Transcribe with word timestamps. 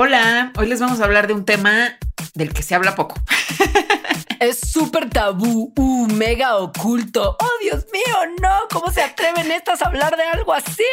Hola, 0.00 0.52
hoy 0.56 0.68
les 0.68 0.78
vamos 0.78 1.00
a 1.00 1.04
hablar 1.06 1.26
de 1.26 1.32
un 1.32 1.44
tema 1.44 1.98
del 2.34 2.54
que 2.54 2.62
se 2.62 2.76
habla 2.76 2.94
poco. 2.94 3.16
Es 4.38 4.60
súper 4.60 5.10
tabú, 5.10 5.72
uh, 5.76 6.06
mega 6.06 6.56
oculto. 6.58 7.36
Oh, 7.40 7.50
Dios 7.60 7.84
mío, 7.92 8.16
no. 8.40 8.68
¿Cómo 8.70 8.92
se 8.92 9.02
atreven 9.02 9.50
estas 9.50 9.82
a 9.82 9.86
hablar 9.86 10.16
de 10.16 10.22
algo 10.22 10.54
así? 10.54 10.84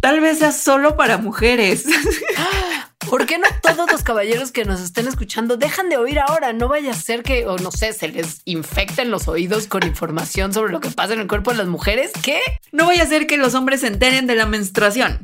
Tal 0.00 0.18
vez 0.18 0.40
sea 0.40 0.50
solo 0.50 0.96
para 0.96 1.18
mujeres. 1.18 1.84
¿Por 3.12 3.26
qué 3.26 3.36
no 3.36 3.46
todos 3.60 3.92
los 3.92 4.02
caballeros 4.02 4.52
que 4.52 4.64
nos 4.64 4.80
estén 4.80 5.06
escuchando 5.06 5.58
dejan 5.58 5.90
de 5.90 5.98
oír 5.98 6.18
ahora? 6.18 6.54
No 6.54 6.66
vaya 6.66 6.92
a 6.92 6.94
ser 6.94 7.22
que, 7.22 7.46
o 7.46 7.58
no 7.58 7.70
sé, 7.70 7.92
se 7.92 8.08
les 8.08 8.40
infecten 8.46 9.10
los 9.10 9.28
oídos 9.28 9.66
con 9.66 9.86
información 9.86 10.54
sobre 10.54 10.72
lo 10.72 10.80
que 10.80 10.88
pasa 10.88 11.12
en 11.12 11.20
el 11.20 11.28
cuerpo 11.28 11.50
de 11.50 11.58
las 11.58 11.66
mujeres. 11.66 12.10
¿Qué? 12.22 12.40
No 12.72 12.86
vaya 12.86 13.02
a 13.02 13.06
ser 13.06 13.26
que 13.26 13.36
los 13.36 13.52
hombres 13.52 13.82
se 13.82 13.88
enteren 13.88 14.26
de 14.26 14.34
la 14.34 14.46
menstruación. 14.46 15.20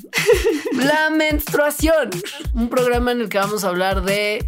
La 0.73 1.09
menstruación. 1.09 2.11
Un 2.53 2.69
programa 2.69 3.13
en 3.13 3.23
el 3.23 3.31
que 3.31 3.39
vamos 3.39 3.65
a 3.65 3.69
hablar 3.69 4.03
de 4.03 4.45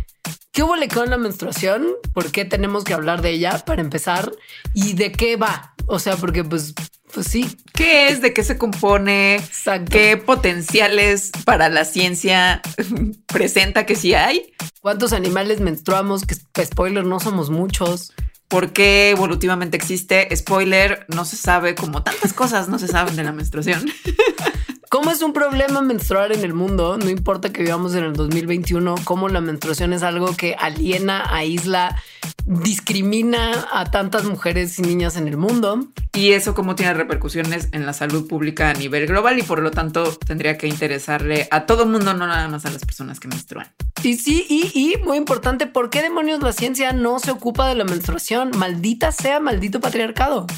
¿Qué 0.52 0.62
hubo 0.62 0.75
con 0.92 1.09
la 1.09 1.16
menstruación? 1.16 1.86
¿Por 2.12 2.33
qué 2.33 2.45
tenemos 2.45 2.84
que 2.84 2.92
hablar 2.92 3.22
de 3.22 3.30
ella 3.30 3.64
para 3.64 3.80
empezar? 3.80 4.33
¿Y 4.75 4.92
de 4.92 5.12
qué 5.12 5.36
va? 5.36 5.75
O 5.86 5.98
sea, 5.98 6.16
porque 6.16 6.45
pues, 6.45 6.75
pues 7.12 7.27
sí. 7.27 7.56
¿Qué 7.74 8.09
es? 8.09 8.20
¿De 8.20 8.32
qué 8.32 8.45
se 8.45 8.59
compone? 8.59 9.37
Exacto. 9.37 9.91
¿Qué 9.92 10.16
potenciales 10.16 11.30
para 11.45 11.69
la 11.69 11.84
ciencia 11.84 12.62
presenta 13.27 13.86
que 13.86 13.96
sí 13.96 14.14
hay? 14.14 14.52
¿Cuántos 14.80 15.12
animales 15.12 15.60
menstruamos? 15.60 16.24
Que 16.24 16.64
spoiler, 16.64 17.05
no 17.05 17.20
somos 17.20 17.50
muchos. 17.50 18.12
¿Por 18.48 18.73
qué 18.73 19.10
evolutivamente 19.10 19.77
existe? 19.77 20.34
Spoiler, 20.34 21.06
no 21.09 21.24
se 21.24 21.36
sabe, 21.36 21.77
como 21.77 22.02
tantas 22.02 22.33
cosas 22.33 22.69
no 22.69 22.78
se 22.78 22.88
saben 22.88 23.14
de 23.14 23.22
la 23.22 23.33
menstruación. 23.33 23.84
¿Cómo 24.91 25.12
es 25.12 25.22
un 25.22 25.33
problema 25.33 25.83
menstruar 25.83 26.33
en 26.33 26.42
el 26.42 26.52
mundo? 26.52 26.98
No 26.98 27.10
importa 27.10 27.52
que 27.52 27.62
vivamos 27.62 27.94
en 27.94 28.02
el 28.02 28.12
2021, 28.12 28.97
cómo 29.05 29.28
la 29.28 29.41
menstruación 29.41 29.92
es 29.92 30.02
algo 30.02 30.36
que 30.36 30.56
aliena, 30.58 31.32
aísla, 31.32 31.97
discrimina 32.44 33.69
a 33.72 33.84
tantas 33.84 34.24
mujeres 34.24 34.80
y 34.80 34.82
niñas 34.82 35.16
en 35.16 35.28
el 35.28 35.36
mundo. 35.36 35.86
Y 36.12 36.32
eso 36.32 36.56
cómo 36.56 36.74
tiene 36.74 36.92
repercusiones 36.94 37.69
en 37.70 37.86
la 37.86 37.92
salud 37.92 38.27
pública 38.27 38.70
a 38.70 38.74
nivel 38.74 39.06
global 39.06 39.38
y 39.38 39.44
por 39.44 39.62
lo 39.62 39.70
tanto 39.70 40.12
tendría 40.27 40.58
que 40.58 40.66
interesarle 40.66 41.47
a 41.52 41.66
todo 41.66 41.86
mundo, 41.86 42.12
no 42.12 42.27
nada 42.27 42.48
más 42.48 42.66
a 42.66 42.70
las 42.70 42.84
personas 42.84 43.20
que 43.20 43.28
menstruan. 43.28 43.69
Y 44.02 44.16
sí, 44.16 44.44
y, 44.48 44.72
y 44.75 44.97
muy 45.04 45.19
importante, 45.19 45.69
¿por 45.69 45.91
qué 45.91 46.02
demonios 46.02 46.42
la 46.42 46.52
ciencia 46.52 46.92
no 46.92 47.20
se 47.20 47.30
ocupa 47.30 47.69
de 47.69 47.77
la 47.77 47.84
menstruación? 47.84 48.50
Maldita 48.56 49.12
sea, 49.12 49.38
maldito 49.38 49.78
patriarcado. 49.78 50.48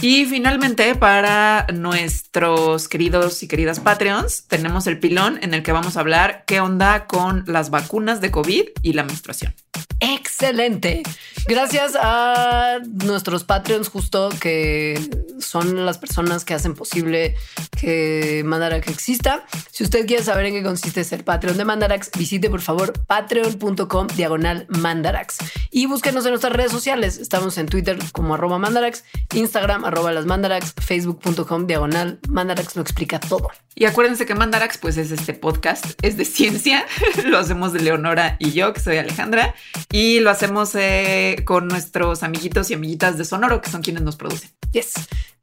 Y 0.00 0.24
finalmente, 0.26 0.94
para 0.94 1.66
nuestros 1.72 2.88
queridos 2.88 3.42
y 3.42 3.48
queridas 3.48 3.80
Patreons, 3.80 4.46
tenemos 4.48 4.86
el 4.86 4.98
pilón 4.98 5.38
en 5.42 5.54
el 5.54 5.62
que 5.62 5.72
vamos 5.72 5.96
a 5.96 6.00
hablar 6.00 6.44
qué 6.46 6.60
onda 6.60 7.06
con 7.06 7.44
las 7.46 7.70
vacunas 7.70 8.20
de 8.20 8.30
COVID 8.30 8.64
y 8.82 8.92
la 8.94 9.04
menstruación. 9.04 9.54
Excelente. 10.00 11.04
Gracias 11.46 11.92
a 12.00 12.80
nuestros 13.04 13.44
Patreons 13.44 13.88
justo 13.88 14.30
que 14.40 15.00
son 15.38 15.86
las 15.86 15.98
personas 15.98 16.44
que 16.44 16.54
hacen 16.54 16.74
posible 16.74 17.36
que 17.80 18.42
Mandarax 18.44 18.88
exista. 18.88 19.44
Si 19.70 19.84
usted 19.84 20.06
quiere 20.06 20.24
saber 20.24 20.46
en 20.46 20.54
qué 20.54 20.62
consiste 20.64 21.04
ser 21.04 21.24
Patreon 21.24 21.56
de 21.56 21.64
Mandarax, 21.64 22.10
visite 22.18 22.50
por 22.50 22.60
favor 22.60 22.92
patreon.com 23.06 24.08
diagonal 24.16 24.66
Mandarax 24.68 25.38
y 25.70 25.86
búsquenos 25.86 26.24
en 26.24 26.30
nuestras 26.30 26.52
redes 26.52 26.72
sociales. 26.72 27.18
Estamos 27.18 27.56
en 27.58 27.66
Twitter 27.66 27.96
como 28.10 28.34
arroba 28.34 28.58
Mandarax, 28.58 29.04
Instagram 29.34 29.81
arroba 29.84 30.12
las 30.12 30.26
Mandarax, 30.26 30.74
facebook.com 30.80 31.66
diagonal 31.66 32.18
Mandarax 32.28 32.76
lo 32.76 32.82
explica 32.82 33.20
todo. 33.20 33.50
Y 33.74 33.86
acuérdense 33.86 34.26
que 34.26 34.34
Mandarax 34.34 34.78
pues 34.78 34.96
es 34.96 35.10
este 35.10 35.34
podcast, 35.34 35.84
es 36.02 36.16
de 36.16 36.24
ciencia, 36.24 36.86
lo 37.24 37.38
hacemos 37.38 37.72
de 37.72 37.80
Leonora 37.80 38.36
y 38.38 38.52
yo, 38.52 38.72
que 38.72 38.80
soy 38.80 38.98
Alejandra, 38.98 39.54
y 39.90 40.20
lo 40.20 40.30
hacemos 40.30 40.74
eh, 40.74 41.42
con 41.44 41.68
nuestros 41.68 42.22
amiguitos 42.22 42.70
y 42.70 42.74
amiguitas 42.74 43.18
de 43.18 43.24
Sonoro, 43.24 43.60
que 43.60 43.70
son 43.70 43.82
quienes 43.82 44.02
nos 44.02 44.16
producen. 44.16 44.50
Yes. 44.72 44.92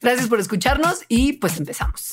Gracias 0.01 0.27
por 0.27 0.39
escucharnos 0.39 1.03
y 1.07 1.33
pues 1.33 1.57
empezamos. 1.57 2.11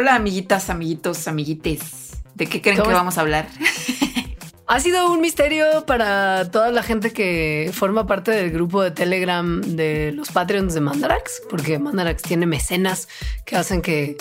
Hola, 0.00 0.14
amiguitas, 0.14 0.70
amiguitos, 0.70 1.26
amiguites. 1.26 2.12
¿De 2.36 2.46
qué 2.46 2.62
creen 2.62 2.80
que 2.80 2.92
vamos 2.92 3.18
a 3.18 3.22
hablar? 3.22 3.48
Ha 4.68 4.78
sido 4.78 5.10
un 5.10 5.20
misterio 5.20 5.86
para 5.86 6.52
toda 6.52 6.70
la 6.70 6.84
gente 6.84 7.12
que 7.12 7.72
forma 7.74 8.06
parte 8.06 8.30
del 8.30 8.52
grupo 8.52 8.80
de 8.80 8.92
Telegram 8.92 9.60
de 9.60 10.12
los 10.12 10.30
Patreons 10.30 10.72
de 10.72 10.80
Mandarax, 10.80 11.42
porque 11.50 11.80
Mandarax 11.80 12.22
tiene 12.22 12.46
mecenas 12.46 13.08
que 13.44 13.56
hacen 13.56 13.82
que 13.82 14.16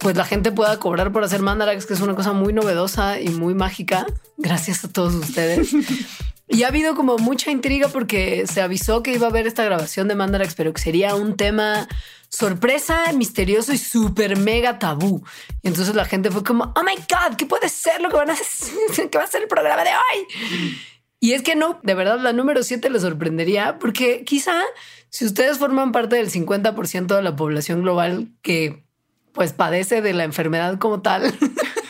pues 0.00 0.16
la 0.16 0.24
gente 0.24 0.50
pueda 0.50 0.80
cobrar 0.80 1.12
por 1.12 1.22
hacer 1.22 1.42
Mandarax, 1.42 1.86
que 1.86 1.94
es 1.94 2.00
una 2.00 2.16
cosa 2.16 2.32
muy 2.32 2.52
novedosa 2.52 3.20
y 3.20 3.28
muy 3.28 3.54
mágica. 3.54 4.06
Gracias 4.36 4.84
a 4.84 4.88
todos 4.88 5.14
ustedes. 5.14 5.70
Y 6.46 6.62
ha 6.62 6.68
habido 6.68 6.94
como 6.94 7.16
mucha 7.18 7.50
intriga 7.50 7.88
porque 7.88 8.46
se 8.46 8.60
avisó 8.60 9.02
que 9.02 9.14
iba 9.14 9.26
a 9.26 9.30
haber 9.30 9.46
esta 9.46 9.64
grabación 9.64 10.08
de 10.08 10.14
Mandarax, 10.14 10.54
pero 10.54 10.72
que 10.72 10.82
sería 10.82 11.14
un 11.14 11.36
tema 11.36 11.88
sorpresa, 12.28 13.12
misterioso 13.14 13.72
y 13.72 13.78
súper 13.78 14.36
mega 14.36 14.78
tabú. 14.78 15.24
Y 15.62 15.68
entonces 15.68 15.94
la 15.94 16.04
gente 16.04 16.30
fue 16.30 16.44
como, 16.44 16.72
oh 16.76 16.82
my 16.82 16.96
God, 16.96 17.36
¿qué 17.36 17.46
puede 17.46 17.68
ser 17.68 18.00
lo 18.00 18.10
que 18.10 18.16
van 18.16 18.30
a 18.30 18.34
hacer? 18.34 19.08
¿Qué 19.10 19.18
va 19.18 19.24
a 19.24 19.28
ser 19.28 19.42
el 19.42 19.48
programa 19.48 19.84
de 19.84 19.90
hoy? 19.90 20.76
Y 21.20 21.32
es 21.32 21.42
que 21.42 21.56
no, 21.56 21.80
de 21.82 21.94
verdad, 21.94 22.18
la 22.20 22.34
número 22.34 22.62
7 22.62 22.90
les 22.90 23.02
sorprendería 23.02 23.78
porque 23.78 24.24
quizá 24.24 24.60
si 25.08 25.24
ustedes 25.24 25.58
forman 25.58 25.92
parte 25.92 26.16
del 26.16 26.30
50% 26.30 27.16
de 27.16 27.22
la 27.22 27.36
población 27.36 27.82
global 27.82 28.28
que 28.42 28.84
pues 29.32 29.52
padece 29.52 30.02
de 30.02 30.12
la 30.12 30.24
enfermedad 30.24 30.78
como 30.78 31.00
tal, 31.02 31.32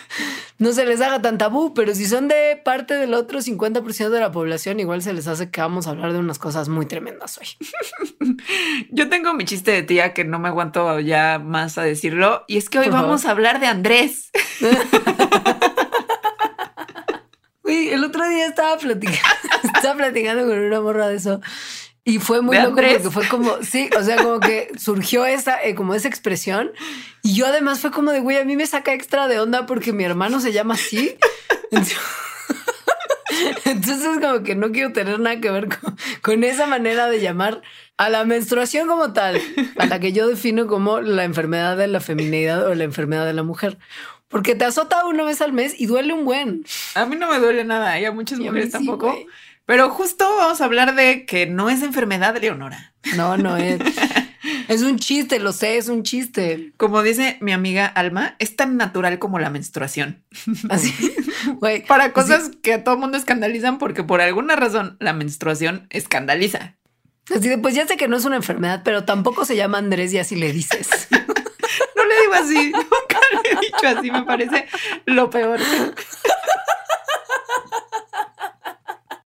no 0.58 0.72
se 0.72 0.84
les 0.86 1.00
haga 1.00 1.20
tan 1.20 1.36
tabú, 1.36 1.74
pero 1.74 1.94
si 1.94 2.06
son 2.06 2.28
de 2.28 2.60
parte 2.64 2.94
del 2.94 3.12
otro 3.14 3.40
50% 3.40 4.08
de 4.10 4.20
la 4.20 4.30
población, 4.30 4.78
igual 4.78 5.02
se 5.02 5.12
les 5.12 5.26
hace 5.26 5.50
que 5.50 5.60
vamos 5.60 5.86
a 5.86 5.90
hablar 5.90 6.12
de 6.12 6.20
unas 6.20 6.38
cosas 6.38 6.68
muy 6.68 6.86
tremendas 6.86 7.38
hoy. 7.38 7.48
Yo 8.90 9.08
tengo 9.08 9.34
mi 9.34 9.44
chiste 9.44 9.72
de 9.72 9.82
tía 9.82 10.14
que 10.14 10.24
no 10.24 10.38
me 10.38 10.48
aguanto 10.48 11.00
ya 11.00 11.40
más 11.40 11.76
a 11.78 11.82
decirlo, 11.82 12.44
y 12.46 12.56
es 12.56 12.70
que 12.70 12.78
hoy 12.78 12.84
Por 12.86 12.94
vamos 12.94 13.22
favor. 13.22 13.28
a 13.28 13.32
hablar 13.32 13.60
de 13.60 13.66
Andrés. 13.66 14.30
Uy, 17.64 17.88
el 17.88 18.04
otro 18.04 18.28
día 18.28 18.46
estaba 18.46 18.76
platicando, 18.76 19.18
estaba 19.74 19.96
platicando 19.96 20.46
con 20.46 20.58
una 20.58 20.80
morra 20.80 21.08
de 21.08 21.16
eso. 21.16 21.40
Y 22.06 22.18
fue 22.18 22.42
muy 22.42 22.56
¿De 22.58 22.64
loco 22.64 22.76
porque 22.76 23.10
fue 23.10 23.26
como, 23.28 23.62
sí, 23.62 23.88
o 23.98 24.02
sea, 24.02 24.16
como 24.16 24.38
que 24.38 24.70
surgió 24.78 25.24
esa, 25.24 25.62
eh, 25.62 25.74
como 25.74 25.94
esa 25.94 26.08
expresión. 26.08 26.70
Y 27.22 27.34
yo 27.34 27.46
además 27.46 27.80
fue 27.80 27.90
como 27.90 28.10
de, 28.12 28.20
güey, 28.20 28.36
a 28.36 28.44
mí 28.44 28.56
me 28.56 28.66
saca 28.66 28.92
extra 28.92 29.26
de 29.26 29.40
onda 29.40 29.64
porque 29.64 29.92
mi 29.94 30.04
hermano 30.04 30.38
se 30.40 30.52
llama 30.52 30.74
así. 30.74 31.16
Entonces, 31.70 31.96
entonces 33.64 34.18
como 34.20 34.42
que 34.42 34.54
no 34.54 34.70
quiero 34.70 34.92
tener 34.92 35.18
nada 35.18 35.40
que 35.40 35.50
ver 35.50 35.68
con, 35.68 35.96
con 36.22 36.44
esa 36.44 36.66
manera 36.66 37.08
de 37.08 37.20
llamar 37.20 37.62
a 37.96 38.10
la 38.10 38.24
menstruación 38.24 38.88
como 38.88 39.12
tal, 39.12 39.40
a 39.78 39.86
la 39.86 40.00
que 40.00 40.12
yo 40.12 40.28
defino 40.28 40.66
como 40.66 41.00
la 41.00 41.24
enfermedad 41.24 41.76
de 41.76 41.86
la 41.86 42.00
feminidad 42.00 42.66
o 42.66 42.74
la 42.74 42.84
enfermedad 42.84 43.24
de 43.24 43.32
la 43.34 43.42
mujer. 43.44 43.78
Porque 44.28 44.54
te 44.54 44.64
azota 44.64 45.04
una 45.06 45.22
vez 45.22 45.40
al 45.40 45.52
mes 45.52 45.78
y 45.78 45.86
duele 45.86 46.12
un 46.12 46.24
buen. 46.24 46.64
A 46.96 47.06
mí 47.06 47.14
no 47.16 47.30
me 47.30 47.38
duele 47.38 47.64
nada, 47.64 47.98
y 48.00 48.04
a 48.04 48.10
muchas 48.12 48.40
Y 48.40 48.42
a 48.42 48.50
mujeres 48.50 48.66
sí, 48.66 48.72
tampoco. 48.72 49.12
güey. 49.12 49.26
Pero 49.66 49.90
justo 49.90 50.24
vamos 50.36 50.60
a 50.60 50.64
hablar 50.64 50.94
de 50.94 51.24
que 51.26 51.46
no 51.46 51.70
es 51.70 51.82
enfermedad 51.82 52.36
Leonora. 52.40 52.94
No, 53.16 53.36
no 53.36 53.56
es. 53.56 53.80
Es 54.68 54.82
un 54.82 54.98
chiste, 54.98 55.38
lo 55.38 55.52
sé, 55.52 55.78
es 55.78 55.88
un 55.88 56.02
chiste. 56.02 56.72
Como 56.76 57.02
dice 57.02 57.38
mi 57.40 57.52
amiga 57.52 57.86
Alma, 57.86 58.36
es 58.38 58.56
tan 58.56 58.76
natural 58.76 59.18
como 59.18 59.38
la 59.38 59.50
menstruación. 59.50 60.22
Así, 60.70 60.92
güey. 61.56 61.84
Para 61.86 62.12
cosas 62.12 62.50
que 62.62 62.74
a 62.74 62.84
todo 62.84 62.96
mundo 62.96 63.16
escandalizan 63.16 63.78
porque 63.78 64.04
por 64.04 64.20
alguna 64.20 64.56
razón 64.56 64.96
la 65.00 65.12
menstruación 65.12 65.86
escandaliza. 65.90 66.76
Así 67.34 67.48
de, 67.48 67.58
pues 67.58 67.74
ya 67.74 67.86
sé 67.86 67.96
que 67.96 68.06
no 68.06 68.16
es 68.18 68.26
una 68.26 68.36
enfermedad, 68.36 68.82
pero 68.84 69.04
tampoco 69.04 69.46
se 69.46 69.56
llama 69.56 69.78
Andrés 69.78 70.12
y 70.12 70.18
así 70.18 70.36
le 70.36 70.52
dices. 70.52 71.08
No 71.96 72.04
le 72.04 72.20
digo 72.20 72.34
así, 72.34 72.72
nunca 72.72 73.20
le 73.42 73.50
he 73.50 73.60
dicho 73.60 73.98
así, 73.98 74.10
me 74.10 74.22
parece 74.24 74.66
lo 75.06 75.30
peor. 75.30 75.58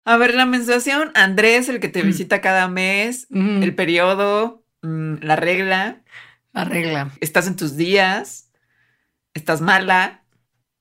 A 0.04 0.16
ver, 0.16 0.34
la 0.34 0.44
menstruación, 0.46 1.10
Andrés, 1.14 1.68
el 1.68 1.80
que 1.80 1.88
te 1.88 2.02
visita 2.02 2.40
cada 2.40 2.68
mes, 2.68 3.26
Mm. 3.30 3.62
el 3.62 3.74
periodo, 3.74 4.64
mm, 4.82 5.14
la 5.22 5.36
regla, 5.36 6.02
La 6.52 6.64
regla. 6.64 7.10
estás 7.20 7.46
en 7.46 7.56
tus 7.56 7.76
días, 7.76 8.50
estás 9.32 9.60
mala, 9.60 10.24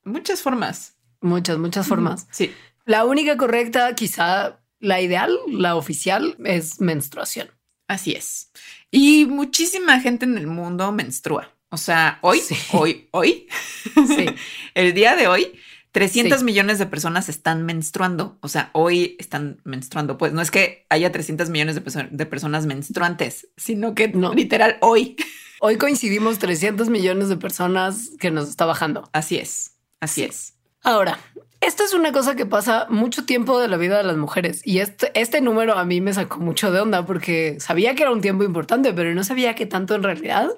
muchas 0.04 0.42
formas. 0.42 0.96
Muchas, 1.20 1.56
muchas 1.58 1.86
formas. 1.86 2.26
Sí. 2.30 2.52
La 2.84 3.04
única 3.06 3.38
correcta, 3.38 3.94
quizá 3.94 4.60
la 4.78 5.00
ideal, 5.00 5.34
la 5.48 5.74
oficial, 5.76 6.36
es 6.44 6.80
menstruación. 6.82 7.48
Así 7.88 8.12
es. 8.12 8.50
Y 8.90 9.24
muchísima 9.24 10.00
gente 10.00 10.26
en 10.26 10.36
el 10.36 10.46
mundo 10.46 10.92
menstrua. 10.92 11.50
O 11.70 11.78
sea, 11.78 12.18
hoy, 12.20 12.40
hoy, 12.72 13.08
hoy, 13.10 13.48
sí. 14.06 14.26
el 14.74 14.92
día 14.92 15.16
de 15.16 15.26
hoy, 15.28 15.58
300 15.94 16.42
millones 16.42 16.80
de 16.80 16.86
personas 16.86 17.28
están 17.28 17.64
menstruando. 17.64 18.36
O 18.40 18.48
sea, 18.48 18.70
hoy 18.72 19.14
están 19.20 19.60
menstruando. 19.62 20.18
Pues 20.18 20.32
no 20.32 20.42
es 20.42 20.50
que 20.50 20.86
haya 20.90 21.12
300 21.12 21.50
millones 21.50 21.76
de, 21.76 22.26
personas 22.26 22.66
menstruantes, 22.66 23.46
sino 23.56 23.94
que 23.94 24.08
no. 24.08 24.34
literal 24.34 24.76
hoy. 24.80 25.14
Hoy 25.60 25.78
coincidimos 25.78 26.40
300 26.40 26.88
millones 26.88 27.28
de 27.28 27.36
personas 27.36 28.10
que 28.18 28.32
nos 28.32 28.48
está 28.48 28.66
bajando. 28.66 29.08
Así 29.12 29.36
es, 29.36 29.76
así 30.00 30.24
es. 30.24 30.54
Ahora, 30.82 31.20
esto 31.60 31.84
es 31.84 31.94
una 31.94 32.10
cosa 32.10 32.34
que 32.34 32.44
pasa 32.44 32.88
mucho 32.90 33.24
tiempo 33.24 33.60
de 33.60 33.68
la 33.68 33.76
vida 33.76 33.96
de 33.96 34.02
las 34.02 34.16
mujeres 34.16 34.62
y 34.64 34.80
este, 34.80 35.12
este 35.14 35.40
número 35.40 35.78
a 35.78 35.84
mí 35.84 36.00
me 36.00 36.12
sacó 36.12 36.40
mucho 36.40 36.72
de 36.72 36.80
onda 36.80 37.06
porque 37.06 37.58
sabía 37.60 37.94
que 37.94 38.02
era 38.02 38.10
un 38.10 38.20
tiempo 38.20 38.42
importante, 38.42 38.92
pero 38.92 39.14
no 39.14 39.22
sabía 39.22 39.54
que 39.54 39.64
tanto 39.64 39.94
en 39.94 40.02
realidad. 40.02 40.50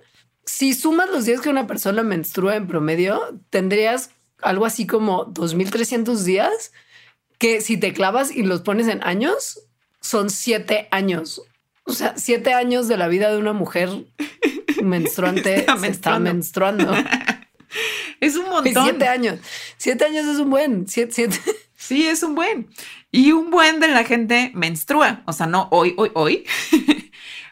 Si 0.46 0.72
sumas 0.72 1.10
los 1.10 1.26
días 1.26 1.42
que 1.42 1.50
una 1.50 1.66
persona 1.66 2.02
menstrua 2.02 2.56
en 2.56 2.66
promedio, 2.66 3.38
tendrías 3.50 4.10
algo 4.42 4.66
así 4.66 4.86
como 4.86 5.26
2.300 5.26 6.22
días 6.24 6.72
que 7.38 7.60
si 7.60 7.76
te 7.76 7.92
clavas 7.92 8.34
y 8.34 8.42
los 8.42 8.62
pones 8.62 8.88
en 8.88 9.02
años, 9.02 9.60
son 10.00 10.30
siete 10.30 10.88
años. 10.90 11.42
O 11.84 11.92
sea, 11.92 12.14
siete 12.16 12.52
años 12.52 12.88
de 12.88 12.96
la 12.96 13.08
vida 13.08 13.30
de 13.30 13.38
una 13.38 13.52
mujer 13.52 13.90
menstruante 14.82 15.66
está 15.88 16.18
menstruando. 16.18 16.92
es 18.20 18.36
un 18.36 18.48
montón. 18.48 18.84
Siete 18.84 19.06
años. 19.06 19.40
Siete 19.76 20.04
años 20.04 20.26
es 20.26 20.38
un 20.38 20.50
buen. 20.50 20.88
Siete, 20.88 21.28
Sí, 21.76 22.06
es 22.06 22.22
un 22.22 22.34
buen. 22.34 22.68
Y 23.12 23.32
un 23.32 23.50
buen 23.50 23.80
de 23.80 23.88
la 23.88 24.04
gente 24.04 24.50
menstrua. 24.54 25.22
O 25.26 25.32
sea, 25.32 25.46
no 25.46 25.68
hoy, 25.70 25.94
hoy, 25.96 26.10
hoy. 26.14 26.44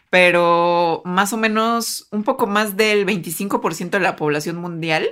pero 0.09 1.01
más 1.05 1.31
o 1.31 1.37
menos 1.37 2.07
un 2.11 2.23
poco 2.23 2.47
más 2.47 2.75
del 2.75 3.05
25% 3.05 3.91
de 3.91 3.99
la 3.99 4.15
población 4.15 4.57
mundial 4.57 5.07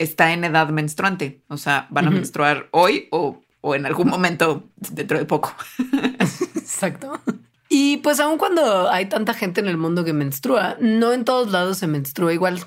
está 0.00 0.32
en 0.32 0.44
edad 0.44 0.70
menstruante. 0.70 1.42
O 1.48 1.58
sea, 1.58 1.86
van 1.90 2.08
a 2.08 2.10
menstruar 2.10 2.68
hoy 2.72 3.06
o, 3.12 3.42
o 3.60 3.74
en 3.74 3.84
algún 3.84 4.08
momento 4.08 4.64
dentro 4.76 5.18
de 5.18 5.26
poco. 5.26 5.54
Exacto. 6.56 7.20
Y 7.68 7.98
pues 7.98 8.18
aun 8.18 8.38
cuando 8.38 8.90
hay 8.90 9.06
tanta 9.06 9.34
gente 9.34 9.60
en 9.60 9.68
el 9.68 9.76
mundo 9.76 10.02
que 10.02 10.14
menstrua, 10.14 10.76
no 10.80 11.12
en 11.12 11.24
todos 11.24 11.52
lados 11.52 11.78
se 11.78 11.86
menstrua 11.86 12.32
igual. 12.32 12.64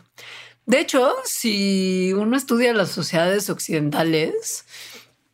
De 0.67 0.79
hecho, 0.79 1.11
si 1.25 2.13
uno 2.13 2.37
estudia 2.37 2.71
las 2.73 2.89
sociedades 2.89 3.49
occidentales, 3.49 4.65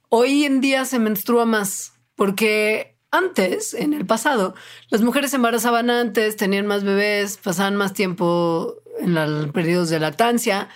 hoy 0.07 0.45
en 0.45 0.61
día 0.61 0.85
se 0.85 0.99
menstrua 0.99 1.45
más 1.45 1.93
porque 2.15 2.95
antes, 3.11 3.73
en 3.73 3.93
el 3.93 4.05
pasado, 4.05 4.55
las 4.89 5.01
mujeres 5.01 5.31
se 5.31 5.35
embarazaban 5.35 5.89
antes, 5.89 6.37
tenían 6.37 6.65
más 6.65 6.83
bebés, 6.83 7.37
pasaban 7.37 7.75
más 7.75 7.93
tiempo 7.93 8.75
en 8.99 9.15
los 9.15 9.51
periodos 9.51 9.89
de 9.89 9.99
lactancia 9.99 10.69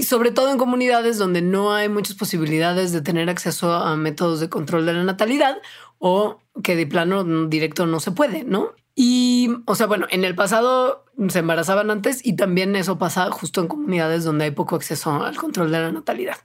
y 0.00 0.02
sobre 0.02 0.30
todo 0.30 0.50
en 0.50 0.56
comunidades 0.56 1.18
donde 1.18 1.42
no 1.42 1.74
hay 1.74 1.90
muchas 1.90 2.16
posibilidades 2.16 2.90
de 2.90 3.02
tener 3.02 3.28
acceso 3.28 3.70
a 3.74 3.96
métodos 3.96 4.40
de 4.40 4.48
control 4.48 4.86
de 4.86 4.94
la 4.94 5.04
natalidad 5.04 5.58
o 5.98 6.40
que 6.62 6.74
de 6.74 6.86
plano 6.86 7.22
directo 7.48 7.84
no 7.84 8.00
se 8.00 8.10
puede, 8.10 8.44
¿no? 8.44 8.72
Y, 8.94 9.50
o 9.66 9.74
sea, 9.74 9.86
bueno, 9.86 10.06
en 10.08 10.24
el 10.24 10.34
pasado 10.34 11.04
se 11.28 11.40
embarazaban 11.40 11.90
antes 11.90 12.24
y 12.24 12.32
también 12.32 12.76
eso 12.76 12.96
pasa 12.96 13.30
justo 13.30 13.60
en 13.60 13.68
comunidades 13.68 14.24
donde 14.24 14.46
hay 14.46 14.52
poco 14.52 14.74
acceso 14.74 15.22
al 15.22 15.36
control 15.36 15.70
de 15.70 15.80
la 15.80 15.92
natalidad. 15.92 16.38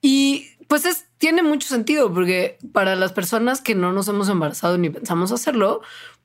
Y 0.00 0.46
pues 0.66 0.86
es, 0.86 1.08
tiene 1.18 1.42
mucho 1.42 1.68
sentido 1.68 2.10
porque 2.10 2.56
para 2.72 2.96
las 2.96 3.12
personas 3.12 3.60
que 3.60 3.74
no 3.74 3.92
nos 3.92 4.08
hemos 4.08 4.30
embarazado 4.30 4.78
ni 4.78 4.88
pensamos 4.88 5.30
hacerlo, 5.30 5.82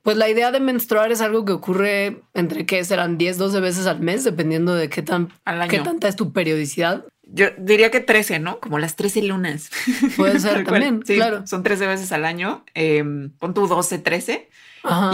pues 0.08 0.16
la 0.16 0.30
idea 0.30 0.52
de 0.52 0.62
menstruar 0.62 1.12
es 1.12 1.20
algo 1.20 1.44
que 1.44 1.52
ocurre 1.52 2.22
entre 2.34 2.66
que 2.66 2.82
serán 2.86 3.18
10, 3.18 3.38
12 3.38 3.60
veces 3.60 3.88
al 3.88 4.00
mes, 4.00 4.24
dependiendo 4.24 4.74
de 4.74 4.88
qué 4.88 5.02
tan 5.02 5.34
qué 5.70 5.80
tanta 5.80 6.08
es 6.08 6.16
tu 6.16 6.32
periodicidad. 6.32 7.04
Yo 7.24 7.48
diría 7.58 7.92
que 7.92 8.00
13, 8.00 8.40
¿no? 8.40 8.62
Como 8.62 8.80
las 8.80 8.96
13 8.96 9.24
lunas. 9.24 9.70
Puede 10.16 10.40
ser 10.40 10.64
también, 10.64 11.04
sí, 11.06 11.16
claro. 11.16 11.46
Son 11.46 11.62
13 11.62 11.88
veces 11.88 12.14
al 12.14 12.24
año. 12.24 12.64
Eh, 12.74 13.04
pon 13.38 13.54
tu 13.54 13.68
12, 13.68 14.00
13. 14.00 14.50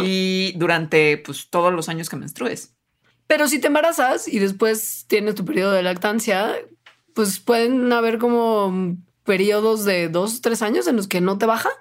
Y 0.03 0.53
durante 0.57 1.17
pues 1.17 1.49
todos 1.49 1.73
los 1.73 1.89
años 1.89 2.07
que 2.07 2.15
menstrues. 2.15 2.75
Pero 3.25 3.47
si 3.47 3.57
te 3.57 3.65
embarazas 3.65 4.27
y 4.27 4.37
después 4.37 5.05
tienes 5.07 5.33
tu 5.33 5.43
periodo 5.43 5.71
de 5.71 5.81
lactancia, 5.81 6.53
pues 7.15 7.39
pueden 7.39 7.91
haber 7.91 8.19
como 8.19 8.95
periodos 9.23 9.85
de 9.85 10.09
dos, 10.09 10.41
tres 10.41 10.61
años 10.61 10.85
en 10.85 10.97
los 10.97 11.07
que 11.07 11.19
no 11.19 11.39
te 11.39 11.47
baja. 11.47 11.71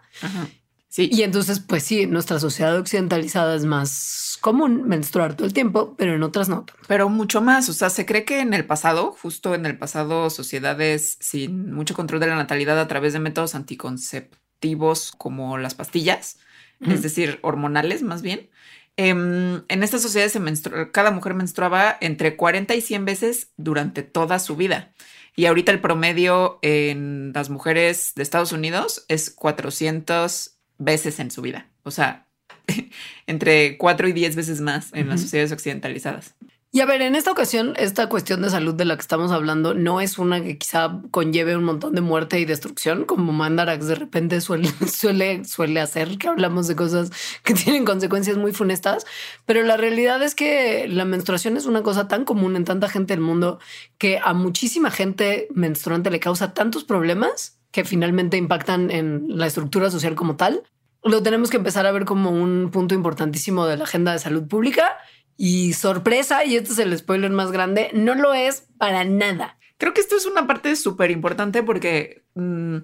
Sí. 0.93 1.09
Y 1.11 1.23
entonces, 1.23 1.59
pues 1.59 1.85
sí, 1.85 2.05
nuestra 2.05 2.39
sociedad 2.39 2.77
occidentalizada 2.77 3.55
es 3.55 3.65
más 3.65 4.37
común 4.43 4.87
menstruar 4.87 5.35
todo 5.35 5.47
el 5.47 5.55
tiempo, 5.55 5.95
pero 5.97 6.15
en 6.15 6.23
otras 6.23 6.51
no. 6.51 6.67
Pero 6.87 7.09
mucho 7.09 7.41
más. 7.41 7.71
O 7.71 7.73
sea, 7.73 7.89
se 7.89 8.05
cree 8.05 8.27
que 8.27 8.41
en 8.41 8.53
el 8.53 8.67
pasado, 8.67 9.13
justo 9.13 9.55
en 9.55 9.65
el 9.65 9.79
pasado, 9.79 10.29
sociedades 10.29 11.17
sin 11.19 11.73
mucho 11.73 11.95
control 11.95 12.21
de 12.21 12.27
la 12.27 12.37
natalidad 12.37 12.79
a 12.79 12.89
través 12.89 13.15
de 13.15 13.21
métodos 13.21 13.55
anticonceptivos 13.55 15.15
como 15.17 15.57
las 15.57 15.75
pastillas, 15.75 16.41
es 16.83 17.01
decir, 17.01 17.39
hormonales 17.41 18.03
más 18.03 18.21
bien. 18.21 18.51
Em, 18.99 19.63
en 19.69 19.83
estas 19.83 20.03
sociedades 20.03 20.33
se 20.33 20.91
cada 20.93 21.11
mujer 21.11 21.33
menstruaba 21.33 21.97
entre 22.03 22.37
40 22.37 22.75
y 22.75 22.83
100 22.83 23.07
veces 23.07 23.51
durante 23.57 24.03
toda 24.03 24.39
su 24.39 24.57
vida. 24.57 24.93
Y 25.35 25.47
ahorita 25.47 25.73
el 25.73 25.81
promedio 25.81 26.59
en 26.61 27.33
las 27.35 27.49
mujeres 27.49 28.13
de 28.15 28.23
Estados 28.23 28.53
Unidos 28.53 29.07
es 29.09 29.31
400 29.31 30.52
veces 30.85 31.21
en 31.21 31.31
su 31.31 31.43
vida. 31.43 31.69
O 31.83 31.91
sea, 31.91 32.29
entre 33.27 33.79
4 33.79 34.09
y 34.09 34.13
10 34.13 34.37
veces 34.37 34.61
más 34.61 34.93
en 34.93 35.09
las 35.09 35.21
sociedades 35.21 35.53
occidentalizadas. 35.53 36.35
Y 36.75 36.81
a 36.81 36.87
ver, 36.87 37.03
en 37.03 37.15
esta 37.17 37.31
ocasión, 37.31 37.75
esta 37.77 38.09
cuestión 38.09 38.41
de 38.41 38.49
salud 38.49 38.75
de 38.75 38.87
la 38.87 38.97
que 38.97 39.03
estamos 39.03 39.31
hablando 39.31 39.75
no 39.75 40.01
es 40.01 40.17
una 40.17 40.43
que 40.43 40.57
quizá 40.57 41.03
conlleve 41.11 41.55
un 41.55 41.65
montón 41.65 41.95
de 41.95 42.01
muerte 42.01 42.41
y 42.41 42.47
destrucción, 42.47 43.05
como 43.05 43.31
Mandarax 43.31 43.87
de 43.89 43.95
repente 43.95 44.41
suele, 44.41 44.71
suele, 44.91 45.45
suele 45.45 45.81
hacer, 45.81 46.17
que 46.17 46.29
hablamos 46.29 46.69
de 46.69 46.75
cosas 46.75 47.11
que 47.45 47.53
tienen 47.53 47.85
consecuencias 47.85 48.39
muy 48.39 48.55
funestas. 48.55 49.05
Pero 49.45 49.63
la 49.65 49.77
realidad 49.77 50.23
es 50.23 50.35
que 50.35 50.89
la 50.89 51.05
menstruación 51.05 51.59
es 51.59 51.67
una 51.67 51.83
cosa 51.83 52.09
tan 52.09 52.25
común 52.25 52.57
en 52.57 52.65
tanta 52.65 52.89
gente 52.89 53.13
del 53.13 53.23
mundo 53.23 53.59
que 53.99 54.19
a 54.25 54.33
muchísima 54.33 54.91
gente 54.91 55.49
menstruante 55.55 56.11
le 56.11 56.21
causa 56.21 56.55
tantos 56.55 56.85
problemas 56.85 57.59
que 57.71 57.85
finalmente 57.85 58.39
impactan 58.39 58.91
en 58.91 59.27
la 59.29 59.47
estructura 59.47 59.91
social 59.91 60.15
como 60.15 60.37
tal. 60.37 60.63
Lo 61.05 61.23
tenemos 61.23 61.51
que 61.51 61.59
empezar 61.59 61.85
a 61.85 61.93
ver 61.93 62.07
como 62.07 62.31
un 62.31 62.71
punto 62.71 62.95
importantísimo 62.95 63.67
de 63.67 63.77
la 63.77 63.85
agenda 63.85 64.13
de 64.13 64.21
salud 64.21 64.49
pública 64.49 64.97
y 65.45 65.73
sorpresa, 65.73 66.45
y 66.45 66.55
este 66.55 66.71
es 66.71 66.79
el 66.79 66.97
spoiler 66.97 67.33
más 67.33 67.51
grande, 67.51 67.91
no 67.95 68.15
lo 68.15 68.33
es 68.33 68.69
para 68.79 69.03
nada. 69.03 69.59
Creo 69.77 69.93
que 69.93 70.01
esto 70.01 70.15
es 70.15 70.25
una 70.25 70.47
parte 70.47 70.77
súper 70.77 71.11
importante 71.11 71.65
porque 71.65 72.23
mm, 72.37 72.77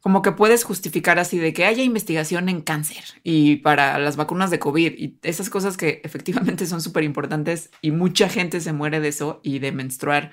como 0.00 0.20
que 0.20 0.32
puedes 0.32 0.64
justificar 0.64 1.18
así 1.18 1.38
de 1.38 1.54
que 1.54 1.64
haya 1.64 1.82
investigación 1.82 2.50
en 2.50 2.60
cáncer 2.60 3.04
y 3.22 3.56
para 3.56 3.98
las 3.98 4.16
vacunas 4.16 4.50
de 4.50 4.58
COVID 4.58 4.92
y 4.98 5.18
esas 5.22 5.48
cosas 5.48 5.78
que 5.78 6.02
efectivamente 6.04 6.66
son 6.66 6.82
súper 6.82 7.04
importantes 7.04 7.70
y 7.80 7.90
mucha 7.90 8.28
gente 8.28 8.60
se 8.60 8.74
muere 8.74 9.00
de 9.00 9.08
eso 9.08 9.40
y 9.42 9.60
de 9.60 9.72
menstruar, 9.72 10.30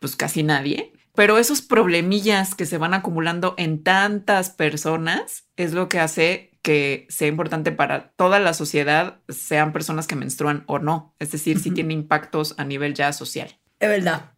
pues 0.00 0.16
casi 0.16 0.42
nadie. 0.42 0.94
Pero 1.14 1.38
esos 1.38 1.62
problemillas 1.62 2.56
que 2.56 2.66
se 2.66 2.76
van 2.76 2.92
acumulando 2.92 3.54
en 3.56 3.84
tantas 3.84 4.50
personas 4.50 5.44
es 5.54 5.74
lo 5.74 5.88
que 5.88 6.00
hace 6.00 6.53
que 6.64 7.06
sea 7.10 7.28
importante 7.28 7.72
para 7.72 8.08
toda 8.16 8.40
la 8.40 8.54
sociedad, 8.54 9.20
sean 9.28 9.74
personas 9.74 10.06
que 10.06 10.16
menstruan 10.16 10.64
o 10.66 10.78
no. 10.78 11.14
Es 11.18 11.30
decir, 11.30 11.60
si 11.60 11.70
tiene 11.70 11.92
impactos 11.92 12.54
a 12.56 12.64
nivel 12.64 12.94
ya 12.94 13.12
social. 13.12 13.58
Es 13.78 13.88
verdad. 13.90 14.32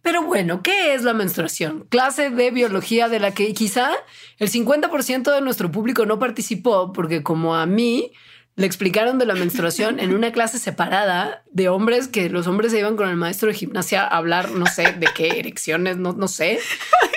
Pero 0.00 0.22
bueno, 0.22 0.62
¿qué 0.62 0.94
es 0.94 1.02
la 1.02 1.12
menstruación? 1.12 1.86
Clase 1.88 2.30
de 2.30 2.52
biología 2.52 3.08
de 3.08 3.18
la 3.18 3.32
que 3.32 3.52
quizá 3.52 3.90
el 4.38 4.48
50% 4.48 5.34
de 5.34 5.40
nuestro 5.40 5.72
público 5.72 6.06
no 6.06 6.20
participó 6.20 6.92
porque 6.92 7.24
como 7.24 7.56
a 7.56 7.66
mí 7.66 8.12
le 8.54 8.66
explicaron 8.66 9.18
de 9.18 9.24
la 9.24 9.34
menstruación 9.34 9.98
en 9.98 10.14
una 10.14 10.30
clase 10.30 10.58
separada 10.58 11.42
de 11.50 11.68
hombres 11.68 12.08
que 12.08 12.28
los 12.28 12.46
hombres 12.46 12.72
se 12.72 12.78
iban 12.78 12.96
con 12.96 13.08
el 13.08 13.16
maestro 13.16 13.48
de 13.48 13.54
gimnasia 13.54 14.02
a 14.02 14.18
hablar, 14.18 14.50
no 14.50 14.66
sé, 14.66 14.92
de 14.92 15.08
qué 15.14 15.38
erecciones, 15.38 15.96
no, 15.96 16.12
no 16.12 16.28
sé. 16.28 16.60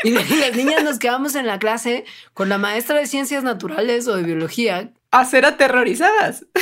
Y 0.03 0.11
las 0.11 0.55
niñas 0.55 0.83
nos 0.83 0.99
quedamos 0.99 1.35
en 1.35 1.47
la 1.47 1.59
clase 1.59 2.05
con 2.33 2.47
la 2.47 2.57
maestra 2.57 2.99
de 2.99 3.07
ciencias 3.07 3.43
naturales 3.43 4.07
o 4.07 4.15
de 4.15 4.23
biología. 4.23 4.91
A 5.11 5.25
ser 5.25 5.45
aterrorizadas, 5.45 6.45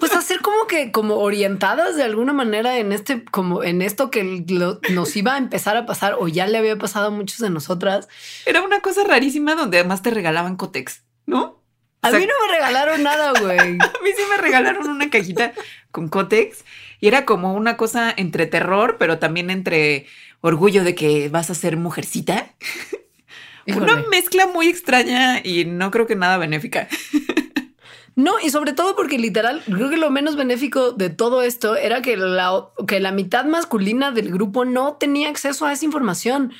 Pues 0.00 0.14
a 0.16 0.20
ser 0.20 0.40
como 0.40 0.66
que, 0.66 0.92
como 0.92 1.16
orientadas 1.16 1.96
de 1.96 2.02
alguna 2.02 2.34
manera 2.34 2.76
en 2.78 2.92
este, 2.92 3.24
como 3.24 3.62
en 3.62 3.80
esto 3.80 4.10
que 4.10 4.44
nos 4.90 5.16
iba 5.16 5.34
a 5.34 5.38
empezar 5.38 5.78
a 5.78 5.86
pasar 5.86 6.16
o 6.18 6.28
ya 6.28 6.46
le 6.46 6.58
había 6.58 6.76
pasado 6.76 7.06
a 7.06 7.10
muchos 7.10 7.38
de 7.38 7.48
nosotras. 7.48 8.08
Era 8.44 8.60
una 8.60 8.80
cosa 8.80 9.04
rarísima 9.04 9.54
donde 9.54 9.78
además 9.78 10.02
te 10.02 10.10
regalaban 10.10 10.56
Cotex, 10.56 11.04
¿no? 11.24 11.63
A 12.04 12.10
mí 12.10 12.26
no 12.26 12.46
me 12.46 12.52
regalaron 12.52 13.02
nada, 13.02 13.32
güey. 13.40 13.58
a 13.80 14.02
mí 14.02 14.10
sí 14.16 14.22
me 14.30 14.36
regalaron 14.36 14.88
una 14.88 15.10
cajita 15.10 15.52
con 15.90 16.08
Cotex 16.08 16.64
y 17.00 17.08
era 17.08 17.24
como 17.24 17.54
una 17.54 17.76
cosa 17.76 18.12
entre 18.16 18.46
terror, 18.46 18.96
pero 18.98 19.18
también 19.18 19.50
entre 19.50 20.06
orgullo 20.40 20.84
de 20.84 20.94
que 20.94 21.28
vas 21.28 21.50
a 21.50 21.54
ser 21.54 21.76
mujercita. 21.76 22.54
Una 23.66 24.04
mezcla 24.10 24.46
muy 24.46 24.68
extraña 24.68 25.40
y 25.42 25.64
no 25.64 25.90
creo 25.90 26.06
que 26.06 26.16
nada 26.16 26.36
benéfica. 26.36 26.86
No, 28.16 28.38
y 28.38 28.50
sobre 28.50 28.72
todo 28.72 28.94
porque 28.94 29.18
literal, 29.18 29.62
creo 29.64 29.90
que 29.90 29.96
lo 29.96 30.10
menos 30.10 30.36
benéfico 30.36 30.92
de 30.92 31.10
todo 31.10 31.42
esto 31.42 31.74
era 31.74 32.00
que 32.00 32.16
la, 32.16 32.68
que 32.86 33.00
la 33.00 33.10
mitad 33.10 33.44
masculina 33.44 34.12
del 34.12 34.30
grupo 34.30 34.64
no 34.64 34.94
tenía 34.94 35.28
acceso 35.30 35.66
a 35.66 35.72
esa 35.72 35.84
información. 35.84 36.52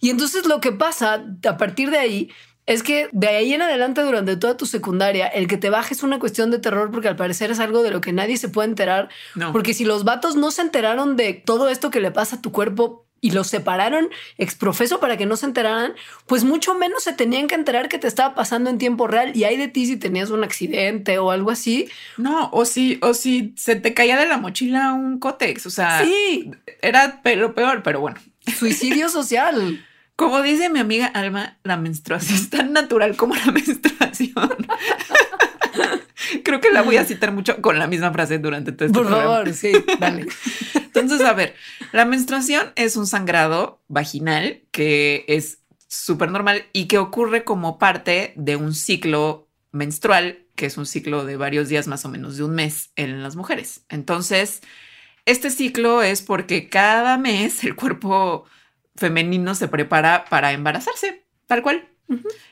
Y 0.00 0.10
entonces 0.10 0.46
lo 0.46 0.60
que 0.60 0.72
pasa 0.72 1.24
a 1.48 1.56
partir 1.56 1.90
de 1.90 1.98
ahí 1.98 2.30
es 2.68 2.82
que 2.82 3.08
de 3.12 3.28
ahí 3.28 3.54
en 3.54 3.62
adelante 3.62 4.02
durante 4.02 4.36
toda 4.36 4.58
tu 4.58 4.66
secundaria, 4.66 5.26
el 5.26 5.48
que 5.48 5.56
te 5.56 5.70
bajes 5.70 5.98
es 5.98 6.04
una 6.04 6.18
cuestión 6.18 6.50
de 6.50 6.58
terror 6.58 6.90
porque 6.90 7.08
al 7.08 7.16
parecer 7.16 7.50
es 7.50 7.60
algo 7.60 7.82
de 7.82 7.90
lo 7.90 8.02
que 8.02 8.12
nadie 8.12 8.36
se 8.36 8.50
puede 8.50 8.68
enterar. 8.68 9.08
Porque 9.52 9.72
si 9.72 9.86
los 9.86 10.04
vatos 10.04 10.36
no 10.36 10.50
se 10.50 10.60
enteraron 10.60 11.16
de 11.16 11.32
todo 11.32 11.70
esto 11.70 11.90
que 11.90 12.00
le 12.00 12.10
pasa 12.10 12.36
a 12.36 12.42
tu 12.42 12.52
cuerpo 12.52 13.06
y 13.22 13.30
los 13.30 13.46
separaron 13.46 14.10
exprofeso 14.36 15.00
para 15.00 15.16
que 15.16 15.24
no 15.24 15.36
se 15.36 15.46
enteraran, 15.46 15.94
pues 16.26 16.44
mucho 16.44 16.74
menos 16.74 17.04
se 17.04 17.14
tenían 17.14 17.46
que 17.46 17.54
enterar 17.54 17.88
que 17.88 17.98
te 17.98 18.06
estaba 18.06 18.34
pasando 18.34 18.68
en 18.68 18.76
tiempo 18.76 19.06
real 19.06 19.34
y 19.34 19.44
hay 19.44 19.56
de 19.56 19.68
ti 19.68 19.86
si 19.86 19.96
tenías 19.96 20.28
un 20.28 20.44
accidente 20.44 21.18
o 21.18 21.30
algo 21.30 21.50
así. 21.50 21.88
No, 22.18 22.50
o 22.52 22.66
si, 22.66 22.98
o 23.00 23.14
si 23.14 23.54
se 23.56 23.76
te 23.76 23.94
caía 23.94 24.18
de 24.18 24.26
la 24.26 24.36
mochila 24.36 24.92
un 24.92 25.18
cótex, 25.18 25.64
o 25.64 25.70
sea, 25.70 26.04
sí. 26.04 26.50
era 26.82 27.22
lo 27.34 27.54
peor, 27.54 27.82
pero 27.82 28.00
bueno. 28.00 28.18
Suicidio 28.58 29.08
social. 29.08 29.82
Como 30.18 30.42
dice 30.42 30.68
mi 30.68 30.80
amiga 30.80 31.06
Alma, 31.06 31.58
la 31.62 31.76
menstruación 31.76 32.36
es 32.36 32.50
tan 32.50 32.72
natural 32.72 33.14
como 33.14 33.36
la 33.36 33.46
menstruación. 33.52 34.34
Creo 36.44 36.60
que 36.60 36.72
la 36.72 36.82
voy 36.82 36.96
a 36.96 37.04
citar 37.04 37.30
mucho 37.30 37.62
con 37.62 37.78
la 37.78 37.86
misma 37.86 38.12
frase 38.12 38.40
durante 38.40 38.72
todo 38.72 38.86
este 38.86 38.98
Por 38.98 39.08
favor, 39.08 39.54
sí, 39.54 39.70
dale. 40.00 40.26
Entonces, 40.74 41.20
a 41.20 41.34
ver, 41.34 41.54
la 41.92 42.04
menstruación 42.04 42.72
es 42.74 42.96
un 42.96 43.06
sangrado 43.06 43.80
vaginal 43.86 44.62
que 44.72 45.24
es 45.28 45.58
súper 45.86 46.32
normal 46.32 46.64
y 46.72 46.88
que 46.88 46.98
ocurre 46.98 47.44
como 47.44 47.78
parte 47.78 48.32
de 48.34 48.56
un 48.56 48.74
ciclo 48.74 49.46
menstrual, 49.70 50.46
que 50.56 50.66
es 50.66 50.76
un 50.78 50.86
ciclo 50.86 51.26
de 51.26 51.36
varios 51.36 51.68
días, 51.68 51.86
más 51.86 52.04
o 52.04 52.08
menos 52.08 52.36
de 52.36 52.42
un 52.42 52.56
mes 52.56 52.90
en 52.96 53.22
las 53.22 53.36
mujeres. 53.36 53.84
Entonces, 53.88 54.62
este 55.26 55.50
ciclo 55.50 56.02
es 56.02 56.22
porque 56.22 56.68
cada 56.68 57.18
mes 57.18 57.62
el 57.62 57.76
cuerpo 57.76 58.46
femenino 58.98 59.54
se 59.54 59.68
prepara 59.68 60.24
para 60.28 60.52
embarazarse, 60.52 61.24
tal 61.46 61.62
cual. 61.62 61.88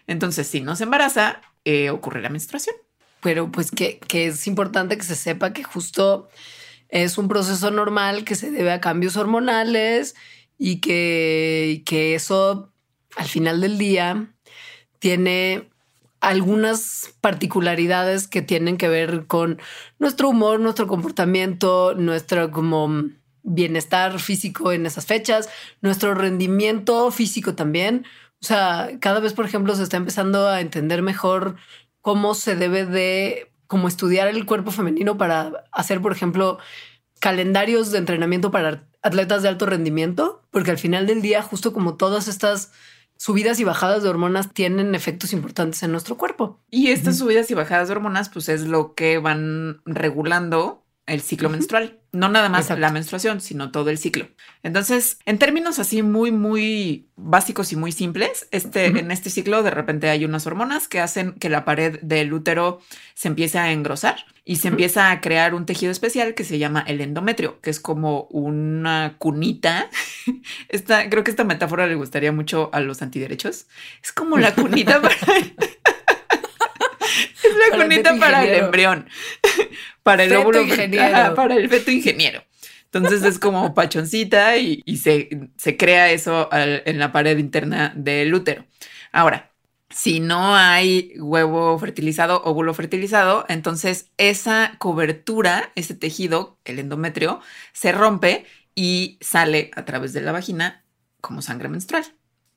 Entonces, 0.06 0.46
si 0.46 0.60
no 0.60 0.76
se 0.76 0.84
embaraza, 0.84 1.40
eh, 1.64 1.90
ocurre 1.90 2.20
la 2.20 2.28
menstruación 2.28 2.76
pero 3.26 3.50
pues 3.50 3.72
que, 3.72 3.98
es 4.08 4.46
importante 4.46 4.96
que 4.96 5.02
se 5.02 5.16
sepa 5.16 5.52
que 5.52 5.64
justo 5.64 6.28
es 6.88 7.18
un 7.18 7.26
proceso 7.26 7.72
normal 7.72 8.22
que 8.22 8.36
se 8.36 8.52
debe 8.52 8.70
a 8.70 8.80
cambios 8.80 9.16
hormonales 9.16 10.14
y 10.58 10.80
que, 10.80 11.82
que 11.84 12.14
eso 12.14 12.72
al 13.16 13.26
final 13.26 13.60
del 13.60 13.78
día 13.78 14.32
tiene 15.00 15.68
algunas 16.20 17.14
particularidades 17.20 18.28
que 18.28 18.42
tienen 18.42 18.76
que 18.76 18.88
ver 18.88 19.26
con 19.26 19.60
nuestro 19.98 20.28
humor, 20.28 20.60
nuestro 20.60 20.86
comportamiento, 20.86 21.94
nuestro 21.96 22.52
como 22.52 23.06
bienestar 23.46 24.18
físico 24.18 24.72
en 24.72 24.84
esas 24.84 25.06
fechas, 25.06 25.48
nuestro 25.80 26.14
rendimiento 26.14 27.10
físico 27.10 27.54
también. 27.54 28.04
O 28.42 28.44
sea, 28.44 28.90
cada 29.00 29.20
vez, 29.20 29.32
por 29.32 29.46
ejemplo, 29.46 29.74
se 29.74 29.84
está 29.84 29.96
empezando 29.96 30.48
a 30.48 30.60
entender 30.60 31.00
mejor 31.00 31.56
cómo 32.02 32.34
se 32.34 32.56
debe 32.56 32.84
de 32.84 33.50
como 33.66 33.88
estudiar 33.88 34.28
el 34.28 34.44
cuerpo 34.46 34.70
femenino 34.70 35.16
para 35.16 35.64
hacer, 35.72 36.00
por 36.02 36.12
ejemplo, 36.12 36.58
calendarios 37.20 37.90
de 37.90 37.98
entrenamiento 37.98 38.50
para 38.50 38.86
atletas 39.02 39.42
de 39.42 39.48
alto 39.48 39.66
rendimiento, 39.66 40.42
porque 40.50 40.70
al 40.70 40.78
final 40.78 41.06
del 41.06 41.22
día, 41.22 41.42
justo 41.42 41.72
como 41.72 41.96
todas 41.96 42.28
estas 42.28 42.72
subidas 43.16 43.58
y 43.60 43.64
bajadas 43.64 44.02
de 44.02 44.08
hormonas 44.08 44.52
tienen 44.52 44.94
efectos 44.94 45.32
importantes 45.32 45.82
en 45.82 45.92
nuestro 45.92 46.16
cuerpo. 46.16 46.60
Y 46.70 46.88
estas 46.88 47.18
subidas 47.18 47.50
y 47.50 47.54
bajadas 47.54 47.88
de 47.88 47.94
hormonas, 47.94 48.28
pues 48.28 48.48
es 48.48 48.62
lo 48.62 48.94
que 48.94 49.18
van 49.18 49.80
regulando 49.84 50.85
el 51.06 51.20
ciclo 51.20 51.48
menstrual. 51.48 51.98
No 52.12 52.28
nada 52.28 52.48
más 52.48 52.70
la 52.70 52.90
menstruación, 52.90 53.40
sino 53.40 53.70
todo 53.70 53.90
el 53.90 53.98
ciclo. 53.98 54.26
Entonces, 54.62 55.18
en 55.26 55.38
términos 55.38 55.78
así 55.78 56.02
muy, 56.02 56.32
muy 56.32 57.08
básicos 57.14 57.72
y 57.72 57.76
muy 57.76 57.92
simples, 57.92 58.48
este, 58.50 58.86
en 58.86 59.10
este 59.10 59.30
ciclo 59.30 59.62
de 59.62 59.70
repente 59.70 60.08
hay 60.08 60.24
unas 60.24 60.46
hormonas 60.46 60.88
que 60.88 61.00
hacen 61.00 61.34
que 61.34 61.50
la 61.50 61.64
pared 61.64 62.00
del 62.00 62.32
útero 62.32 62.80
se 63.14 63.28
empiece 63.28 63.58
a 63.58 63.70
engrosar 63.70 64.24
y 64.44 64.56
se 64.56 64.68
empieza 64.68 65.10
a 65.10 65.20
crear 65.20 65.54
un 65.54 65.66
tejido 65.66 65.92
especial 65.92 66.34
que 66.34 66.44
se 66.44 66.58
llama 66.58 66.84
el 66.86 67.00
endometrio, 67.00 67.60
que 67.60 67.70
es 67.70 67.80
como 67.80 68.22
una 68.30 69.16
cunita. 69.18 69.90
Esta, 70.68 71.08
creo 71.10 71.22
que 71.22 71.30
esta 71.30 71.44
metáfora 71.44 71.86
le 71.86 71.96
gustaría 71.96 72.32
mucho 72.32 72.70
a 72.72 72.80
los 72.80 73.02
antiderechos. 73.02 73.66
Es 74.02 74.12
como 74.12 74.38
la 74.38 74.54
cunita 74.54 75.02
para... 75.02 75.14
es 77.42 77.56
la 77.70 77.76
cunita 77.76 78.16
para 78.18 78.44
el 78.44 78.64
embrión 78.64 79.06
para 80.06 80.22
el 80.22 80.36
óvulo 80.36 80.62
ingeniero. 80.62 81.34
para 81.34 81.56
el 81.56 81.68
feto 81.68 81.90
ingeniero. 81.90 82.44
Entonces 82.92 83.24
es 83.24 83.40
como 83.40 83.74
pachoncita 83.74 84.56
y, 84.56 84.82
se, 84.98 85.50
se, 85.56 85.76
crea 85.76 86.12
eso 86.12 86.48
en 86.52 87.00
la 87.00 87.10
pared 87.10 87.36
interna 87.38 87.92
del 87.96 88.32
útero. 88.32 88.64
Ahora, 89.10 89.50
si 89.90 90.20
no 90.20 90.54
hay 90.54 91.14
huevo 91.18 91.76
fertilizado, 91.80 92.40
óvulo 92.44 92.72
fertilizado, 92.72 93.44
entonces 93.48 94.12
esa 94.16 94.76
cobertura, 94.78 95.72
ese 95.74 95.96
tejido, 95.96 96.56
el 96.64 96.78
endometrio, 96.78 97.40
se 97.72 97.90
rompe 97.90 98.46
y 98.76 99.18
sale 99.20 99.72
a 99.74 99.84
través 99.84 100.12
de 100.12 100.20
la 100.20 100.30
vagina 100.30 100.84
como 101.20 101.42
sangre 101.42 101.68
menstrual. 101.68 102.04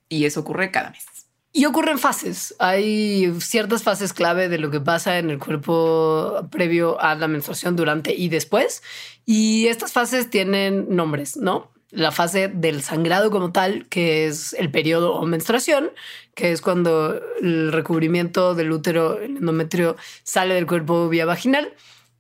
Y 0.08 0.26
eso 0.26 0.42
ocurre 0.42 0.70
cada 0.70 0.92
mes. 0.92 1.06
Y 1.52 1.66
ocurren 1.66 1.98
fases. 1.98 2.56
Hay 2.60 3.34
ciertas 3.40 3.82
fases 3.82 4.14
clave 4.14 4.50
de 4.50 4.60
lo 4.60 4.70
que 4.70 4.80
pasa 4.80 5.18
en 5.18 5.32
el 5.32 5.40
cuerpo 5.40 6.48
previo 6.52 7.02
a 7.02 7.16
la 7.16 7.28
menstruación, 7.28 7.76
durante 7.76 8.14
y 8.14 8.30
después. 8.30 8.84
Y 9.26 9.68
estas 9.68 9.92
fases 9.92 10.30
tienen 10.30 10.96
nombres, 10.96 11.38
¿no? 11.38 11.72
La 11.90 12.12
fase 12.12 12.50
del 12.50 12.84
sangrado 12.84 13.32
como 13.32 13.52
tal, 13.52 13.88
que 13.88 14.28
es 14.28 14.54
el 14.54 14.70
periodo 14.70 15.16
o 15.16 15.26
menstruación, 15.26 15.90
que 16.36 16.52
es 16.52 16.62
cuando 16.62 17.20
el 17.42 17.72
recubrimiento 17.72 18.54
del 18.54 18.72
útero, 18.72 19.20
el 19.20 19.38
endometrio, 19.38 19.98
sale 20.24 20.54
del 20.54 20.68
cuerpo 20.68 21.10
vía 21.10 21.26
vaginal, 21.26 21.74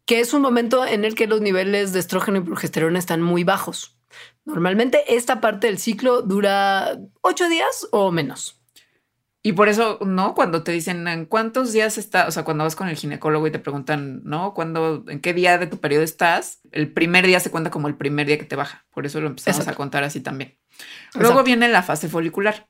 que 0.05 0.21
es 0.21 0.33
un 0.33 0.41
momento 0.41 0.87
en 0.87 1.05
el 1.05 1.13
que 1.13 1.27
los 1.27 1.39
niveles 1.39 1.93
de 1.93 1.99
estrógeno 1.99 2.39
y 2.39 2.41
progesterona 2.41 2.97
están 2.97 3.21
muy 3.21 3.43
bajos. 3.43 3.95
Normalmente 4.43 5.15
esta 5.15 5.39
parte 5.39 5.67
del 5.67 5.77
ciclo 5.77 6.23
dura 6.23 6.97
ocho 7.21 7.47
días 7.47 7.87
o 7.91 8.11
menos. 8.11 8.58
Y 9.41 9.53
por 9.53 9.69
eso, 9.69 9.99
¿no? 10.05 10.35
Cuando 10.35 10.63
te 10.63 10.73
dicen 10.73 11.07
en 11.07 11.25
cuántos 11.25 11.71
días 11.71 11.97
está, 11.97 12.27
o 12.27 12.31
sea, 12.31 12.43
cuando 12.43 12.65
vas 12.65 12.75
con 12.75 12.89
el 12.89 12.97
ginecólogo 12.97 13.47
y 13.47 13.51
te 13.51 13.59
preguntan, 13.59 14.21
¿no? 14.25 14.53
¿Cuándo, 14.53 15.05
en 15.07 15.21
qué 15.21 15.33
día 15.33 15.57
de 15.57 15.67
tu 15.67 15.77
periodo 15.77 16.03
estás? 16.03 16.59
El 16.73 16.91
primer 16.91 17.25
día 17.25 17.39
se 17.39 17.49
cuenta 17.49 17.71
como 17.71 17.87
el 17.87 17.95
primer 17.95 18.27
día 18.27 18.37
que 18.37 18.43
te 18.43 18.57
baja. 18.57 18.85
Por 18.93 19.05
eso 19.05 19.21
lo 19.21 19.27
empezamos 19.27 19.65
a 19.67 19.75
contar 19.75 20.03
así 20.03 20.19
también. 20.19 20.57
Luego 21.13 21.43
viene 21.43 21.69
la 21.69 21.83
fase 21.83 22.09
folicular, 22.09 22.67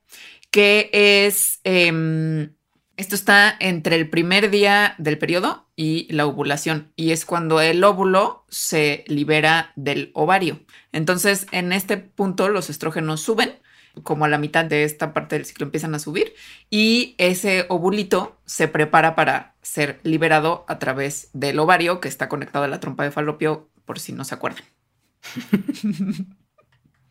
que 0.52 0.90
es, 0.92 1.60
em, 1.64 2.54
esto 2.96 3.16
está 3.16 3.56
entre 3.58 3.96
el 3.96 4.08
primer 4.08 4.48
día 4.50 4.94
del 4.98 5.18
periodo 5.18 5.68
y 5.74 6.06
la 6.12 6.26
ovulación. 6.26 6.92
Y 6.94 7.10
es 7.10 7.24
cuando 7.24 7.60
el 7.60 7.82
óvulo 7.82 8.44
se 8.48 9.04
libera 9.08 9.72
del 9.74 10.12
ovario. 10.14 10.60
Entonces, 10.92 11.48
en 11.50 11.72
este 11.72 11.96
punto 11.96 12.48
los 12.48 12.70
estrógenos 12.70 13.22
suben 13.22 13.59
como 14.02 14.24
a 14.24 14.28
la 14.28 14.38
mitad 14.38 14.64
de 14.64 14.84
esta 14.84 15.12
parte 15.12 15.36
del 15.36 15.44
ciclo 15.44 15.64
empiezan 15.64 15.94
a 15.94 15.98
subir 15.98 16.34
y 16.70 17.14
ese 17.18 17.66
ovulito 17.68 18.38
se 18.44 18.68
prepara 18.68 19.14
para 19.14 19.54
ser 19.62 20.00
liberado 20.02 20.64
a 20.68 20.78
través 20.78 21.30
del 21.32 21.58
ovario 21.58 22.00
que 22.00 22.08
está 22.08 22.28
conectado 22.28 22.64
a 22.64 22.68
la 22.68 22.80
trompa 22.80 23.04
de 23.04 23.10
falopio, 23.10 23.68
por 23.84 23.98
si 23.98 24.12
no 24.12 24.24
se 24.24 24.34
acuerdan. 24.34 24.64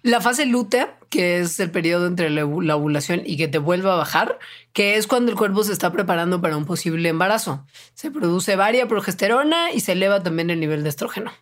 La 0.02 0.22
fase 0.22 0.46
lútea, 0.46 0.98
que 1.10 1.40
es 1.40 1.60
el 1.60 1.72
periodo 1.72 2.08
entre 2.08 2.30
la 2.30 2.46
ovulación 2.46 3.22
y 3.26 3.36
que 3.36 3.50
te 3.50 3.58
vuelve 3.58 3.90
a 3.90 3.96
bajar, 3.96 4.40
que 4.72 4.96
es 4.96 5.08
cuando 5.08 5.30
el 5.32 5.38
cuerpo 5.38 5.64
se 5.64 5.74
está 5.74 5.92
preparando 5.92 6.40
para 6.40 6.56
un 6.56 6.66
posible 6.66 7.10
embarazo. 7.10 7.66
Se 7.96 8.10
produce 8.10 8.56
varia 8.56 8.88
progesterona 8.88 9.72
y 9.74 9.82
se 9.82 9.92
eleva 9.92 10.24
también 10.24 10.52
el 10.52 10.62
nivel 10.62 10.84
de 10.84 10.90
estrógeno. 10.90 11.34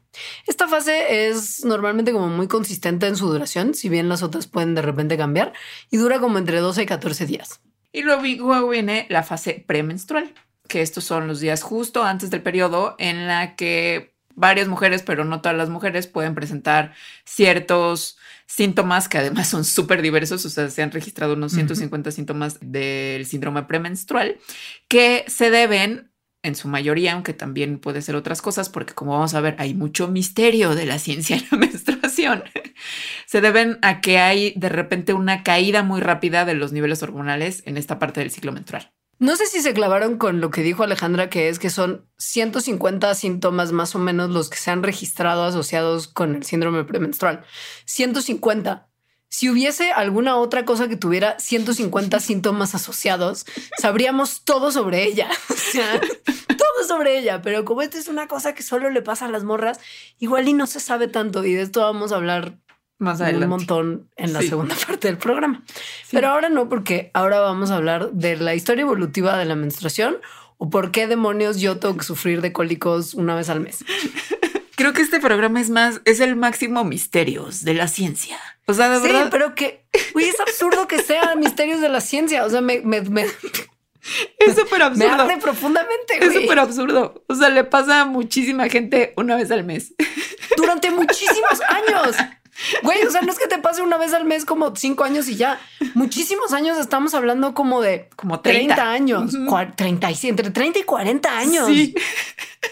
Esta 0.48 0.68
fase 0.68 1.28
es 1.28 1.66
normalmente 1.66 2.12
como 2.14 2.30
muy 2.30 2.48
consistente 2.48 3.06
en 3.06 3.16
su 3.16 3.28
duración, 3.28 3.76
si 3.76 3.90
bien 3.90 4.10
las 4.10 4.24
otras 4.24 4.48
pueden 4.48 4.74
de 4.74 4.82
repente 4.82 5.18
cambiar, 5.18 5.54
y 5.92 5.98
dura 5.98 6.20
como 6.20 6.40
entre 6.40 6.60
12 6.60 6.82
y 6.82 6.86
14 6.88 7.26
días. 7.28 7.62
Y 7.92 8.02
luego 8.02 8.70
viene 8.70 9.06
la 9.10 9.22
fase 9.22 9.64
premenstrual, 9.68 10.34
que 10.68 10.82
estos 10.82 11.04
son 11.04 11.28
los 11.28 11.40
días 11.40 11.62
justo 11.62 12.04
antes 12.04 12.32
del 12.32 12.42
periodo 12.42 12.96
en 12.98 13.28
la 13.28 13.56
que 13.56 14.16
varias 14.38 14.68
mujeres, 14.68 15.02
pero 15.02 15.26
no 15.26 15.42
todas 15.42 15.58
las 15.58 15.70
mujeres, 15.70 16.08
pueden 16.08 16.36
presentar 16.36 16.94
ciertos 17.26 18.17
síntomas 18.48 19.08
que 19.08 19.20
además 19.20 19.48
son 19.48 19.66
súper 19.66 20.02
diversos, 20.02 20.46
o 20.46 20.50
sea, 20.50 20.70
se 20.70 20.82
han 20.82 20.92
registrado 20.92 21.34
unos 21.34 21.52
150 21.52 22.12
síntomas 22.12 22.58
del 22.62 23.26
síndrome 23.26 23.64
premenstrual 23.64 24.38
que 24.88 25.26
se 25.28 25.52
deben 25.52 26.12
en 26.44 26.56
su 26.56 26.68
mayoría, 26.68 27.14
aunque 27.14 27.34
también 27.34 27.78
puede 27.78 28.02
ser 28.02 28.16
otras 28.16 28.42
cosas, 28.42 28.70
porque 28.70 28.94
como 28.94 29.12
vamos 29.12 29.34
a 29.34 29.42
ver, 29.42 29.56
hay 29.60 29.74
mucho 29.74 30.08
misterio 30.08 30.76
de 30.76 30.86
la 30.86 30.98
ciencia 30.98 31.36
en 31.36 31.44
la 31.52 31.58
menstruación 31.58 31.78
menstruación 31.88 32.44
se 33.26 33.42
deben 33.42 33.80
a 33.82 34.02
que 34.02 34.20
hay 34.20 34.54
de 34.56 34.70
repente 34.70 35.14
una 35.14 35.44
caída 35.44 35.84
muy 35.84 36.02
rápida 36.02 36.46
de 36.46 36.54
los 36.54 36.72
niveles 36.72 37.04
hormonales 37.04 37.64
en 37.66 37.78
esta 37.78 38.00
parte 38.00 38.20
del 38.22 38.32
ciclo 38.32 38.52
menstrual. 38.52 38.92
No 39.20 39.36
sé 39.36 39.48
si 39.48 39.62
se 39.62 39.74
clavaron 39.74 40.18
con 40.18 40.42
lo 40.42 40.52
que 40.52 40.62
dijo 40.62 40.84
Alejandra, 40.84 41.30
que 41.30 41.50
es 41.50 41.58
que 41.58 41.72
son 41.72 42.06
150 42.18 43.16
síntomas 43.16 43.72
más 43.72 43.96
o 43.96 44.00
menos 44.00 44.30
los 44.30 44.50
que 44.50 44.58
se 44.58 44.70
han 44.70 44.84
registrado 44.84 45.44
asociados 45.44 46.08
con 46.08 46.36
el 46.36 46.44
síndrome 46.44 46.84
premenstrual. 46.84 47.44
150. 47.86 48.88
Si 49.30 49.50
hubiese 49.50 49.92
alguna 49.92 50.38
otra 50.38 50.66
cosa 50.66 50.88
que 50.88 50.98
tuviera 50.98 51.40
150 51.40 52.20
síntomas 52.20 52.76
asociados, 52.76 53.46
sabríamos 53.80 54.44
todo 54.44 54.72
sobre 54.72 55.04
ella. 55.04 55.30
Todo 56.48 56.88
sobre 56.88 57.20
ella. 57.20 57.42
Pero 57.42 57.66
como 57.66 57.82
esta 57.82 57.98
es 57.98 58.08
una 58.08 58.28
cosa 58.28 58.54
que 58.54 58.64
solo 58.64 58.90
le 58.90 59.02
pasa 59.02 59.26
a 59.26 59.30
las 59.30 59.44
morras, 59.44 59.80
igual 60.20 60.48
y 60.48 60.54
no 60.54 60.66
se 60.66 60.80
sabe 60.80 61.08
tanto. 61.08 61.44
Y 61.44 61.54
de 61.54 61.64
esto 61.64 61.82
vamos 61.82 62.12
a 62.12 62.16
hablar 62.16 62.58
más 63.00 63.22
adelante. 63.22 63.46
un 63.46 63.50
montón 63.50 64.10
en 64.16 64.34
la 64.34 64.42
segunda 64.42 64.76
parte 64.88 65.08
del 65.08 65.18
programa. 65.18 65.64
Pero 66.12 66.30
ahora 66.30 66.50
no, 66.50 66.70
porque 66.70 67.12
ahora 67.14 67.40
vamos 67.40 67.72
a 67.72 67.76
hablar 67.76 68.12
de 68.12 68.38
la 68.38 68.56
historia 68.56 68.82
evolutiva 68.82 69.38
de 69.38 69.46
la 69.46 69.56
menstruación 69.56 70.18
o 70.58 70.70
por 70.70 70.92
qué 70.92 71.08
demonios 71.08 71.60
yo 71.60 71.78
tengo 71.78 71.98
que 71.98 72.04
sufrir 72.04 72.42
de 72.42 72.52
cólicos 72.52 73.14
una 73.14 73.36
vez 73.36 73.50
al 73.50 73.60
mes. 73.60 73.84
Creo 74.76 74.94
que 74.94 75.02
este 75.02 75.20
programa 75.20 75.60
es 75.60 75.72
más, 75.72 76.02
es 76.06 76.20
el 76.20 76.36
máximo 76.36 76.84
misterios 76.84 77.64
de 77.64 77.74
la 77.74 77.88
ciencia. 77.88 78.38
O 78.68 78.74
sea, 78.74 78.90
de 78.90 78.98
sí, 78.98 79.12
verdad. 79.12 79.30
pero 79.32 79.56
que 79.56 79.86
es 79.92 80.40
absurdo 80.40 80.88
que 80.88 81.02
sea 81.02 81.36
misterios 81.38 81.82
de 81.82 81.90
la 81.90 82.00
ciencia. 82.00 82.46
O 82.46 82.50
sea, 82.50 82.62
me, 82.62 82.82
me, 82.82 83.02
me, 83.02 83.26
es 84.40 84.56
súper 84.56 84.82
absurdo. 84.84 85.10
Me 85.10 85.14
arde 85.14 85.38
profundamente. 85.38 86.18
Es 86.20 86.34
súper 86.34 86.60
absurdo. 86.60 87.24
O 87.28 87.36
sea, 87.36 87.50
le 87.50 87.64
pasa 87.64 88.02
a 88.02 88.06
muchísima 88.06 88.70
gente 88.70 89.14
una 89.18 89.36
vez 89.36 89.52
al 89.52 89.64
mes. 89.64 89.94
Durante 90.56 90.92
muchísimos 90.92 91.60
años. 91.68 92.16
Güey, 92.84 93.04
o 93.04 93.12
sea, 93.12 93.22
no 93.22 93.32
es 93.32 93.40
que 93.40 93.48
te 93.48 93.60
pase 93.60 93.82
una 93.82 93.98
vez 93.98 94.14
al 94.14 94.26
mes 94.26 94.46
como 94.46 94.76
cinco 94.76 95.04
años 95.04 95.28
y 95.30 95.36
ya. 95.36 95.60
Muchísimos 95.94 96.54
años 96.54 96.78
estamos 96.78 97.14
hablando 97.14 97.54
como 97.54 97.82
de 97.82 98.10
como 98.16 98.40
30, 98.40 98.76
30 98.76 98.92
años, 98.92 99.34
uh 99.34 99.38
-huh. 99.46 99.76
30 99.76 100.12
y 100.12 100.28
entre 100.28 100.52
30 100.52 100.80
y 100.80 100.84
40 100.84 101.38
años. 101.38 101.68
Sí. 101.68 101.96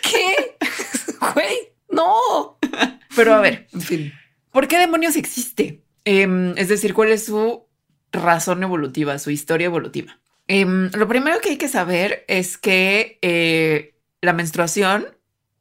¿Qué? 0.01 0.58
Güey, 1.34 1.58
no. 1.89 2.58
Pero 3.15 3.34
a 3.34 3.39
ver, 3.39 3.68
en 3.74 3.82
fin, 3.82 4.13
¿por 4.51 4.68
qué 4.68 4.77
demonios 4.77 5.15
existe? 5.15 5.82
Eh, 6.04 6.54
es 6.58 6.68
decir, 6.68 6.94
¿cuál 6.94 7.12
es 7.12 7.25
su 7.25 7.65
razón 8.12 8.62
evolutiva, 8.63 9.18
su 9.18 9.32
historia 9.32 9.65
evolutiva? 9.65 10.20
Eh, 10.48 10.65
lo 10.65 11.08
primero 11.08 11.39
que 11.42 11.50
hay 11.50 11.58
que 11.58 11.68
saber 11.68 12.25
es 12.27 12.58
que 12.58 13.18
eh, 13.22 13.96
la 14.22 14.34
menstruación 14.34 15.14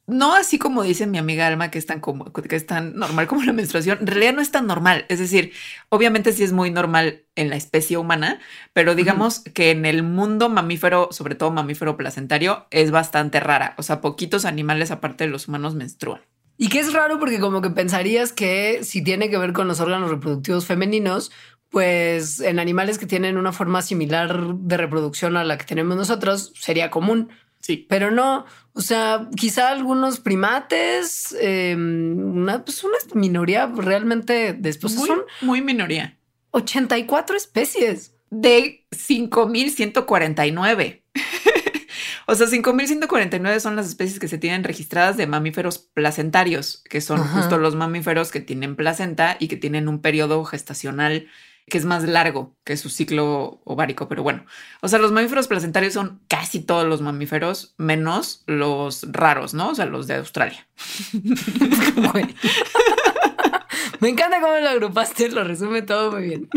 no 0.06 0.34
así 0.34 0.58
como 0.58 0.82
dice 0.82 1.06
mi 1.06 1.18
amiga 1.18 1.46
Alma, 1.46 1.70
que 1.70 1.78
es 1.78 1.86
tan 1.86 2.00
como 2.00 2.32
que 2.32 2.56
es 2.56 2.66
tan 2.66 2.94
normal 2.96 3.26
como 3.26 3.42
la 3.42 3.52
menstruación, 3.52 3.98
en 4.00 4.06
realidad 4.06 4.34
no 4.34 4.42
es 4.42 4.50
tan 4.50 4.66
normal. 4.66 5.06
Es 5.08 5.18
decir, 5.18 5.52
obviamente 5.88 6.32
sí 6.32 6.42
es 6.42 6.52
muy 6.52 6.70
normal 6.70 7.24
en 7.36 7.50
la 7.50 7.56
especie 7.56 7.96
humana, 7.96 8.40
pero 8.72 8.94
digamos 8.94 9.38
uh 9.38 9.42
-huh. 9.42 9.52
que 9.52 9.70
en 9.70 9.86
el 9.86 10.02
mundo 10.02 10.48
mamífero, 10.48 11.08
sobre 11.10 11.34
todo 11.34 11.50
mamífero 11.50 11.96
placentario, 11.96 12.66
es 12.70 12.90
bastante 12.90 13.40
rara. 13.40 13.74
O 13.78 13.82
sea, 13.82 14.00
poquitos 14.00 14.44
animales 14.44 14.90
aparte 14.90 15.24
de 15.24 15.30
los 15.30 15.48
humanos 15.48 15.74
menstruan. 15.74 16.20
Y 16.56 16.68
que 16.68 16.78
es 16.78 16.92
raro 16.92 17.18
porque 17.18 17.40
como 17.40 17.60
que 17.62 17.70
pensarías 17.70 18.32
que 18.32 18.84
si 18.84 19.02
tiene 19.02 19.28
que 19.28 19.38
ver 19.38 19.52
con 19.52 19.66
los 19.66 19.80
órganos 19.80 20.10
reproductivos 20.10 20.66
femeninos, 20.66 21.32
pues 21.70 22.38
en 22.38 22.60
animales 22.60 22.98
que 22.98 23.06
tienen 23.06 23.36
una 23.36 23.52
forma 23.52 23.82
similar 23.82 24.54
de 24.54 24.76
reproducción 24.76 25.36
a 25.36 25.42
la 25.42 25.58
que 25.58 25.64
tenemos 25.64 25.96
nosotros, 25.96 26.52
sería 26.56 26.88
común. 26.90 27.30
Sí. 27.64 27.86
Pero 27.88 28.10
no, 28.10 28.44
o 28.74 28.82
sea, 28.82 29.30
quizá 29.36 29.70
algunos 29.70 30.20
primates, 30.20 31.34
eh, 31.40 31.74
una, 31.74 32.62
pues 32.62 32.84
una 32.84 32.98
minoría 33.14 33.72
realmente 33.74 34.52
después 34.52 34.94
muy, 34.96 35.08
son 35.08 35.22
muy 35.40 35.62
minoría. 35.62 36.18
84 36.50 37.38
especies 37.38 38.14
de 38.28 38.86
5149. 38.90 41.04
o 42.26 42.34
sea, 42.34 42.46
5149 42.48 43.60
son 43.60 43.76
las 43.76 43.86
especies 43.86 44.20
que 44.20 44.28
se 44.28 44.36
tienen 44.36 44.62
registradas 44.62 45.16
de 45.16 45.26
mamíferos 45.26 45.78
placentarios, 45.78 46.84
que 46.90 47.00
son 47.00 47.20
Ajá. 47.20 47.40
justo 47.40 47.56
los 47.56 47.76
mamíferos 47.76 48.30
que 48.30 48.40
tienen 48.40 48.76
placenta 48.76 49.38
y 49.40 49.48
que 49.48 49.56
tienen 49.56 49.88
un 49.88 50.02
periodo 50.02 50.44
gestacional 50.44 51.28
que 51.66 51.78
es 51.78 51.84
más 51.84 52.04
largo 52.04 52.54
que 52.64 52.76
su 52.76 52.90
ciclo 52.90 53.60
ovárico, 53.64 54.08
pero 54.08 54.22
bueno, 54.22 54.44
o 54.80 54.88
sea, 54.88 54.98
los 54.98 55.12
mamíferos 55.12 55.48
placentarios 55.48 55.94
son 55.94 56.20
casi 56.28 56.60
todos 56.60 56.86
los 56.86 57.00
mamíferos, 57.00 57.74
menos 57.78 58.42
los 58.46 59.06
raros, 59.10 59.54
¿no? 59.54 59.70
O 59.70 59.74
sea, 59.74 59.86
los 59.86 60.06
de 60.06 60.16
Australia. 60.16 60.66
Me 64.00 64.10
encanta 64.10 64.40
cómo 64.40 64.54
lo 64.56 64.68
agrupaste, 64.68 65.30
lo 65.30 65.44
resume 65.44 65.82
todo 65.82 66.12
muy 66.12 66.24
bien. 66.24 66.48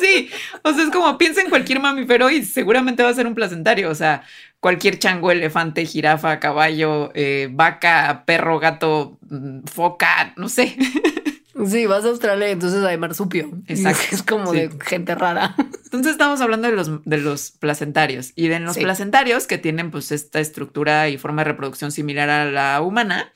Sí, 0.00 0.30
o 0.62 0.72
sea, 0.72 0.84
es 0.84 0.90
como 0.90 1.18
piensa 1.18 1.42
en 1.42 1.50
cualquier 1.50 1.80
mamífero 1.80 2.30
y 2.30 2.44
seguramente 2.44 3.02
va 3.02 3.10
a 3.10 3.14
ser 3.14 3.26
un 3.26 3.34
placentario, 3.34 3.90
o 3.90 3.94
sea, 3.94 4.22
cualquier 4.60 4.98
chango, 4.98 5.30
elefante, 5.30 5.84
jirafa, 5.84 6.40
caballo, 6.40 7.10
eh, 7.14 7.48
vaca, 7.50 8.24
perro, 8.26 8.58
gato, 8.58 9.18
foca, 9.66 10.32
no 10.36 10.48
sé. 10.48 10.76
Sí, 11.66 11.86
vas 11.86 12.04
a 12.04 12.08
Australia 12.08 12.48
y 12.48 12.52
entonces 12.52 12.84
hay 12.84 12.98
marsupio. 12.98 13.50
Exacto. 13.66 14.02
Es 14.12 14.22
como 14.22 14.52
sí. 14.52 14.60
de 14.60 14.70
gente 14.84 15.14
rara. 15.14 15.54
Entonces 15.84 16.12
estamos 16.12 16.40
hablando 16.40 16.68
de 16.68 16.76
los, 16.76 17.04
de 17.04 17.18
los 17.18 17.50
placentarios 17.50 18.32
y 18.36 18.48
de 18.48 18.60
los 18.60 18.74
sí. 18.74 18.82
placentarios 18.82 19.46
que 19.46 19.58
tienen 19.58 19.90
pues 19.90 20.12
esta 20.12 20.40
estructura 20.40 21.08
y 21.08 21.18
forma 21.18 21.42
de 21.42 21.50
reproducción 21.50 21.92
similar 21.92 22.30
a 22.30 22.44
la 22.44 22.80
humana. 22.82 23.32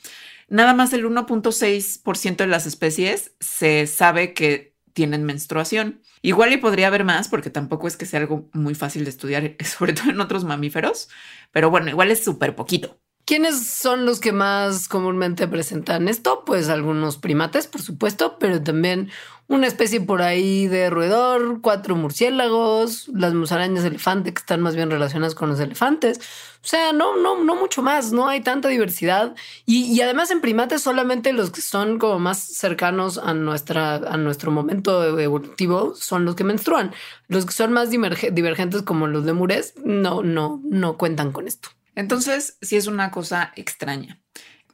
Nada 0.49 0.75
más 0.75 0.93
el 0.93 1.05
1.6% 1.05 2.37
de 2.37 2.47
las 2.47 2.67
especies 2.67 3.33
se 3.41 3.87
sabe 3.87 4.35
que 4.35 4.75
tienen 4.93 5.25
menstruación. 5.25 6.01
Igual 6.23 6.53
y 6.53 6.57
podría 6.57 6.87
haber 6.87 7.05
más 7.05 7.29
porque 7.29 7.51
tampoco 7.51 7.87
es 7.87 7.97
que 7.97 8.07
sea 8.07 8.21
algo 8.21 8.49
muy 8.53 8.75
fácil 8.75 9.05
de 9.05 9.11
estudiar, 9.11 9.57
sobre 9.65 9.93
todo 9.93 10.11
en 10.11 10.21
otros 10.21 10.45
mamíferos, 10.45 11.09
pero 11.53 11.71
bueno, 11.71 11.91
igual 11.91 12.11
es 12.11 12.25
súper 12.25 12.55
poquito. 12.55 12.99
¿Quiénes 13.27 13.67
son 13.67 14.05
los 14.05 14.21
que 14.21 14.33
más 14.33 14.87
comúnmente 14.87 15.49
presentan 15.49 16.09
esto? 16.09 16.43
Pues 16.45 16.69
algunos 16.69 17.17
primates, 17.17 17.67
por 17.67 17.81
supuesto, 17.81 18.37
pero 18.39 18.63
también 18.63 19.11
una 19.47 19.67
especie 19.67 20.01
por 20.01 20.21
ahí 20.21 20.67
de 20.69 20.91
roedor, 20.91 21.61
cuatro 21.63 21.97
murciélagos, 21.97 23.09
las 23.09 23.33
musarañas 23.33 23.85
elefante 23.85 24.35
que 24.35 24.41
están 24.41 24.61
más 24.61 24.77
bien 24.77 24.91
relacionadas 24.91 25.35
con 25.35 25.49
los 25.49 25.59
elefantes. 25.61 26.19
O 26.63 26.67
sea, 26.67 26.93
no, 26.93 27.17
no, 27.17 27.43
no 27.43 27.55
mucho 27.57 27.83
más, 27.83 28.13
no 28.13 28.29
hay 28.29 28.43
tanta 28.43 28.69
diversidad. 28.69 29.35
Y, 29.65 29.85
y 29.85 30.03
además 30.03 30.31
en 30.31 30.43
primates 30.43 30.83
solamente 30.83 31.33
los 31.33 31.51
que 31.51 31.63
son 31.63 31.99
como 31.99 32.19
más 32.19 32.39
cercanos 32.39 33.17
a, 33.17 33.33
nuestra, 33.33 33.97
a 33.97 34.19
nuestro 34.19 34.51
momento 34.51 35.19
evolutivo 35.19 35.95
son 35.95 36.27
los 36.27 36.35
que 36.35 36.45
menstruan. 36.45 36.93
Los 37.29 37.47
que 37.47 37.53
son 37.53 37.73
más 37.73 37.89
divergentes 37.91 38.83
como 38.83 39.07
los 39.07 39.25
lemures 39.25 39.75
no, 39.83 40.23
no, 40.23 40.61
no 40.65 40.99
cuentan 40.99 41.33
con 41.33 41.49
esto. 41.49 41.71
Entonces, 41.95 42.59
sí 42.61 42.77
es 42.77 42.87
una 42.87 43.11
cosa 43.11 43.53
extraña. 43.57 44.21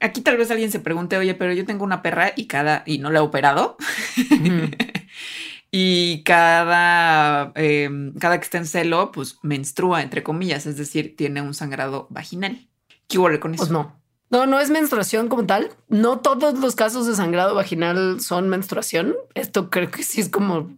Aquí 0.00 0.22
tal 0.22 0.38
vez 0.38 0.50
alguien 0.50 0.70
se 0.70 0.80
pregunte, 0.80 1.18
oye, 1.18 1.34
pero 1.34 1.52
yo 1.52 1.66
tengo 1.66 1.84
una 1.84 2.02
perra 2.02 2.32
y 2.34 2.46
cada 2.46 2.82
y 2.86 2.98
no 2.98 3.10
la 3.10 3.18
he 3.18 3.22
operado. 3.22 3.76
Mm. 4.16 4.72
y 5.70 6.22
cada, 6.24 7.52
eh, 7.54 7.90
cada 8.18 8.38
que 8.38 8.44
está 8.44 8.58
en 8.58 8.66
celo, 8.66 9.12
pues 9.12 9.38
menstrua, 9.42 10.02
entre 10.02 10.22
comillas, 10.22 10.66
es 10.66 10.76
decir, 10.78 11.16
tiene 11.16 11.42
un 11.42 11.52
sangrado 11.52 12.06
vaginal. 12.10 12.66
¿Qué 13.08 13.18
huele 13.18 13.40
con 13.40 13.54
eso? 13.54 13.62
Pues 13.62 13.70
no. 13.70 14.00
No, 14.30 14.46
no 14.46 14.60
es 14.60 14.70
menstruación 14.70 15.28
como 15.28 15.44
tal. 15.44 15.70
No 15.88 16.20
todos 16.20 16.58
los 16.58 16.76
casos 16.76 17.06
de 17.06 17.16
sangrado 17.16 17.54
vaginal 17.54 18.20
son 18.20 18.48
menstruación. 18.48 19.16
Esto 19.34 19.70
creo 19.70 19.90
que 19.90 20.04
sí 20.04 20.20
es 20.20 20.28
como 20.28 20.70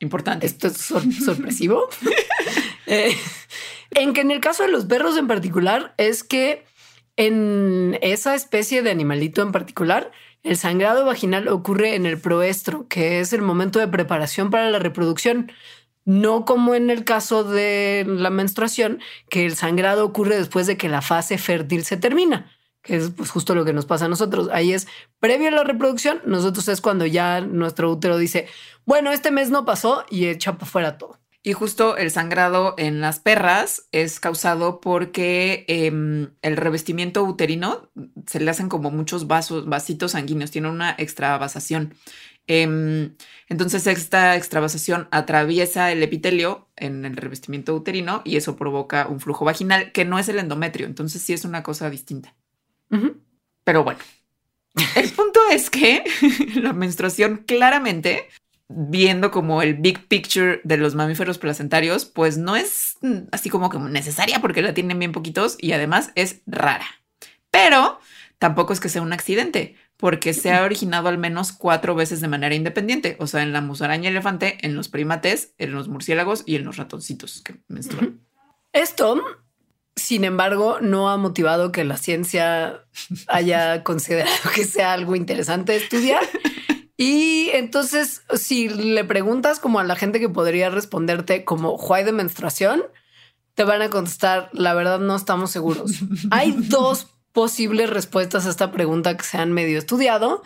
importante. 0.00 0.46
Esto 0.46 0.68
es 0.68 0.78
sor 0.78 1.02
sorpresivo. 1.12 1.88
eh, 2.86 3.14
en 3.94 4.12
que 4.12 4.20
en 4.20 4.30
el 4.30 4.40
caso 4.40 4.62
de 4.62 4.70
los 4.70 4.84
perros 4.86 5.16
en 5.16 5.26
particular 5.26 5.94
es 5.96 6.24
que 6.24 6.64
en 7.16 7.98
esa 8.02 8.34
especie 8.34 8.82
de 8.82 8.90
animalito 8.90 9.42
en 9.42 9.52
particular, 9.52 10.10
el 10.42 10.56
sangrado 10.56 11.04
vaginal 11.04 11.48
ocurre 11.48 11.94
en 11.94 12.06
el 12.06 12.18
proestro, 12.18 12.86
que 12.88 13.20
es 13.20 13.32
el 13.32 13.42
momento 13.42 13.78
de 13.78 13.88
preparación 13.88 14.50
para 14.50 14.70
la 14.70 14.78
reproducción. 14.78 15.50
No 16.04 16.44
como 16.44 16.74
en 16.74 16.90
el 16.90 17.04
caso 17.04 17.44
de 17.44 18.04
la 18.06 18.28
menstruación, 18.28 19.00
que 19.30 19.46
el 19.46 19.56
sangrado 19.56 20.04
ocurre 20.04 20.36
después 20.36 20.66
de 20.66 20.76
que 20.76 20.90
la 20.90 21.00
fase 21.00 21.38
fértil 21.38 21.84
se 21.84 21.96
termina, 21.96 22.52
que 22.82 22.96
es 22.96 23.10
pues, 23.10 23.30
justo 23.30 23.54
lo 23.54 23.64
que 23.64 23.72
nos 23.72 23.86
pasa 23.86 24.04
a 24.04 24.08
nosotros. 24.08 24.50
Ahí 24.52 24.74
es 24.74 24.86
previo 25.18 25.48
a 25.48 25.52
la 25.52 25.64
reproducción, 25.64 26.20
nosotros 26.26 26.68
es 26.68 26.82
cuando 26.82 27.06
ya 27.06 27.40
nuestro 27.40 27.90
útero 27.90 28.18
dice, 28.18 28.48
bueno, 28.84 29.12
este 29.12 29.30
mes 29.30 29.48
no 29.50 29.64
pasó 29.64 30.04
y 30.10 30.26
echa 30.26 30.58
para 30.58 30.66
fuera 30.66 30.98
todo. 30.98 31.18
Y 31.46 31.52
justo 31.52 31.98
el 31.98 32.10
sangrado 32.10 32.74
en 32.78 33.02
las 33.02 33.20
perras 33.20 33.86
es 33.92 34.18
causado 34.18 34.80
porque 34.80 35.66
eh, 35.68 36.28
el 36.40 36.56
revestimiento 36.56 37.22
uterino 37.22 37.90
se 38.26 38.40
le 38.40 38.50
hacen 38.50 38.70
como 38.70 38.90
muchos 38.90 39.26
vasos, 39.26 39.66
vasitos 39.66 40.12
sanguíneos, 40.12 40.50
tiene 40.50 40.70
una 40.70 40.94
extravasación. 40.96 41.94
Eh, 42.46 43.10
entonces 43.48 43.86
esta 43.86 44.36
extravasación 44.36 45.06
atraviesa 45.10 45.92
el 45.92 46.02
epitelio 46.02 46.68
en 46.76 47.04
el 47.04 47.14
revestimiento 47.16 47.74
uterino 47.74 48.22
y 48.24 48.36
eso 48.36 48.56
provoca 48.56 49.06
un 49.06 49.20
flujo 49.20 49.44
vaginal 49.44 49.92
que 49.92 50.06
no 50.06 50.18
es 50.18 50.28
el 50.30 50.38
endometrio. 50.38 50.86
Entonces 50.86 51.20
sí 51.20 51.34
es 51.34 51.44
una 51.44 51.62
cosa 51.62 51.90
distinta. 51.90 52.34
Uh 52.90 52.96
-huh. 52.96 53.16
Pero 53.64 53.84
bueno, 53.84 54.00
El 54.96 55.10
punto 55.10 55.40
es 55.50 55.70
que 55.70 56.04
la 56.56 56.72
menstruación 56.72 57.44
claramente, 57.46 58.28
viendo 58.68 59.30
como 59.30 59.62
el 59.62 59.74
big 59.74 60.08
picture 60.08 60.60
de 60.64 60.76
los 60.76 60.94
mamíferos 60.94 61.38
placentarios, 61.38 62.04
pues 62.04 62.38
no 62.38 62.56
es 62.56 62.96
así 63.30 63.50
como 63.50 63.70
que 63.70 63.78
necesaria 63.78 64.40
porque 64.40 64.62
la 64.62 64.74
tienen 64.74 64.98
bien 64.98 65.12
poquitos 65.12 65.56
y 65.60 65.72
además 65.72 66.12
es 66.14 66.40
rara. 66.46 66.86
Pero 67.50 67.98
tampoco 68.38 68.72
es 68.72 68.80
que 68.80 68.88
sea 68.88 69.02
un 69.02 69.12
accidente, 69.12 69.76
porque 69.96 70.34
se 70.34 70.52
ha 70.52 70.64
originado 70.64 71.08
al 71.08 71.18
menos 71.18 71.52
cuatro 71.52 71.94
veces 71.94 72.20
de 72.20 72.28
manera 72.28 72.54
independiente, 72.54 73.16
o 73.20 73.26
sea, 73.26 73.42
en 73.42 73.52
la 73.52 73.60
musaraña 73.60 74.10
elefante, 74.10 74.58
en 74.62 74.74
los 74.74 74.88
primates, 74.88 75.54
en 75.58 75.72
los 75.72 75.88
murciélagos 75.88 76.42
y 76.44 76.56
en 76.56 76.64
los 76.64 76.76
ratoncitos 76.76 77.42
que 77.42 77.56
menstruan. 77.68 78.20
Esto, 78.72 79.22
sin 79.94 80.24
embargo, 80.24 80.78
no 80.80 81.10
ha 81.10 81.16
motivado 81.16 81.70
que 81.70 81.84
la 81.84 81.96
ciencia 81.96 82.84
haya 83.28 83.84
considerado 83.84 84.50
que 84.54 84.64
sea 84.64 84.92
algo 84.92 85.14
interesante 85.16 85.76
estudiar. 85.76 86.22
Y 86.96 87.50
entonces, 87.52 88.22
si 88.34 88.68
le 88.68 89.04
preguntas 89.04 89.58
como 89.58 89.80
a 89.80 89.84
la 89.84 89.96
gente 89.96 90.20
que 90.20 90.28
podría 90.28 90.70
responderte 90.70 91.44
como 91.44 91.74
why 91.74 92.04
de 92.04 92.12
menstruación, 92.12 92.84
te 93.54 93.64
van 93.64 93.82
a 93.82 93.90
contestar, 93.90 94.50
la 94.52 94.74
verdad 94.74 95.00
no 95.00 95.16
estamos 95.16 95.50
seguros. 95.50 95.92
Hay 96.30 96.52
dos 96.52 97.08
posibles 97.32 97.90
respuestas 97.90 98.46
a 98.46 98.50
esta 98.50 98.70
pregunta 98.70 99.16
que 99.16 99.24
se 99.24 99.38
han 99.38 99.52
medio 99.52 99.78
estudiado, 99.78 100.42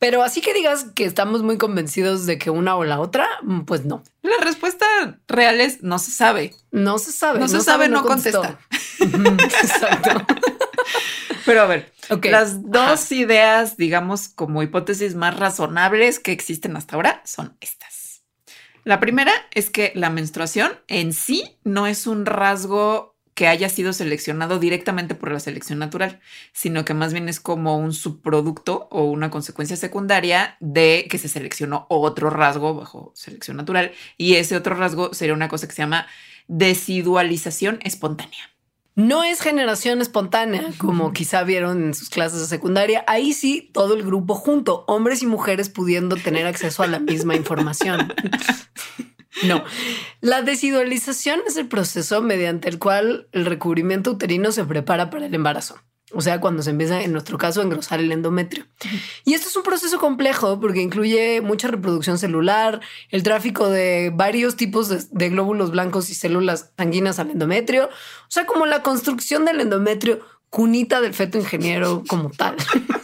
pero 0.00 0.24
así 0.24 0.40
que 0.40 0.52
digas 0.52 0.86
que 0.96 1.04
estamos 1.04 1.44
muy 1.44 1.58
convencidos 1.58 2.26
de 2.26 2.36
que 2.36 2.50
una 2.50 2.74
o 2.74 2.82
la 2.82 2.98
otra, 2.98 3.28
mm, 3.42 3.60
pues 3.60 3.84
no. 3.84 4.02
La 4.22 4.36
respuesta 4.42 4.84
real 5.28 5.60
es 5.60 5.84
no 5.84 6.00
se 6.00 6.10
sabe. 6.10 6.56
No 6.72 6.98
se 6.98 7.12
sabe. 7.12 7.38
No, 7.38 7.46
se 7.46 7.60
sabe, 7.60 7.88
no, 7.88 8.02
contesta. 8.02 8.58
Exacto. 8.98 10.26
Pero 11.46 11.62
a 11.62 11.66
ver, 11.66 11.92
las 12.22 12.70
dos 12.70 13.10
ideas, 13.12 13.76
digamos, 13.76 14.28
como 14.28 14.62
hipótesis 14.62 15.14
más 15.14 15.38
razonables 15.38 16.18
que 16.18 16.32
existen 16.32 16.76
hasta 16.76 16.96
ahora 16.96 17.22
son 17.24 17.56
estas. 17.60 18.22
La 18.84 19.00
primera 19.00 19.32
es 19.52 19.70
que 19.70 19.92
la 19.94 20.10
menstruación 20.10 20.72
en 20.88 21.12
sí 21.12 21.58
no 21.64 21.86
es 21.86 22.06
un 22.06 22.26
rasgo 22.26 23.12
que 23.34 23.46
haya 23.46 23.68
sido 23.68 23.92
seleccionado 23.92 24.58
directamente 24.58 25.14
por 25.14 25.32
la 25.32 25.40
selección 25.40 25.78
natural, 25.78 26.20
sino 26.52 26.84
que 26.84 26.92
más 26.92 27.12
bien 27.12 27.28
es 27.28 27.40
como 27.40 27.78
un 27.78 27.92
subproducto 27.92 28.88
o 28.90 29.04
una 29.04 29.30
consecuencia 29.30 29.76
secundaria 29.76 30.56
de 30.60 31.06
que 31.08 31.18
se 31.18 31.28
seleccionó 31.28 31.86
otro 31.88 32.28
rasgo 32.28 32.74
bajo 32.74 33.12
selección 33.14 33.56
natural 33.56 33.92
y 34.18 34.34
ese 34.34 34.56
otro 34.56 34.74
rasgo 34.74 35.14
sería 35.14 35.34
una 35.34 35.48
cosa 35.48 35.66
que 35.66 35.74
se 35.74 35.82
llama 35.82 36.06
desidualización 36.48 37.78
espontánea. 37.84 38.51
No 38.94 39.24
es 39.24 39.40
generación 39.40 40.02
espontánea, 40.02 40.64
como 40.76 41.12
quizá 41.12 41.44
vieron 41.44 41.82
en 41.82 41.94
sus 41.94 42.10
clases 42.10 42.40
de 42.40 42.46
secundaria. 42.46 43.04
Ahí 43.06 43.32
sí, 43.32 43.70
todo 43.72 43.94
el 43.94 44.02
grupo 44.02 44.34
junto, 44.34 44.84
hombres 44.86 45.22
y 45.22 45.26
mujeres 45.26 45.70
pudiendo 45.70 46.16
tener 46.16 46.46
acceso 46.46 46.82
a 46.82 46.86
la 46.86 46.98
misma 46.98 47.34
información. 47.34 48.12
No, 49.44 49.64
la 50.20 50.42
desidualización 50.42 51.40
es 51.48 51.56
el 51.56 51.66
proceso 51.66 52.20
mediante 52.22 52.68
el 52.68 52.78
cual 52.78 53.28
el 53.32 53.46
recubrimiento 53.46 54.12
uterino 54.12 54.52
se 54.52 54.64
prepara 54.64 55.10
para 55.10 55.26
el 55.26 55.34
embarazo. 55.34 55.80
O 56.14 56.20
sea, 56.20 56.40
cuando 56.40 56.62
se 56.62 56.70
empieza, 56.70 57.02
en 57.02 57.12
nuestro 57.12 57.38
caso, 57.38 57.60
a 57.60 57.64
engrosar 57.64 58.00
el 58.00 58.12
endometrio. 58.12 58.66
Y 59.24 59.34
esto 59.34 59.48
es 59.48 59.56
un 59.56 59.62
proceso 59.62 59.98
complejo 59.98 60.60
porque 60.60 60.80
incluye 60.80 61.40
mucha 61.40 61.68
reproducción 61.68 62.18
celular, 62.18 62.80
el 63.10 63.22
tráfico 63.22 63.68
de 63.68 64.12
varios 64.14 64.56
tipos 64.56 64.88
de, 64.88 65.02
de, 65.10 65.28
glóbulos 65.30 65.70
blancos 65.70 66.10
y 66.10 66.14
células 66.14 66.72
sanguíneas 66.76 67.18
al 67.18 67.30
endometrio. 67.30 67.86
O 67.86 68.30
sea, 68.30 68.46
como 68.46 68.66
la 68.66 68.82
construcción 68.82 69.44
del 69.44 69.60
endometrio, 69.60 70.20
cunita 70.50 71.00
del 71.00 71.14
feto 71.14 71.38
ingeniero 71.38 72.02
como 72.06 72.30
tal. 72.30 72.56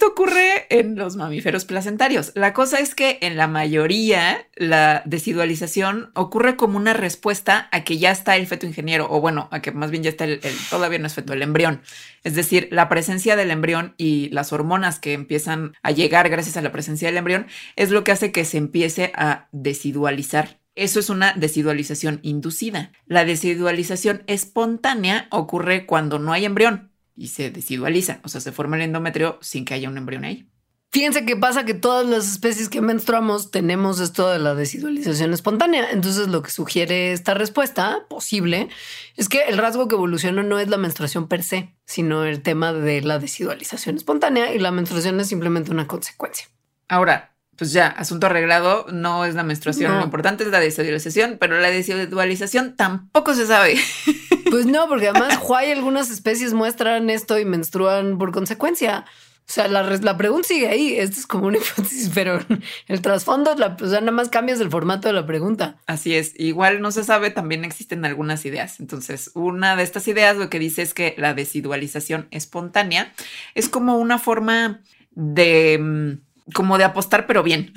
Esto 0.00 0.12
ocurre 0.12 0.66
en 0.70 0.96
los 0.96 1.16
mamíferos 1.16 1.66
placentarios. 1.66 2.32
La 2.34 2.54
cosa 2.54 2.80
es 2.80 2.94
que 2.94 3.18
en 3.20 3.36
la 3.36 3.48
mayoría 3.48 4.48
la 4.56 5.02
desidualización 5.04 6.10
ocurre 6.14 6.56
como 6.56 6.78
una 6.78 6.94
respuesta 6.94 7.68
a 7.70 7.84
que 7.84 7.98
ya 7.98 8.10
está 8.10 8.36
el 8.36 8.46
feto 8.46 8.64
ingeniero, 8.64 9.08
o 9.10 9.20
bueno, 9.20 9.48
a 9.50 9.60
que 9.60 9.72
más 9.72 9.90
bien 9.90 10.02
ya 10.02 10.08
está 10.08 10.24
el, 10.24 10.40
todavía 10.70 10.98
no 10.98 11.06
es 11.06 11.12
feto, 11.12 11.34
el 11.34 11.42
embrión. 11.42 11.82
Es 12.24 12.34
decir, 12.34 12.68
la 12.70 12.88
presencia 12.88 13.36
del 13.36 13.50
embrión 13.50 13.94
y 13.98 14.30
las 14.30 14.54
hormonas 14.54 15.00
que 15.00 15.12
empiezan 15.12 15.74
a 15.82 15.90
llegar 15.90 16.30
gracias 16.30 16.56
a 16.56 16.62
la 16.62 16.72
presencia 16.72 17.08
del 17.08 17.18
embrión 17.18 17.46
es 17.76 17.90
lo 17.90 18.02
que 18.02 18.12
hace 18.12 18.32
que 18.32 18.46
se 18.46 18.56
empiece 18.56 19.12
a 19.14 19.48
desidualizar. 19.52 20.60
Eso 20.76 20.98
es 20.98 21.10
una 21.10 21.34
desidualización 21.34 22.20
inducida. 22.22 22.90
La 23.04 23.26
desidualización 23.26 24.22
espontánea 24.28 25.26
ocurre 25.30 25.84
cuando 25.84 26.18
no 26.18 26.32
hay 26.32 26.46
embrión 26.46 26.89
y 27.20 27.28
se 27.28 27.50
desidualiza, 27.50 28.20
o 28.24 28.28
sea, 28.28 28.40
se 28.40 28.50
forma 28.50 28.76
el 28.76 28.82
endometrio 28.82 29.38
sin 29.42 29.66
que 29.66 29.74
haya 29.74 29.90
un 29.90 29.98
embrión 29.98 30.24
ahí. 30.24 30.48
Fíjense 30.90 31.26
que 31.26 31.36
pasa 31.36 31.64
que 31.64 31.74
todas 31.74 32.06
las 32.06 32.26
especies 32.26 32.70
que 32.70 32.80
menstruamos 32.80 33.50
tenemos 33.50 34.00
esto 34.00 34.30
de 34.30 34.38
la 34.38 34.54
desidualización 34.54 35.32
espontánea. 35.34 35.90
Entonces, 35.92 36.28
lo 36.28 36.42
que 36.42 36.50
sugiere 36.50 37.12
esta 37.12 37.34
respuesta 37.34 38.06
posible 38.08 38.70
es 39.16 39.28
que 39.28 39.42
el 39.42 39.58
rasgo 39.58 39.86
que 39.86 39.94
evoluciona 39.94 40.42
no 40.42 40.58
es 40.58 40.68
la 40.68 40.78
menstruación 40.78 41.28
per 41.28 41.42
se, 41.42 41.76
sino 41.84 42.24
el 42.24 42.42
tema 42.42 42.72
de 42.72 43.02
la 43.02 43.18
desidualización 43.18 43.96
espontánea 43.96 44.52
y 44.54 44.58
la 44.58 44.72
menstruación 44.72 45.20
es 45.20 45.28
simplemente 45.28 45.70
una 45.70 45.86
consecuencia. 45.86 46.48
Ahora, 46.88 47.36
pues 47.54 47.72
ya, 47.72 47.86
asunto 47.86 48.26
arreglado, 48.26 48.86
no 48.90 49.26
es 49.26 49.34
la 49.34 49.42
menstruación, 49.42 49.98
lo 49.98 50.04
importante 50.04 50.44
es 50.44 50.50
la 50.50 50.58
desidualización, 50.58 51.36
pero 51.38 51.60
la 51.60 51.70
desidualización 51.70 52.74
tampoco 52.74 53.34
se 53.34 53.46
sabe. 53.46 53.78
Pues 54.50 54.66
no, 54.66 54.88
porque 54.88 55.08
además 55.08 55.38
hay 55.56 55.70
algunas 55.70 56.10
especies 56.10 56.52
muestran 56.52 57.10
esto 57.10 57.38
y 57.38 57.44
menstruan 57.44 58.18
por 58.18 58.32
consecuencia. 58.32 59.04
O 59.50 59.52
sea, 59.52 59.66
la, 59.66 59.82
la 59.82 60.16
pregunta 60.16 60.46
sigue 60.46 60.68
ahí. 60.68 60.94
Esto 60.96 61.18
es 61.18 61.26
como 61.26 61.48
una 61.48 61.58
hipótesis, 61.76 62.10
pero 62.14 62.38
el 62.86 63.00
trasfondo, 63.02 63.54
la, 63.56 63.76
o 63.80 63.88
sea, 63.88 64.00
nada 64.00 64.12
más 64.12 64.28
cambias 64.28 64.60
el 64.60 64.70
formato 64.70 65.08
de 65.08 65.14
la 65.14 65.26
pregunta. 65.26 65.76
Así 65.86 66.14
es. 66.14 66.38
Igual 66.38 66.80
no 66.80 66.92
se 66.92 67.02
sabe, 67.02 67.30
también 67.30 67.64
existen 67.64 68.04
algunas 68.04 68.44
ideas. 68.44 68.78
Entonces, 68.78 69.32
una 69.34 69.74
de 69.74 69.82
estas 69.82 70.06
ideas 70.06 70.36
lo 70.36 70.50
que 70.50 70.60
dice 70.60 70.82
es 70.82 70.94
que 70.94 71.14
la 71.18 71.34
desidualización 71.34 72.28
espontánea 72.30 73.12
es 73.56 73.68
como 73.68 73.96
una 73.96 74.18
forma 74.18 74.82
de 75.10 75.78
mm, 75.80 76.52
como 76.52 76.78
de 76.78 76.84
apostar, 76.84 77.26
pero 77.26 77.42
bien. 77.42 77.72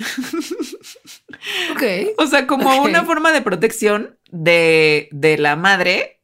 Ok. 1.72 1.82
O 2.18 2.26
sea, 2.26 2.46
como 2.46 2.82
una 2.82 3.04
forma 3.04 3.32
de 3.32 3.42
protección 3.42 4.16
de, 4.30 5.08
de 5.10 5.38
la 5.38 5.56
madre 5.56 6.20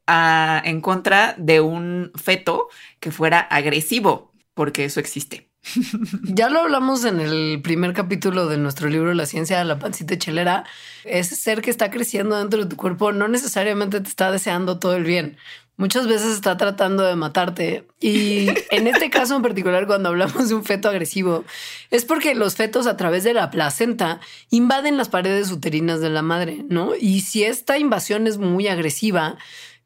en 0.64 0.80
contra 0.80 1.34
de 1.38 1.60
un 1.60 2.12
feto 2.14 2.68
que 2.98 3.10
fuera 3.10 3.40
agresivo, 3.40 4.32
porque 4.54 4.84
eso 4.84 5.00
existe. 5.00 5.50
Ya 6.22 6.48
lo 6.48 6.60
hablamos 6.60 7.04
en 7.04 7.20
el 7.20 7.60
primer 7.62 7.92
capítulo 7.92 8.46
de 8.46 8.56
nuestro 8.56 8.88
libro 8.88 9.12
La 9.14 9.26
ciencia 9.26 9.58
de 9.58 9.64
la 9.64 9.78
pancita 9.78 10.18
chelera. 10.18 10.64
Ese 11.04 11.36
ser 11.36 11.60
que 11.62 11.70
está 11.70 11.90
creciendo 11.90 12.38
dentro 12.38 12.62
de 12.62 12.68
tu 12.68 12.76
cuerpo 12.76 13.12
no 13.12 13.28
necesariamente 13.28 14.00
te 14.00 14.08
está 14.08 14.30
deseando 14.30 14.78
todo 14.78 14.96
el 14.96 15.04
bien. 15.04 15.36
Muchas 15.76 16.06
veces 16.06 16.34
está 16.34 16.58
tratando 16.58 17.04
de 17.04 17.16
matarte. 17.16 17.86
Y 18.00 18.48
en 18.70 18.86
este 18.86 19.08
caso 19.08 19.36
en 19.36 19.42
particular, 19.42 19.86
cuando 19.86 20.10
hablamos 20.10 20.50
de 20.50 20.54
un 20.54 20.64
feto 20.64 20.88
agresivo, 20.88 21.44
es 21.90 22.04
porque 22.04 22.34
los 22.34 22.54
fetos 22.54 22.86
a 22.86 22.98
través 22.98 23.24
de 23.24 23.32
la 23.32 23.50
placenta 23.50 24.20
invaden 24.50 24.98
las 24.98 25.08
paredes 25.08 25.50
uterinas 25.50 26.00
de 26.00 26.10
la 26.10 26.22
madre, 26.22 26.64
¿no? 26.68 26.92
Y 27.00 27.22
si 27.22 27.44
esta 27.44 27.78
invasión 27.78 28.26
es 28.26 28.36
muy 28.36 28.68
agresiva, 28.68 29.38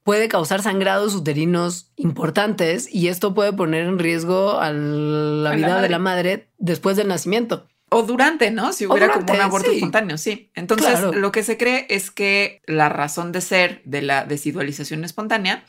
puede 0.04 0.28
causar 0.28 0.62
sangrados 0.62 1.14
uterinos 1.14 1.90
importantes 1.96 2.88
y 2.92 3.08
esto 3.08 3.34
puede 3.34 3.52
poner 3.52 3.86
en 3.86 3.98
riesgo 3.98 4.60
a 4.60 4.70
la 4.70 5.50
vida 5.52 5.80
de 5.80 5.88
la 5.88 5.98
madre 5.98 6.48
después 6.58 6.96
del 6.96 7.08
nacimiento. 7.08 7.66
O 7.88 8.02
durante, 8.02 8.50
¿no? 8.50 8.72
Si 8.72 8.86
hubiera 8.86 9.12
como 9.12 9.32
un 9.32 9.40
aborto 9.40 9.70
espontáneo, 9.70 10.18
sí. 10.18 10.50
Entonces, 10.54 11.00
lo 11.00 11.32
que 11.32 11.42
se 11.42 11.56
cree 11.56 11.86
es 11.88 12.10
que 12.10 12.60
la 12.66 12.88
razón 12.88 13.32
de 13.32 13.40
ser 13.40 13.82
de 13.84 14.02
la 14.02 14.24
desidualización 14.24 15.04
espontánea 15.04 15.64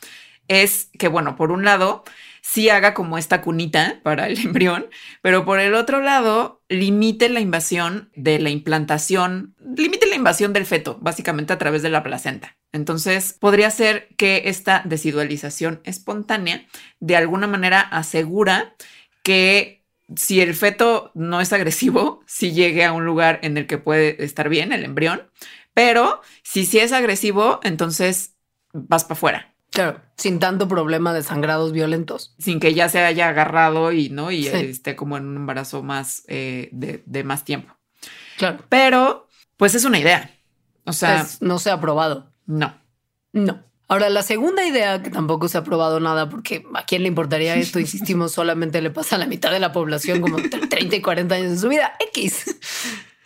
es 0.48 0.90
que, 0.98 1.08
bueno, 1.08 1.36
por 1.36 1.50
un 1.50 1.64
lado, 1.64 2.04
sí 2.46 2.70
haga 2.70 2.94
como 2.94 3.18
esta 3.18 3.42
cunita 3.42 4.00
para 4.04 4.28
el 4.28 4.38
embrión, 4.46 4.86
pero 5.20 5.44
por 5.44 5.58
el 5.58 5.74
otro 5.74 6.00
lado, 6.00 6.62
limite 6.68 7.28
la 7.28 7.40
invasión 7.40 8.10
de 8.14 8.38
la 8.38 8.50
implantación, 8.50 9.56
limite 9.76 10.06
la 10.06 10.14
invasión 10.14 10.52
del 10.52 10.64
feto, 10.64 10.96
básicamente 11.00 11.52
a 11.52 11.58
través 11.58 11.82
de 11.82 11.90
la 11.90 12.04
placenta. 12.04 12.56
Entonces, 12.72 13.32
podría 13.32 13.70
ser 13.70 14.08
que 14.16 14.42
esta 14.46 14.82
desidualización 14.84 15.80
espontánea 15.84 16.66
de 17.00 17.16
alguna 17.16 17.48
manera 17.48 17.80
asegura 17.80 18.74
que 19.22 19.84
si 20.14 20.40
el 20.40 20.54
feto 20.54 21.10
no 21.14 21.40
es 21.40 21.52
agresivo, 21.52 22.22
si 22.26 22.52
llegue 22.52 22.84
a 22.84 22.92
un 22.92 23.04
lugar 23.04 23.40
en 23.42 23.56
el 23.56 23.66
que 23.66 23.78
puede 23.78 24.22
estar 24.24 24.48
bien 24.48 24.72
el 24.72 24.84
embrión, 24.84 25.28
pero 25.74 26.22
si 26.42 26.64
sí 26.64 26.78
es 26.78 26.92
agresivo, 26.92 27.58
entonces 27.64 28.34
vas 28.72 29.04
para 29.04 29.14
afuera. 29.14 29.55
Claro, 29.76 30.00
sin 30.16 30.38
tanto 30.38 30.68
problema 30.68 31.12
de 31.12 31.22
sangrados 31.22 31.70
violentos. 31.70 32.34
Sin 32.38 32.60
que 32.60 32.72
ya 32.72 32.88
se 32.88 33.00
haya 33.00 33.28
agarrado 33.28 33.92
y 33.92 34.08
no, 34.08 34.30
y 34.30 34.46
esté 34.46 34.96
como 34.96 35.18
en 35.18 35.26
un 35.26 35.36
embarazo 35.36 35.82
más 35.82 36.22
eh, 36.28 36.70
de, 36.72 37.24
más 37.24 37.44
tiempo. 37.44 37.76
Claro. 38.38 38.64
Pero, 38.70 39.28
pues 39.58 39.74
es 39.74 39.84
una 39.84 39.98
idea. 39.98 40.30
O 40.84 40.94
sea, 40.94 41.26
no 41.40 41.58
se 41.58 41.70
ha 41.70 41.78
probado. 41.78 42.32
No. 42.46 42.74
No. 43.34 43.62
Ahora, 43.86 44.08
la 44.08 44.22
segunda 44.22 44.64
idea, 44.64 45.02
que 45.02 45.10
tampoco 45.10 45.46
se 45.46 45.58
ha 45.58 45.64
probado 45.64 46.00
nada, 46.00 46.30
porque 46.30 46.64
a 46.72 46.86
quién 46.86 47.02
le 47.02 47.08
importaría 47.08 47.54
esto, 47.56 47.78
insistimos, 47.78 48.32
solamente 48.32 48.80
le 48.80 48.90
pasa 48.90 49.16
a 49.16 49.18
la 49.18 49.26
mitad 49.26 49.50
de 49.50 49.60
la 49.60 49.72
población 49.72 50.22
como 50.22 50.38
30 50.38 50.96
y 50.96 51.02
40 51.02 51.34
años 51.34 51.50
de 51.50 51.58
su 51.58 51.68
vida, 51.68 51.92
X. 52.14 52.56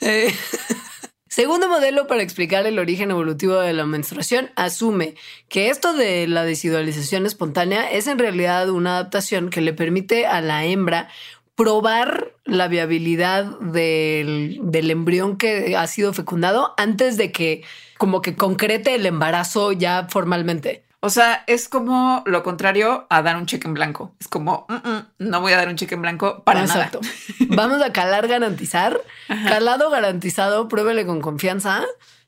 Eh, 0.00 0.34
segundo 1.30 1.68
modelo 1.68 2.06
para 2.06 2.22
explicar 2.22 2.66
el 2.66 2.78
origen 2.78 3.10
evolutivo 3.10 3.54
de 3.54 3.72
la 3.72 3.86
menstruación 3.86 4.50
asume 4.56 5.14
que 5.48 5.70
esto 5.70 5.94
de 5.94 6.26
la 6.26 6.44
desidualización 6.44 7.24
espontánea 7.24 7.90
es 7.90 8.06
en 8.06 8.18
realidad 8.18 8.68
una 8.68 8.98
adaptación 8.98 9.48
que 9.48 9.62
le 9.62 9.72
permite 9.72 10.26
a 10.26 10.42
la 10.42 10.66
hembra 10.66 11.08
probar 11.54 12.32
la 12.44 12.68
viabilidad 12.68 13.58
del, 13.60 14.58
del 14.62 14.90
embrión 14.90 15.36
que 15.36 15.76
ha 15.76 15.86
sido 15.86 16.12
fecundado 16.12 16.74
antes 16.76 17.16
de 17.16 17.32
que 17.32 17.62
como 17.96 18.22
que 18.22 18.34
concrete 18.34 18.94
el 18.94 19.06
embarazo 19.06 19.72
ya 19.72 20.06
formalmente. 20.08 20.82
O 21.02 21.08
sea, 21.08 21.44
es 21.46 21.68
como 21.68 22.22
lo 22.26 22.42
contrario 22.42 23.06
a 23.08 23.22
dar 23.22 23.36
un 23.36 23.46
cheque 23.46 23.66
en 23.66 23.72
blanco. 23.74 24.14
Es 24.20 24.28
como, 24.28 24.66
"Mm, 24.68 24.74
mm, 24.88 25.06
no 25.18 25.40
voy 25.40 25.52
a 25.52 25.56
dar 25.56 25.68
un 25.68 25.76
cheque 25.76 25.94
en 25.94 26.02
blanco 26.02 26.42
para 26.44 26.60
Exacto. 26.60 27.00
nada. 27.02 27.56
Vamos 27.56 27.82
a 27.82 27.92
calar 27.92 28.28
garantizar. 28.28 29.00
Calado 29.58 29.88
garantizado, 29.90 30.68
pruébele 30.68 31.06
con 31.06 31.20
confianza 31.22 31.84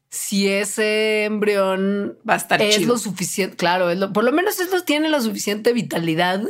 si 0.08 0.48
ese 0.48 1.24
embrión 1.24 2.16
Va 2.28 2.34
a 2.34 2.36
estar 2.38 2.62
es 2.62 2.76
chido. 2.76 2.94
lo 2.94 2.98
suficiente. 2.98 3.56
Claro, 3.56 3.90
es 3.90 3.98
lo- 3.98 4.12
por 4.12 4.24
lo 4.24 4.32
menos 4.32 4.58
esto 4.58 4.82
tiene 4.84 5.08
la 5.10 5.20
suficiente 5.20 5.72
vitalidad 5.74 6.42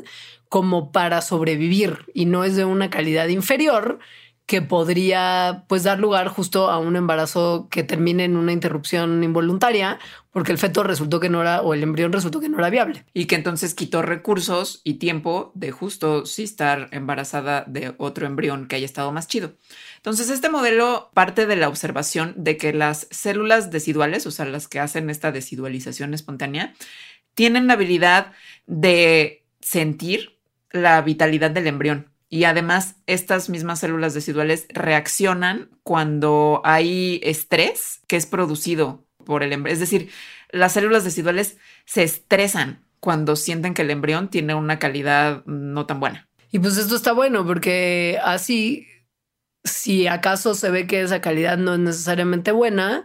como 0.49 0.93
para 0.93 1.23
sobrevivir 1.23 2.07
y 2.15 2.27
no 2.27 2.45
es 2.45 2.55
de 2.57 2.65
una 2.65 2.89
calidad 2.91 3.29
inferior 3.29 3.99
que 4.53 4.61
podría 4.61 5.65
pues 5.67 5.83
dar 5.83 5.99
lugar 5.99 6.29
justo 6.29 6.69
a 6.69 6.77
un 6.77 6.95
embarazo 6.95 7.69
que 7.71 7.85
termine 7.85 8.25
en 8.25 8.37
una 8.37 8.53
interrupción 8.53 9.25
involuntaria 9.25 9.99
porque 10.31 10.53
el 10.53 10.59
feto 10.59 10.83
resultó 10.83 11.21
que 11.21 11.31
no 11.31 11.41
era 11.41 11.63
o 11.63 11.73
el 11.73 11.83
embrión 11.83 12.13
resultó 12.13 12.39
que 12.39 12.51
no 12.51 12.59
era 12.59 12.69
viable. 12.69 13.07
Y 13.15 13.25
que 13.25 13.35
entonces 13.35 13.73
quitó 13.73 14.03
recursos 14.03 14.83
y 14.85 14.99
tiempo 14.99 15.53
de 15.55 15.71
justo 15.71 16.27
sí 16.27 16.43
estar 16.43 16.89
embarazada 16.91 17.65
de 17.67 17.95
otro 17.97 18.27
embrión 18.27 18.69
que 18.69 18.77
haya 18.77 18.85
estado 18.85 19.11
más 19.11 19.27
chido. 19.27 19.55
Entonces, 19.97 20.29
este 20.29 20.51
modelo 20.51 21.11
parte 21.15 21.47
de 21.47 21.57
la 21.57 21.71
observación 21.71 22.35
de 22.37 22.59
que 22.59 22.75
las 22.75 23.09
células 23.11 23.71
deciduales, 23.71 24.27
o 24.27 24.31
sea, 24.31 24.45
las 24.45 24.69
que 24.69 24.81
hacen 24.81 25.09
esta 25.09 25.33
decidualización 25.33 26.13
espontánea, 26.13 26.75
tienen 27.33 27.69
la 27.69 27.73
habilidad 27.73 28.33
de 28.67 29.47
sentir 29.63 30.37
la 30.73 31.01
vitalidad 31.01 31.51
del 31.51 31.69
embrión. 31.69 32.12
Y 32.35 32.45
además, 32.45 32.95
estas 33.07 33.51
mismas 33.51 33.81
células 33.81 34.15
deciduales 34.15 34.65
reaccionan 34.71 35.69
cuando 35.83 36.63
hay 36.65 37.21
estrés 37.23 38.01
que 38.09 38.17
es 38.17 38.25
producido 38.25 39.05
por 39.27 39.43
el 39.43 39.53
embrión. 39.53 39.75
Es 39.75 39.81
decir, 39.81 40.09
las 40.51 40.73
células 40.73 41.05
deciduales 41.05 41.59
se 41.85 42.05
estresan 42.05 42.87
cuando 43.01 43.37
sienten 43.37 43.75
que 43.75 43.83
el 43.83 43.91
embrión 43.91 44.29
tiene 44.31 44.55
una 44.55 44.79
calidad 44.79 45.45
no 45.45 45.85
tan 45.85 46.01
buena. 46.01 46.27
Y 46.51 46.59
pues 46.59 46.79
esto 46.79 46.97
está 46.97 47.13
bueno 47.13 47.45
porque 47.47 48.19
así, 48.25 48.87
si 49.63 50.07
acaso 50.07 50.55
se 50.55 50.71
ve 50.71 50.87
que 50.87 51.03
esa 51.03 51.21
calidad 51.21 51.59
no 51.59 51.75
es 51.75 51.81
necesariamente 51.81 52.51
buena, 52.53 53.05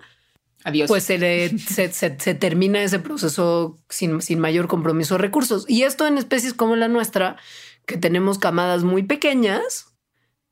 Adiós. 0.64 0.88
pues 0.88 1.04
se, 1.04 1.18
le- 1.18 1.60
se, 1.60 1.92
se- 1.92 2.18
se 2.18 2.34
termina 2.34 2.82
ese 2.82 3.00
proceso 3.00 3.78
sin, 3.90 4.22
sin 4.22 4.40
mayor 4.40 4.70
compromiso 4.70 5.16
de 5.16 5.20
recursos. 5.22 5.66
Y 5.68 5.84
esto 5.84 6.08
en 6.08 6.18
especies 6.18 6.54
como 6.54 6.78
la 6.78 6.88
nuestra, 6.88 7.36
que 7.88 7.98
tenemos 7.98 8.38
camadas 8.38 8.84
muy 8.84 9.02
pequeñas, 9.04 9.98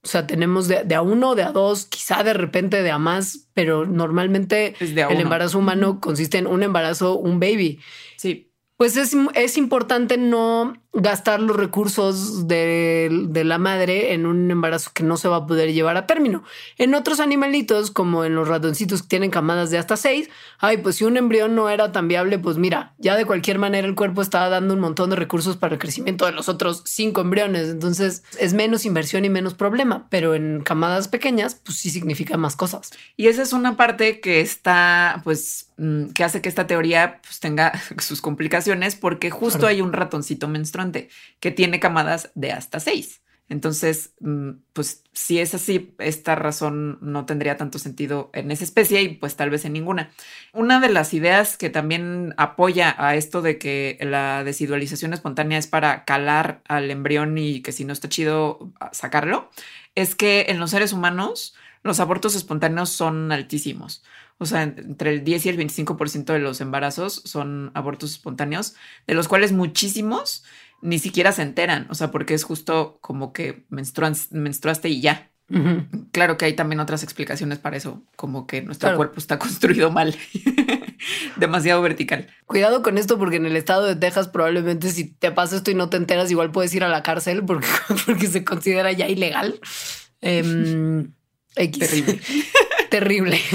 o 0.02 0.08
sea, 0.08 0.26
tenemos 0.26 0.68
de, 0.68 0.84
de 0.84 0.96
a 0.96 1.02
uno, 1.02 1.36
de 1.36 1.44
a 1.44 1.52
dos, 1.52 1.86
quizá 1.86 2.24
de 2.24 2.34
repente 2.34 2.82
de 2.82 2.92
a 2.92 2.98
más, 2.98 3.50
pero 3.54 3.86
normalmente 3.86 4.76
el 4.80 5.20
embarazo 5.20 5.60
humano 5.60 6.00
consiste 6.00 6.38
en 6.38 6.48
un 6.48 6.64
embarazo, 6.64 7.18
un 7.18 7.40
baby. 7.40 7.80
sí, 8.16 8.52
Pues 8.78 8.98
es, 8.98 9.16
es 9.34 9.58
importante 9.58 10.18
no 10.18 10.74
gastar 10.96 11.42
los 11.42 11.56
recursos 11.58 12.48
de, 12.48 13.10
de 13.30 13.44
la 13.44 13.58
madre 13.58 14.14
en 14.14 14.26
un 14.26 14.50
embarazo 14.50 14.92
que 14.94 15.04
no 15.04 15.18
se 15.18 15.28
va 15.28 15.36
a 15.38 15.46
poder 15.48 15.74
llevar 15.74 15.98
a 15.98 16.08
término. 16.08 16.44
En 16.78 16.96
otros 16.96 17.20
animalitos, 17.20 17.92
como 17.92 18.24
en 18.26 18.34
los 18.34 18.48
ratoncitos 18.48 19.02
que 19.02 19.10
tienen 19.10 19.30
camadas 19.30 19.70
de 19.72 19.78
hasta 19.78 19.98
seis, 19.98 20.30
ay, 20.60 20.78
pues 20.78 20.96
si 20.96 21.04
un 21.04 21.18
embrión 21.18 21.54
no 21.54 21.70
era 21.70 21.92
tan 21.92 22.08
viable, 22.08 22.40
pues 22.40 22.58
mira, 22.58 22.94
ya 22.98 23.16
de 23.18 23.26
cualquier 23.26 23.60
manera 23.60 23.88
el 23.88 23.94
cuerpo 23.96 24.22
está 24.22 24.48
dando 24.50 24.74
un 24.74 24.80
montón 24.80 25.10
de 25.10 25.18
recursos 25.18 25.58
para 25.58 25.74
el 25.76 25.80
crecimiento 25.80 26.26
de 26.26 26.32
los 26.32 26.48
otros 26.48 26.82
cinco 26.86 27.22
embriones. 27.22 27.70
Entonces 27.70 28.24
es 28.40 28.54
menos 28.54 28.86
inversión 28.86 29.26
y 29.26 29.30
menos 29.30 29.54
problema, 29.54 30.08
pero 30.10 30.34
en 30.34 30.62
camadas 30.62 31.08
pequeñas, 31.10 31.56
pues 31.56 31.78
sí 31.78 31.90
significa 31.90 32.38
más 32.38 32.56
cosas. 32.56 32.92
Y 33.18 33.28
esa 33.28 33.42
es 33.42 33.52
una 33.52 33.76
parte 33.76 34.22
que 34.22 34.40
está, 34.40 35.20
pues, 35.26 35.72
mm, 35.78 36.08
que 36.12 36.24
hace 36.24 36.42
que 36.42 36.48
esta 36.50 36.68
teoría 36.68 37.20
pues, 37.22 37.40
tenga 37.42 37.74
sus 38.00 38.22
complicaciones 38.22 38.96
porque 38.96 39.30
justo 39.30 39.60
Claro. 39.60 39.68
hay 39.68 39.82
un 39.82 39.92
ratoncito 39.94 40.48
menstruante 40.48 40.85
que 41.40 41.52
tiene 41.52 41.80
camadas 41.80 42.32
de 42.36 42.52
hasta 42.52 42.80
seis. 42.80 43.22
Entonces, 43.48 44.16
mm, 44.22 44.52
pues 44.74 45.04
si 45.14 45.40
es 45.40 45.54
así, 45.54 45.94
esta 46.00 46.34
razón 46.34 46.98
no 47.02 47.26
tendría 47.26 47.58
tanto 47.58 47.78
sentido 47.78 48.32
en 48.34 48.50
esa 48.50 48.64
especie 48.64 49.04
y 49.04 49.10
pues 49.10 49.36
tal 49.36 49.52
vez 49.52 49.66
en 49.66 49.74
ninguna. 49.74 50.12
Una 50.52 50.80
de 50.80 50.90
las 50.90 51.14
ideas 51.14 51.56
que 51.56 51.70
también 51.70 52.34
apoya 52.38 52.96
a 52.98 53.16
esto 53.16 53.44
de 53.44 53.60
que 53.60 54.00
la 54.02 54.44
desidualización 54.44 55.14
espontánea 55.14 55.60
es 55.60 55.68
para 55.68 56.06
calar 56.06 56.62
al 56.68 56.90
embrión 56.90 57.38
y 57.38 57.62
que 57.62 57.72
si 57.72 57.86
no 57.86 57.94
está 57.94 58.10
chido 58.10 58.72
sacarlo, 58.92 59.52
es 59.94 60.16
que 60.16 60.48
en 60.50 60.60
los 60.60 60.72
seres 60.72 60.92
humanos 60.92 61.56
los 61.84 62.00
abortos 62.00 62.36
espontáneos 62.36 62.90
son 62.90 63.32
altísimos. 63.32 64.04
O 64.38 64.46
sea, 64.46 64.64
entre 64.64 65.12
el 65.12 65.24
10 65.24 65.46
y 65.46 65.50
el 65.50 65.58
25% 65.58 66.34
de 66.34 66.40
los 66.40 66.60
embarazos 66.60 67.22
son 67.26 67.72
abortos 67.74 68.12
espontáneos, 68.12 68.76
de 69.08 69.14
los 69.14 69.28
cuales 69.28 69.52
muchísimos 69.54 70.44
ni 70.82 71.00
siquiera 71.00 71.32
se 71.32 71.42
enteran. 71.42 71.88
O 71.90 71.96
sea, 71.96 72.12
porque 72.12 72.34
es 72.34 72.44
justo 72.44 72.98
como 73.02 73.34
que 73.34 73.66
menstruaste 73.70 74.90
y 74.90 75.02
ya. 75.02 75.32
Claro 76.12 76.38
que 76.38 76.46
hay 76.46 76.54
también 76.54 76.80
otras 76.80 77.04
explicaciones 77.04 77.60
para 77.60 77.78
eso, 77.78 78.04
como 78.16 78.48
que 78.48 78.64
nuestro 78.64 78.88
Claro. 78.88 78.98
cuerpo 78.98 79.20
está 79.20 79.38
construido 79.40 79.92
mal, 79.92 80.16
demasiado 81.36 81.82
vertical. 81.84 82.28
Cuidado 82.48 82.82
con 82.82 82.98
esto 82.98 83.20
porque 83.20 83.36
en 83.36 83.46
el 83.46 83.56
estado 83.56 83.86
de 83.86 83.96
Texas 83.96 84.28
probablemente 84.28 84.90
si 84.90 85.04
te 85.14 85.32
pasa 85.32 85.58
esto 85.58 85.70
y 85.70 85.76
no 85.76 85.90
te 85.90 85.98
enteras 85.98 86.32
igual 86.32 86.52
puedes 86.52 86.74
ir 86.74 86.84
a 86.84 86.90
la 86.90 87.04
cárcel 87.04 87.44
porque, 87.46 87.68
porque 88.08 88.26
se 88.28 88.44
considera 88.44 88.92
ya 88.92 89.08
ilegal. 89.08 89.60
Em, 90.22 91.14
X. 91.58 91.80
Terrible. 91.80 92.20
Terrible. 92.96 93.38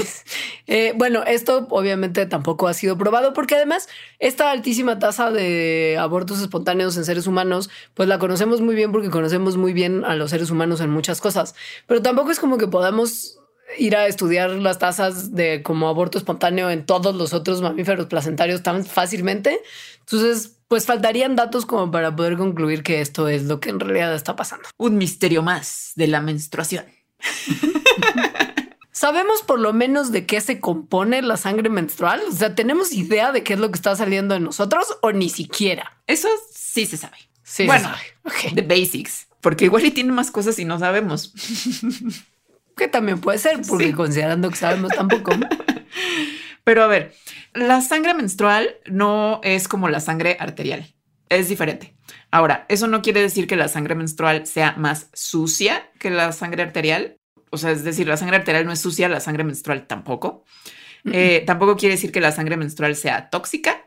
Eh, 0.72 0.92
bueno, 0.94 1.24
esto 1.26 1.66
obviamente 1.70 2.26
tampoco 2.26 2.68
ha 2.68 2.74
sido 2.74 2.96
probado 2.96 3.33
porque 3.33 3.57
además 3.57 3.88
esta 4.20 4.53
altísima 4.53 5.00
tasa 5.00 5.33
de 5.33 5.96
abortos 5.98 6.40
espontáneos 6.40 6.96
en 6.96 7.05
seres 7.05 7.26
humanos, 7.26 7.70
pues 7.94 8.09
la 8.09 8.20
conocemos 8.20 8.61
muy 8.61 8.76
bien 8.76 8.92
porque 8.92 9.11
conocemos 9.11 9.57
muy 9.57 9.72
bien 9.72 10.05
a 10.05 10.14
los 10.14 10.31
seres 10.31 10.48
humanos 10.48 10.81
en 10.81 10.90
muchas 10.90 11.20
cosas, 11.20 11.57
pero 11.88 12.03
tampoco 12.03 12.31
es 12.31 12.38
como 12.38 12.57
que 12.57 12.68
podamos 12.68 13.40
ir 13.79 13.96
a 13.96 14.07
estudiar 14.07 14.50
las 14.50 14.79
tasas 14.79 15.35
de 15.35 15.64
como 15.64 15.88
aborto 15.88 16.18
espontáneo 16.18 16.70
en 16.70 16.87
todos 16.87 17.16
los 17.16 17.33
otros 17.33 17.61
mamíferos 17.62 18.07
placentarios 18.07 18.62
tan 18.62 18.85
fácilmente. 18.85 19.61
Entonces, 19.98 20.57
pues 20.68 20.87
faltarían 20.87 21.35
datos 21.35 21.66
como 21.66 21.90
para 21.90 22.14
poder 22.14 22.37
concluir 22.37 22.85
que 22.85 23.00
esto 23.00 23.26
es 23.26 23.42
lo 23.42 23.59
que 23.59 23.70
en 23.70 23.81
realidad 23.81 24.14
está 24.14 24.37
pasando. 24.37 24.68
Un 24.76 24.98
misterio 24.98 25.42
más 25.42 25.94
de 25.96 26.07
la 26.07 26.20
menstruación. 26.20 26.85
¿Sabemos 29.01 29.41
por 29.41 29.59
lo 29.59 29.73
menos 29.73 30.13
de 30.13 30.27
qué 30.27 30.43
se 30.43 30.61
compone 30.61 31.23
la 31.23 31.39
sangre 31.39 31.71
menstrual? 31.71 32.21
O 32.29 32.33
sea, 32.33 32.55
¿tenemos 32.55 32.93
idea 32.93 33.33
de 33.33 33.43
qué 33.43 33.55
es 33.55 33.59
lo 33.59 33.71
que 33.71 33.77
está 33.77 33.97
saliendo 33.97 34.35
de 34.35 34.41
nosotros 34.41 34.99
o 35.01 35.11
ni 35.11 35.31
siquiera? 35.31 36.03
Eso 36.07 36.29
sí 36.53 36.85
se 36.85 36.99
sabe. 36.99 37.17
Sí, 37.43 37.65
Bueno. 37.65 37.89
se 37.89 37.95
sabe. 37.95 38.51
Ok. 38.51 38.55
The 38.57 38.61
basics. 38.61 39.27
Porque 39.41 39.65
igual 39.65 39.87
y 39.87 39.91
tiene 39.91 40.13
más 40.13 40.31
cosas 40.31 40.59
y 40.59 40.67
no 40.67 40.79
sabemos. 40.79 41.33
Que 42.77 42.89
también 42.89 43.21
puede 43.21 43.39
ser, 43.39 43.61
porque 43.69 43.87
Sí. 43.87 43.93
considerando 43.93 44.51
que 44.51 44.57
sabemos 44.57 44.93
tampoco. 44.93 45.33
Pero 46.65 46.83
a 46.85 46.87
ver, 46.87 47.15
la 47.55 47.81
sangre 47.81 48.13
menstrual 48.13 48.77
no 48.87 49.41
es 49.43 49.67
como 49.67 49.89
la 49.89 50.01
sangre 50.01 50.37
arterial. 50.41 50.95
Es 51.31 51.49
diferente. 51.49 51.95
Ahora, 52.31 52.67
eso 52.69 52.87
no 52.87 53.01
quiere 53.01 53.23
decir 53.23 53.47
que 53.47 53.57
la 53.57 53.69
sangre 53.69 53.95
menstrual 53.95 54.47
sea 54.47 54.75
más 54.77 55.09
sucia 55.15 55.91
que 55.99 56.11
la 56.11 56.33
sangre 56.33 56.63
arterial. 56.63 57.17
O 57.51 57.59
sea, 57.59 57.73
es 57.73 57.85
decir, 57.85 58.07
la 58.09 58.17
sangre 58.17 58.37
arterial 58.37 58.65
no 58.65 58.73
es 58.73 58.81
sucia, 58.81 59.09
la 59.09 59.21
sangre 59.21 59.45
menstrual 59.45 59.87
tampoco. 59.87 60.45
Eh, 61.05 61.43
tampoco 61.47 61.77
quiere 61.77 61.95
decir 61.95 62.13
que 62.13 62.21
la 62.21 62.33
sangre 62.33 62.57
menstrual 62.57 62.95
sea 62.95 63.31
tóxica 63.31 63.87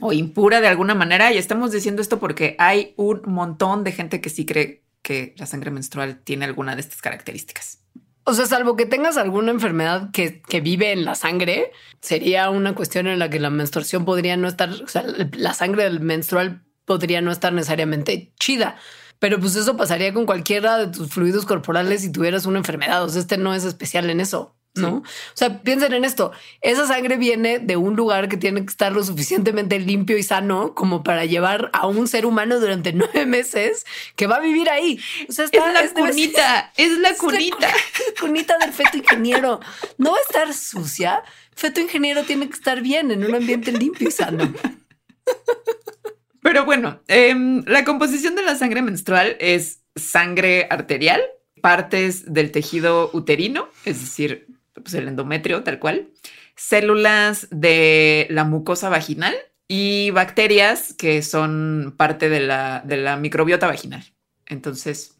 o 0.00 0.12
impura 0.12 0.60
de 0.60 0.68
alguna 0.68 0.94
manera. 0.94 1.32
Y 1.32 1.38
estamos 1.38 1.72
diciendo 1.72 2.02
esto 2.02 2.18
porque 2.18 2.56
hay 2.58 2.94
un 2.96 3.22
montón 3.26 3.84
de 3.84 3.92
gente 3.92 4.20
que 4.20 4.30
sí 4.30 4.46
cree 4.46 4.82
que 5.02 5.34
la 5.38 5.46
sangre 5.46 5.70
menstrual 5.70 6.20
tiene 6.22 6.44
alguna 6.44 6.74
de 6.74 6.82
estas 6.82 7.00
características. 7.00 7.78
O 8.24 8.34
sea, 8.34 8.46
salvo 8.46 8.76
que 8.76 8.86
tengas 8.86 9.16
alguna 9.16 9.50
enfermedad 9.50 10.10
que, 10.12 10.42
que 10.42 10.60
vive 10.60 10.92
en 10.92 11.04
la 11.04 11.14
sangre, 11.14 11.72
sería 12.00 12.50
una 12.50 12.74
cuestión 12.74 13.06
en 13.06 13.18
la 13.18 13.30
que 13.30 13.40
la 13.40 13.50
menstruación 13.50 14.04
podría 14.04 14.36
no 14.36 14.46
estar, 14.46 14.70
o 14.70 14.88
sea, 14.88 15.04
la 15.32 15.54
sangre 15.54 15.88
menstrual 15.98 16.62
podría 16.84 17.22
no 17.22 17.32
estar 17.32 17.52
necesariamente 17.52 18.32
chida. 18.38 18.76
Pero 19.20 19.38
pues 19.38 19.54
eso 19.54 19.76
pasaría 19.76 20.12
con 20.12 20.26
cualquiera 20.26 20.78
de 20.78 20.88
tus 20.88 21.10
fluidos 21.10 21.46
corporales 21.46 22.00
si 22.00 22.10
tuvieras 22.10 22.46
una 22.46 22.58
enfermedad. 22.58 23.04
O 23.04 23.08
sea, 23.08 23.20
este 23.20 23.36
no 23.36 23.54
es 23.54 23.64
especial 23.64 24.10
en 24.10 24.20
eso. 24.20 24.56
¿no? 24.74 24.96
O 24.98 25.02
sea, 25.34 25.62
piensen 25.62 25.92
en 25.92 26.04
esto. 26.04 26.32
Esa 26.60 26.86
sangre 26.86 27.16
viene 27.16 27.58
de 27.58 27.76
un 27.76 27.96
lugar 27.96 28.28
que 28.28 28.36
tiene 28.36 28.60
que 28.60 28.70
estar 28.70 28.92
lo 28.92 29.02
suficientemente 29.02 29.78
limpio 29.78 30.16
y 30.16 30.22
sano 30.22 30.74
como 30.74 31.02
para 31.02 31.24
llevar 31.24 31.70
a 31.72 31.86
un 31.86 32.06
ser 32.06 32.24
humano 32.24 32.60
durante 32.60 32.92
nueve 32.94 33.26
meses 33.26 33.84
que 34.16 34.26
va 34.26 34.36
a 34.36 34.40
vivir 34.40 34.70
ahí. 34.70 35.00
O 35.28 35.32
sea, 35.32 35.46
está, 35.46 35.82
es 35.82 35.92
la 35.94 36.00
cunita, 36.00 36.72
es 36.76 36.98
la 36.98 37.14
cunita. 37.14 37.68
la 37.68 37.74
cunita 38.20 38.58
del 38.58 38.72
feto 38.72 38.96
ingeniero. 38.96 39.60
No 39.98 40.12
va 40.12 40.18
a 40.18 40.22
estar 40.22 40.54
sucia. 40.54 41.22
Feto 41.54 41.80
ingeniero 41.80 42.22
tiene 42.22 42.48
que 42.48 42.54
estar 42.54 42.80
bien 42.80 43.10
en 43.10 43.24
un 43.24 43.34
ambiente 43.34 43.72
limpio 43.72 44.08
y 44.08 44.12
sano. 44.12 44.52
Pero 46.42 46.64
bueno, 46.64 47.00
em, 47.08 47.62
la 47.66 47.84
composición 47.84 48.34
de 48.34 48.42
la 48.42 48.56
sangre 48.56 48.82
menstrual 48.82 49.36
es 49.40 49.82
sangre 49.94 50.66
arterial, 50.70 51.20
partes 51.60 52.32
del 52.32 52.50
tejido 52.50 53.10
uterino, 53.12 53.68
es 53.84 54.00
decir, 54.00 54.46
pues 54.72 54.94
el 54.94 55.08
endometrio 55.08 55.62
tal 55.62 55.78
cual, 55.78 56.08
células 56.56 57.48
de 57.50 58.26
la 58.30 58.44
mucosa 58.44 58.88
vaginal 58.88 59.34
y 59.68 60.10
bacterias 60.10 60.94
que 60.94 61.22
son 61.22 61.94
parte 61.96 62.28
de 62.28 62.40
la, 62.40 62.82
de 62.84 62.96
la 62.96 63.16
microbiota 63.16 63.66
vaginal. 63.66 64.04
Entonces... 64.46 65.16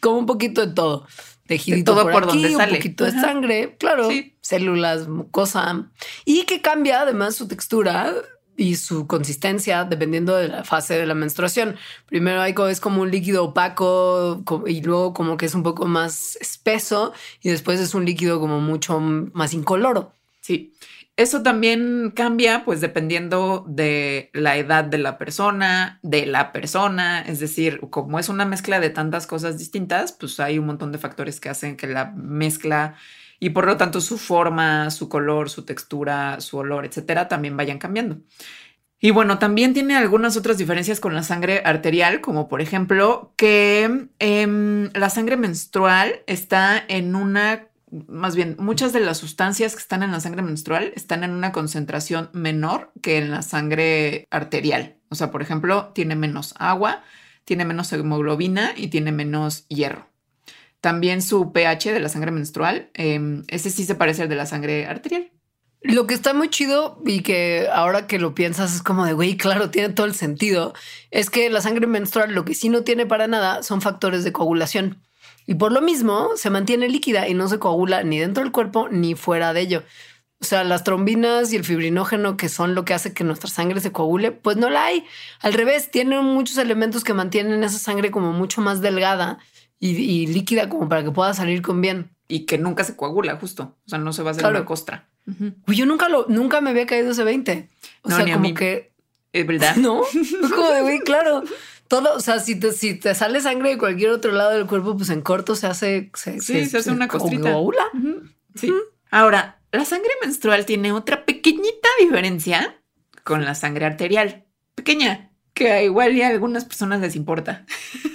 Como 0.00 0.18
un 0.18 0.26
poquito 0.26 0.66
de 0.66 0.74
todo. 0.74 1.06
Tejido 1.46 1.84
todo 1.84 2.10
por, 2.10 2.26
donde 2.26 2.50
sale. 2.52 2.72
Un 2.72 2.78
poquito 2.78 3.04
de 3.04 3.12
sangre, 3.12 3.76
claro. 3.78 4.08
Células, 4.40 5.06
mucosa. 5.06 5.90
Y 6.24 6.42
que 6.44 6.60
cambia 6.60 7.02
además 7.02 7.36
su 7.36 7.46
textura 7.46 8.12
y 8.56 8.76
su 8.76 9.06
consistencia 9.06 9.84
dependiendo 9.84 10.36
de 10.36 10.48
la 10.48 10.64
fase 10.64 10.98
de 10.98 11.06
la 11.06 11.14
menstruación. 11.14 11.76
Primero 12.06 12.40
hay 12.40 12.54
es 12.70 12.80
como 12.80 13.02
un 13.02 13.10
líquido 13.10 13.44
opaco 13.44 14.42
y 14.66 14.82
luego 14.82 15.14
como 15.14 15.36
que 15.36 15.46
es 15.46 15.54
un 15.54 15.62
poco 15.62 15.86
más 15.86 16.36
espeso 16.36 17.12
y 17.40 17.50
después 17.50 17.80
es 17.80 17.94
un 17.94 18.04
líquido 18.04 18.40
como 18.40 18.60
mucho 18.60 19.00
más 19.00 19.54
incoloro. 19.54 20.12
Sí. 20.40 20.74
Eso 21.16 21.42
también 21.42 22.10
cambia 22.16 22.64
pues 22.64 22.80
dependiendo 22.80 23.66
de 23.68 24.30
la 24.32 24.56
edad 24.56 24.84
de 24.84 24.96
la 24.96 25.18
persona, 25.18 25.98
de 26.02 26.24
la 26.24 26.52
persona, 26.52 27.20
es 27.20 27.38
decir, 27.38 27.80
como 27.90 28.18
es 28.18 28.30
una 28.30 28.46
mezcla 28.46 28.80
de 28.80 28.88
tantas 28.88 29.26
cosas 29.26 29.58
distintas, 29.58 30.12
pues 30.12 30.40
hay 30.40 30.58
un 30.58 30.66
montón 30.66 30.90
de 30.90 30.98
factores 30.98 31.38
que 31.38 31.50
hacen 31.50 31.76
que 31.76 31.86
la 31.86 32.12
mezcla 32.16 32.96
y 33.42 33.50
por 33.50 33.66
lo 33.66 33.76
tanto 33.76 34.00
su 34.00 34.18
forma, 34.18 34.88
su 34.92 35.08
color, 35.08 35.50
su 35.50 35.64
textura, 35.64 36.40
su 36.40 36.58
olor, 36.58 36.86
etcétera, 36.86 37.26
también 37.26 37.56
vayan 37.56 37.80
cambiando. 37.80 38.18
Y 39.00 39.10
bueno, 39.10 39.40
también 39.40 39.74
tiene 39.74 39.96
algunas 39.96 40.36
otras 40.36 40.58
diferencias 40.58 41.00
con 41.00 41.12
la 41.12 41.24
sangre 41.24 41.60
arterial, 41.64 42.20
como 42.20 42.46
por 42.46 42.60
ejemplo 42.60 43.34
que 43.36 44.06
em, 44.20 44.90
la 44.94 45.10
sangre 45.10 45.36
menstrual 45.36 46.22
está 46.28 46.84
en 46.86 47.16
una, 47.16 47.66
más 48.06 48.36
bien, 48.36 48.54
muchas 48.60 48.92
de 48.92 49.00
las 49.00 49.18
sustancias 49.18 49.74
que 49.74 49.82
están 49.82 50.04
en 50.04 50.12
la 50.12 50.20
sangre 50.20 50.42
menstrual 50.42 50.92
están 50.94 51.24
en 51.24 51.32
una 51.32 51.50
concentración 51.50 52.30
menor 52.32 52.92
que 53.02 53.18
en 53.18 53.32
la 53.32 53.42
sangre 53.42 54.28
arterial. 54.30 54.98
O 55.08 55.16
sea, 55.16 55.32
por 55.32 55.42
ejemplo, 55.42 55.90
tiene 55.96 56.14
menos 56.14 56.54
agua, 56.60 57.02
tiene 57.44 57.64
menos 57.64 57.92
hemoglobina 57.92 58.72
y 58.76 58.86
tiene 58.86 59.10
menos 59.10 59.66
hierro. 59.66 60.11
También 60.82 61.22
su 61.22 61.52
pH 61.52 61.92
de 61.92 62.00
la 62.00 62.08
sangre 62.08 62.32
menstrual, 62.32 62.90
em, 62.94 63.44
ese 63.46 63.70
sí 63.70 63.84
se 63.84 63.94
parece 63.94 64.22
al 64.22 64.28
de 64.28 64.34
la 64.34 64.46
sangre 64.46 64.84
arterial. 64.86 65.30
Lo 65.80 66.08
que 66.08 66.14
está 66.14 66.34
muy 66.34 66.50
chido 66.50 67.00
y 67.06 67.22
que 67.22 67.68
ahora 67.72 68.08
que 68.08 68.18
lo 68.18 68.34
piensas 68.34 68.74
es 68.74 68.82
como 68.82 69.06
de, 69.06 69.12
güey, 69.12 69.36
claro, 69.36 69.70
tiene 69.70 69.90
todo 69.90 70.06
el 70.06 70.14
sentido, 70.14 70.74
es 71.12 71.30
que 71.30 71.48
la 71.50 71.60
sangre 71.60 71.86
menstrual 71.86 72.34
lo 72.34 72.44
que 72.44 72.54
sí 72.54 72.68
no 72.68 72.82
tiene 72.82 73.06
para 73.06 73.28
nada 73.28 73.62
son 73.62 73.80
factores 73.80 74.24
de 74.24 74.32
coagulación. 74.32 75.00
Y 75.46 75.54
por 75.54 75.70
lo 75.70 75.82
mismo 75.82 76.30
se 76.34 76.50
mantiene 76.50 76.88
líquida 76.88 77.28
y 77.28 77.34
no 77.34 77.46
se 77.46 77.60
coagula 77.60 78.02
ni 78.02 78.18
dentro 78.18 78.42
del 78.42 78.52
cuerpo 78.52 78.88
ni 78.90 79.14
fuera 79.14 79.52
de 79.52 79.60
ello. 79.60 79.84
O 80.40 80.44
sea, 80.44 80.64
las 80.64 80.82
trombinas 80.82 81.52
y 81.52 81.56
el 81.56 81.64
fibrinógeno, 81.64 82.36
que 82.36 82.48
son 82.48 82.74
lo 82.74 82.84
que 82.84 82.94
hace 82.94 83.14
que 83.14 83.22
nuestra 83.22 83.48
sangre 83.48 83.80
se 83.80 83.92
coagule, 83.92 84.32
pues 84.32 84.56
no 84.56 84.68
la 84.68 84.86
hay. 84.86 85.04
Al 85.38 85.52
revés, 85.52 85.92
tienen 85.92 86.24
muchos 86.24 86.58
elementos 86.58 87.04
que 87.04 87.14
mantienen 87.14 87.62
esa 87.62 87.78
sangre 87.78 88.10
como 88.10 88.32
mucho 88.32 88.60
más 88.60 88.80
delgada 88.80 89.38
y, 89.84 90.28
líquida 90.28 90.68
como 90.68 90.88
para 90.88 91.02
que 91.02 91.10
pueda 91.10 91.34
salir 91.34 91.60
con 91.60 91.80
bien. 91.80 92.10
Y 92.28 92.46
que 92.46 92.56
nunca 92.56 92.84
se 92.84 92.94
coagula, 92.94 93.36
justo. 93.36 93.76
O 93.84 93.88
sea, 93.88 93.98
no 93.98 94.12
se 94.12 94.22
va 94.22 94.30
a 94.30 94.32
hacer 94.32 94.46
una 94.46 94.64
costra. 94.64 95.08
Yo 95.66 95.86
nunca 95.86 96.08
lo, 96.08 96.26
nunca 96.28 96.60
me 96.60 96.70
había 96.70 96.86
caído 96.86 97.10
ese 97.10 97.24
20. 97.24 97.68
O 98.02 98.10
sea, 98.10 98.32
como 98.32 98.54
que. 98.54 98.92
Es 99.32 99.46
verdad. 99.46 99.76
No, 99.76 100.02
como 100.54 100.70
de 100.70 100.82
güey, 100.82 101.00
claro. 101.04 101.42
Todo, 101.88 102.14
o 102.14 102.20
sea, 102.20 102.38
si 102.38 102.58
te, 102.58 102.72
si 102.72 102.94
te 102.94 103.14
sale 103.14 103.40
sangre 103.40 103.70
de 103.70 103.78
cualquier 103.78 104.10
otro 104.10 104.32
lado 104.32 104.52
del 104.52 104.66
cuerpo, 104.66 104.96
pues 104.96 105.10
en 105.10 105.20
corto 105.20 105.56
se 105.56 105.66
hace. 105.66 106.10
Se, 106.14 106.40
sí, 106.40 106.64
se, 106.64 106.78
hace 106.78 106.90
una 106.90 107.08
costrita. 107.08 107.54
Sí. 108.54 108.72
Ahora, 109.10 109.60
la 109.72 109.84
sangre 109.84 110.10
menstrual 110.22 110.64
tiene 110.64 110.92
otra 110.92 111.24
pequeñita 111.24 111.88
diferencia 112.00 112.80
con 113.24 113.44
la 113.44 113.54
sangre 113.56 113.84
arterial. 113.84 114.44
Pequeña, 114.74 115.32
que 115.54 115.84
igual 115.84 116.16
y 116.16 116.22
a 116.22 116.28
algunas 116.28 116.64
personas 116.64 117.00
les 117.00 117.16
importa. 117.16 117.66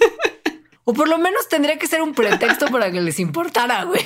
O 0.88 0.94
por 0.94 1.06
lo 1.06 1.18
menos 1.18 1.50
tendría 1.50 1.78
que 1.78 1.86
ser 1.86 2.00
un 2.00 2.14
pretexto 2.14 2.68
para 2.68 2.90
que 2.90 3.02
les 3.02 3.20
importara, 3.20 3.84
güey. 3.84 4.00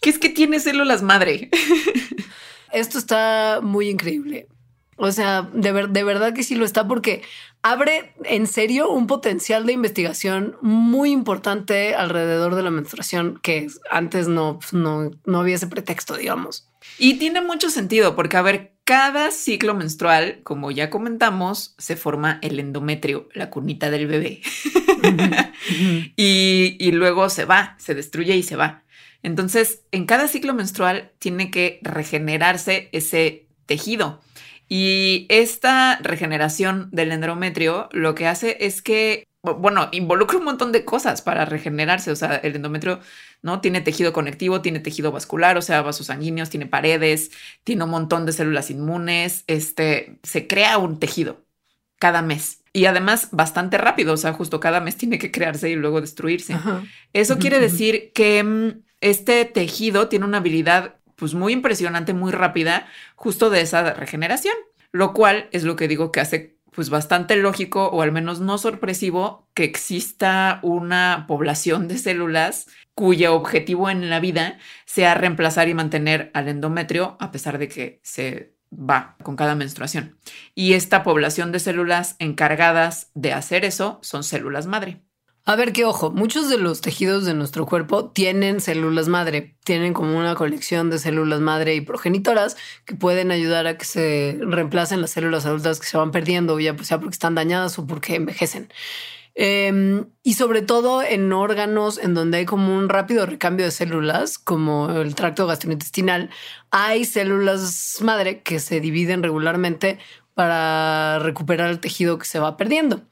que 0.00 0.10
es 0.10 0.18
que 0.20 0.28
tiene 0.28 0.60
células 0.60 1.02
madre. 1.02 1.50
Esto 2.72 2.98
está 2.98 3.58
muy 3.60 3.88
increíble. 3.88 4.46
O 4.96 5.10
sea, 5.10 5.42
de, 5.52 5.88
de 5.88 6.04
verdad 6.04 6.34
que 6.34 6.44
sí 6.44 6.54
lo 6.54 6.64
está 6.64 6.86
porque 6.86 7.22
abre 7.62 8.14
en 8.22 8.46
serio 8.46 8.90
un 8.90 9.08
potencial 9.08 9.66
de 9.66 9.72
investigación 9.72 10.56
muy 10.62 11.10
importante 11.10 11.96
alrededor 11.96 12.54
de 12.54 12.62
la 12.62 12.70
menstruación 12.70 13.40
que 13.42 13.66
antes 13.90 14.28
no, 14.28 14.60
no, 14.70 15.10
no 15.24 15.40
había 15.40 15.56
ese 15.56 15.66
pretexto, 15.66 16.16
digamos. 16.16 16.70
Y 16.96 17.18
tiene 17.18 17.40
mucho 17.40 17.70
sentido 17.70 18.14
porque, 18.14 18.36
a 18.36 18.42
ver, 18.42 18.77
cada 18.88 19.30
ciclo 19.32 19.74
menstrual, 19.74 20.40
como 20.44 20.70
ya 20.70 20.88
comentamos, 20.88 21.74
se 21.76 21.94
forma 21.94 22.38
el 22.40 22.58
endometrio, 22.58 23.28
la 23.34 23.50
cunita 23.50 23.90
del 23.90 24.06
bebé. 24.06 24.40
y, 26.16 26.90
luego 26.92 27.28
se 27.28 27.44
va, 27.44 27.76
se 27.78 27.94
destruye 27.94 28.34
y 28.34 28.42
se 28.42 28.56
va. 28.56 28.84
Entonces, 29.22 29.82
en 29.92 30.06
cada 30.06 30.26
ciclo 30.26 30.54
menstrual 30.54 31.10
tiene 31.18 31.50
que 31.50 31.80
regenerarse 31.82 32.88
ese 32.92 33.44
tejido. 33.66 34.22
Y 34.70 35.26
esta 35.28 35.98
regeneración 35.98 36.88
del 36.90 37.12
endometrio 37.12 37.90
lo 37.92 38.14
que 38.14 38.26
hace 38.26 38.56
es 38.58 38.80
que 38.80 39.27
bueno, 39.42 39.88
involucra 39.92 40.38
un 40.38 40.44
montón 40.44 40.72
de 40.72 40.84
cosas 40.84 41.22
para 41.22 41.44
regenerarse. 41.44 42.10
O 42.10 42.16
sea, 42.16 42.36
el 42.36 42.56
endometrio 42.56 43.00
no 43.42 43.60
tiene 43.60 43.80
tejido 43.80 44.12
conectivo, 44.12 44.62
tiene 44.62 44.80
tejido 44.80 45.12
vascular, 45.12 45.56
o 45.56 45.62
sea, 45.62 45.82
vasos 45.82 46.06
sanguíneos, 46.06 46.50
tiene 46.50 46.66
paredes, 46.66 47.30
tiene 47.64 47.84
un 47.84 47.90
montón 47.90 48.26
de 48.26 48.32
células 48.32 48.70
inmunes. 48.70 49.44
Este 49.46 50.18
se 50.22 50.46
crea 50.46 50.78
un 50.78 50.98
tejido 50.98 51.44
cada 51.98 52.22
mes 52.22 52.62
y 52.72 52.86
además 52.86 53.28
bastante 53.30 53.78
rápido. 53.78 54.14
O 54.14 54.16
sea, 54.16 54.32
justo 54.32 54.60
cada 54.60 54.80
mes 54.80 54.96
tiene 54.96 55.18
que 55.18 55.30
crearse 55.30 55.70
y 55.70 55.76
luego 55.76 56.00
destruirse. 56.00 56.56
Eso 57.12 57.38
quiere 57.38 57.60
decir 57.60 58.12
que 58.12 58.42
mm, 58.42 58.82
este 59.00 59.44
tejido 59.44 60.08
tiene 60.08 60.24
una 60.24 60.38
habilidad 60.38 60.96
pues 61.16 61.34
muy 61.34 61.52
impresionante, 61.52 62.12
muy 62.14 62.30
rápida, 62.30 62.86
justo 63.16 63.50
de 63.50 63.60
esa 63.60 63.92
regeneración, 63.92 64.54
lo 64.92 65.12
cual 65.12 65.48
es 65.50 65.64
lo 65.64 65.74
que 65.74 65.88
digo 65.88 66.12
que 66.12 66.20
hace 66.20 66.57
pues 66.78 66.90
bastante 66.90 67.34
lógico 67.34 67.88
o 67.88 68.02
al 68.02 68.12
menos 68.12 68.38
no 68.38 68.56
sorpresivo 68.56 69.48
que 69.52 69.64
exista 69.64 70.60
una 70.62 71.24
población 71.26 71.88
de 71.88 71.98
células 71.98 72.68
cuyo 72.94 73.34
objetivo 73.34 73.90
en 73.90 74.08
la 74.10 74.20
vida 74.20 74.58
sea 74.84 75.14
reemplazar 75.14 75.68
y 75.68 75.74
mantener 75.74 76.30
al 76.34 76.46
endometrio 76.46 77.16
a 77.18 77.32
pesar 77.32 77.58
de 77.58 77.66
que 77.66 77.98
se 78.04 78.54
va 78.72 79.16
con 79.24 79.34
cada 79.34 79.56
menstruación. 79.56 80.20
Y 80.54 80.74
esta 80.74 81.02
población 81.02 81.50
de 81.50 81.58
células 81.58 82.14
encargadas 82.20 83.10
de 83.14 83.32
hacer 83.32 83.64
eso 83.64 83.98
son 84.04 84.22
células 84.22 84.68
madre. 84.68 85.02
A 85.48 85.56
ver, 85.56 85.72
qué 85.72 85.86
ojo, 85.86 86.10
muchos 86.10 86.50
de 86.50 86.58
los 86.58 86.82
tejidos 86.82 87.24
de 87.24 87.32
nuestro 87.32 87.64
cuerpo 87.64 88.10
tienen 88.10 88.60
células 88.60 89.08
madre, 89.08 89.56
tienen 89.64 89.94
como 89.94 90.18
una 90.18 90.34
colección 90.34 90.90
de 90.90 90.98
células 90.98 91.40
madre 91.40 91.74
y 91.74 91.80
progenitoras 91.80 92.58
que 92.84 92.94
pueden 92.94 93.30
ayudar 93.30 93.66
a 93.66 93.78
que 93.78 93.86
se 93.86 94.38
reemplacen 94.42 95.00
las 95.00 95.12
células 95.12 95.46
adultas 95.46 95.80
que 95.80 95.86
se 95.86 95.96
van 95.96 96.10
perdiendo, 96.10 96.60
ya 96.60 96.76
sea 96.84 97.00
porque 97.00 97.14
están 97.14 97.34
dañadas 97.34 97.78
o 97.78 97.86
porque 97.86 98.16
envejecen. 98.16 98.70
Em, 99.34 100.04
y 100.22 100.34
sobre 100.34 100.60
todo 100.60 101.02
en 101.02 101.32
órganos 101.32 101.96
en 101.96 102.12
donde 102.12 102.36
hay 102.38 102.44
como 102.44 102.76
un 102.76 102.90
rápido 102.90 103.24
recambio 103.24 103.64
de 103.64 103.70
células, 103.70 104.36
como 104.38 104.90
el 104.90 105.14
tracto 105.14 105.46
gastrointestinal, 105.46 106.28
hay 106.70 107.06
células 107.06 108.00
madre 108.02 108.42
que 108.42 108.60
se 108.60 108.80
dividen 108.80 109.22
regularmente 109.22 109.98
para 110.34 111.18
recuperar 111.20 111.70
el 111.70 111.80
tejido 111.80 112.18
que 112.18 112.26
se 112.26 112.38
va 112.38 112.58
perdiendo. 112.58 113.02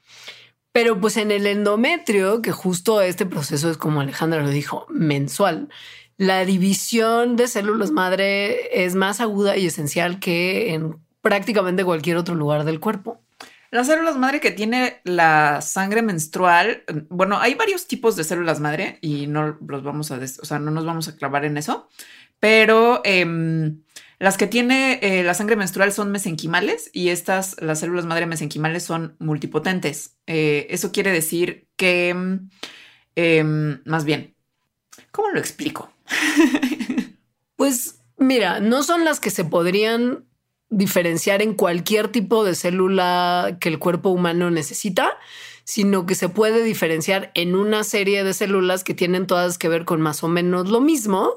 Pero 0.76 1.00
pues 1.00 1.16
en 1.16 1.30
el 1.30 1.46
endometrio, 1.46 2.42
que 2.42 2.52
justo 2.52 3.00
este 3.00 3.24
proceso 3.24 3.70
es 3.70 3.78
como 3.78 4.02
Alejandra 4.02 4.42
lo 4.42 4.50
dijo, 4.50 4.84
mensual, 4.90 5.70
la 6.18 6.44
división 6.44 7.36
de 7.36 7.48
células 7.48 7.92
madre 7.92 8.84
es 8.84 8.94
más 8.94 9.22
aguda 9.22 9.56
y 9.56 9.64
esencial 9.64 10.20
que 10.20 10.74
en 10.74 10.98
prácticamente 11.22 11.82
cualquier 11.82 12.18
otro 12.18 12.34
lugar 12.34 12.64
del 12.64 12.78
cuerpo. 12.78 13.22
Las 13.70 13.86
células 13.86 14.18
madre 14.18 14.38
que 14.38 14.50
tiene 14.50 15.00
la 15.04 15.62
sangre 15.62 16.02
menstrual, 16.02 16.84
bueno, 17.08 17.38
hay 17.38 17.54
varios 17.54 17.86
tipos 17.86 18.14
de 18.14 18.24
células 18.24 18.60
madre 18.60 18.98
y 19.00 19.28
no 19.28 19.56
los 19.66 19.82
vamos 19.82 20.10
a, 20.10 20.16
o 20.18 20.44
sea, 20.44 20.58
no 20.58 20.70
nos 20.70 20.84
vamos 20.84 21.08
a 21.08 21.16
clavar 21.16 21.46
en 21.46 21.56
eso, 21.56 21.88
pero 22.38 23.00
em, 23.02 23.80
las 24.18 24.38
que 24.38 24.46
tiene 24.46 24.98
eh, 25.02 25.22
la 25.22 25.34
sangre 25.34 25.56
menstrual 25.56 25.92
son 25.92 26.10
mesenquimales 26.10 26.90
y 26.92 27.10
estas, 27.10 27.60
las 27.60 27.80
células 27.80 28.06
madre 28.06 28.26
mesenquimales 28.26 28.82
son 28.82 29.14
multipotentes. 29.18 30.16
Eh, 30.26 30.66
eso 30.70 30.90
quiere 30.90 31.12
decir 31.12 31.68
que, 31.76 32.16
em, 33.14 33.82
más 33.84 34.04
bien, 34.04 34.34
¿cómo 35.10 35.28
lo 35.30 35.38
explico? 35.38 35.92
pues 37.56 38.00
mira, 38.16 38.60
no 38.60 38.82
son 38.82 39.04
las 39.04 39.20
que 39.20 39.30
se 39.30 39.44
podrían 39.44 40.24
diferenciar 40.70 41.42
en 41.42 41.54
cualquier 41.54 42.08
tipo 42.08 42.44
de 42.44 42.54
célula 42.54 43.58
que 43.60 43.68
el 43.68 43.78
cuerpo 43.78 44.08
humano 44.08 44.50
necesita, 44.50 45.12
sino 45.64 46.06
que 46.06 46.14
se 46.14 46.28
puede 46.28 46.62
diferenciar 46.62 47.32
en 47.34 47.54
una 47.54 47.84
serie 47.84 48.24
de 48.24 48.32
células 48.32 48.82
que 48.82 48.94
tienen 48.94 49.26
todas 49.26 49.58
que 49.58 49.68
ver 49.68 49.84
con 49.84 50.00
más 50.00 50.22
o 50.24 50.28
menos 50.28 50.70
lo 50.70 50.80
mismo, 50.80 51.34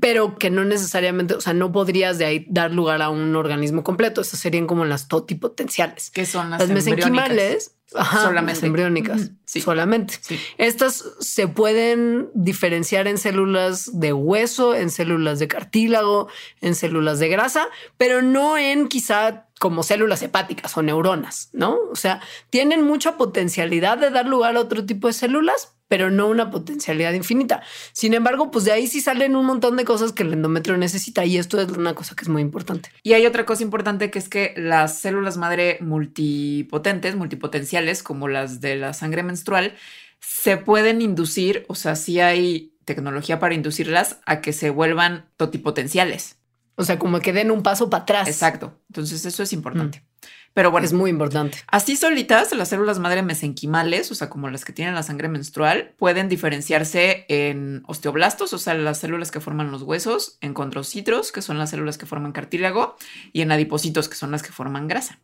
pero 0.00 0.36
que 0.36 0.50
no 0.50 0.64
necesariamente, 0.64 1.34
o 1.34 1.40
sea, 1.40 1.52
no 1.52 1.70
podrías 1.70 2.18
de 2.18 2.24
ahí 2.24 2.46
dar 2.48 2.72
lugar 2.72 3.02
a 3.02 3.10
un 3.10 3.36
organismo 3.36 3.84
completo. 3.84 4.20
Esas 4.20 4.40
serían 4.40 4.66
como 4.66 4.84
las 4.84 5.06
totipotenciales. 5.06 6.10
Que 6.10 6.26
son 6.26 6.50
las, 6.50 6.60
las 6.60 6.70
mesenquimales. 6.70 7.76
solamente 7.86 8.66
embriónicas. 8.66 9.30
Solamente. 9.44 10.18
Estas 10.58 11.04
se 11.20 11.46
pueden 11.46 12.30
diferenciar 12.34 13.06
en 13.06 13.16
células 13.16 13.98
de 13.98 14.12
hueso, 14.12 14.74
en 14.74 14.90
células 14.90 15.38
de 15.38 15.46
cartílago, 15.46 16.28
en 16.60 16.74
células 16.74 17.20
de 17.20 17.28
grasa, 17.28 17.68
pero 17.96 18.22
no 18.22 18.58
en 18.58 18.88
quizá 18.88 19.46
como 19.60 19.82
células 19.82 20.20
hepáticas 20.22 20.76
o 20.76 20.82
neuronas, 20.82 21.48
¿no? 21.52 21.78
O 21.90 21.96
sea, 21.96 22.20
tienen 22.50 22.82
mucha 22.82 23.16
potencialidad 23.16 23.98
de 23.98 24.10
dar 24.10 24.26
lugar 24.26 24.56
a 24.56 24.60
otro 24.60 24.84
tipo 24.84 25.06
de 25.06 25.14
células, 25.14 25.75
pero 25.88 26.10
no 26.10 26.28
una 26.28 26.50
potencialidad 26.50 27.12
infinita. 27.12 27.62
Sin 27.92 28.14
embargo, 28.14 28.50
pues 28.50 28.64
de 28.64 28.72
ahí 28.72 28.86
sí 28.86 29.00
salen 29.00 29.36
un 29.36 29.46
montón 29.46 29.76
de 29.76 29.84
cosas 29.84 30.12
que 30.12 30.22
el 30.22 30.32
endometrio 30.32 30.76
necesita 30.76 31.24
y 31.24 31.38
esto 31.38 31.60
es 31.60 31.68
una 31.70 31.94
cosa 31.94 32.14
que 32.14 32.24
es 32.24 32.28
muy 32.28 32.42
importante. 32.42 32.90
Y 33.02 33.12
hay 33.12 33.26
otra 33.26 33.46
cosa 33.46 33.62
importante 33.62 34.10
que 34.10 34.18
es 34.18 34.28
que 34.28 34.54
las 34.56 34.98
células 34.98 35.36
madre 35.36 35.78
multipotentes, 35.80 37.16
multipotenciales, 37.16 38.02
como 38.02 38.28
las 38.28 38.60
de 38.60 38.76
la 38.76 38.92
sangre 38.92 39.22
menstrual, 39.22 39.74
se 40.20 40.56
pueden 40.56 41.02
inducir, 41.02 41.64
o 41.68 41.74
sea, 41.74 41.94
sí 41.94 42.20
hay 42.20 42.72
tecnología 42.84 43.38
para 43.38 43.54
inducirlas 43.54 44.18
a 44.26 44.40
que 44.40 44.52
se 44.52 44.70
vuelvan 44.70 45.28
totipotenciales. 45.36 46.36
O 46.76 46.84
sea, 46.84 46.98
como 46.98 47.20
que 47.20 47.32
den 47.32 47.50
un 47.50 47.62
paso 47.62 47.90
para 47.90 48.02
atrás. 48.02 48.28
Exacto. 48.28 48.78
Entonces 48.88 49.24
eso 49.24 49.42
es 49.42 49.52
importante. 49.52 50.00
Mm. 50.00 50.26
Pero 50.56 50.70
bueno. 50.70 50.86
Es 50.86 50.94
muy 50.94 51.10
importante. 51.10 51.58
Así 51.66 51.96
solitas, 51.96 52.50
las 52.54 52.70
células 52.70 52.98
madre 52.98 53.22
mesenquimales, 53.22 54.10
o 54.10 54.14
sea, 54.14 54.30
como 54.30 54.48
las 54.48 54.64
que 54.64 54.72
tienen 54.72 54.94
la 54.94 55.02
sangre 55.02 55.28
menstrual, 55.28 55.92
pueden 55.98 56.30
diferenciarse 56.30 57.26
en 57.28 57.82
osteoblastos, 57.86 58.54
o 58.54 58.58
sea, 58.58 58.72
las 58.72 58.98
células 58.98 59.30
que 59.30 59.40
forman 59.40 59.70
los 59.70 59.82
huesos, 59.82 60.38
en 60.40 60.54
condrocitos, 60.54 61.30
que 61.30 61.42
son 61.42 61.58
las 61.58 61.68
células 61.68 61.98
que 61.98 62.06
forman 62.06 62.32
cartílago, 62.32 62.96
y 63.34 63.42
en 63.42 63.52
adipocitos, 63.52 64.08
que 64.08 64.14
son 64.14 64.30
las 64.30 64.42
que 64.42 64.50
forman 64.50 64.88
grasa. 64.88 65.20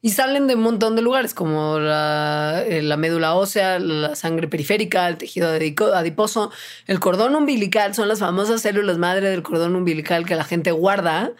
Y 0.00 0.10
salen 0.10 0.46
de 0.46 0.54
un 0.54 0.62
montón 0.62 0.94
de 0.94 1.02
lugares, 1.02 1.34
como 1.34 1.80
la, 1.80 2.62
eh, 2.64 2.80
la, 2.80 2.96
médula 2.96 3.34
ósea, 3.34 3.80
la 3.80 4.14
sangre 4.14 4.46
periférica, 4.46 5.08
el 5.08 5.18
tejido 5.18 5.48
adiposo, 5.48 6.52
el 6.86 7.00
cordón 7.00 7.34
umbilical, 7.34 7.96
son 7.96 8.06
las 8.06 8.20
famosas 8.20 8.62
células 8.62 8.96
madre 8.96 9.28
del 9.28 9.42
cordón 9.42 9.74
umbilical 9.74 10.24
que 10.24 10.36
la 10.36 10.44
gente 10.44 10.70
guarda 10.70 11.32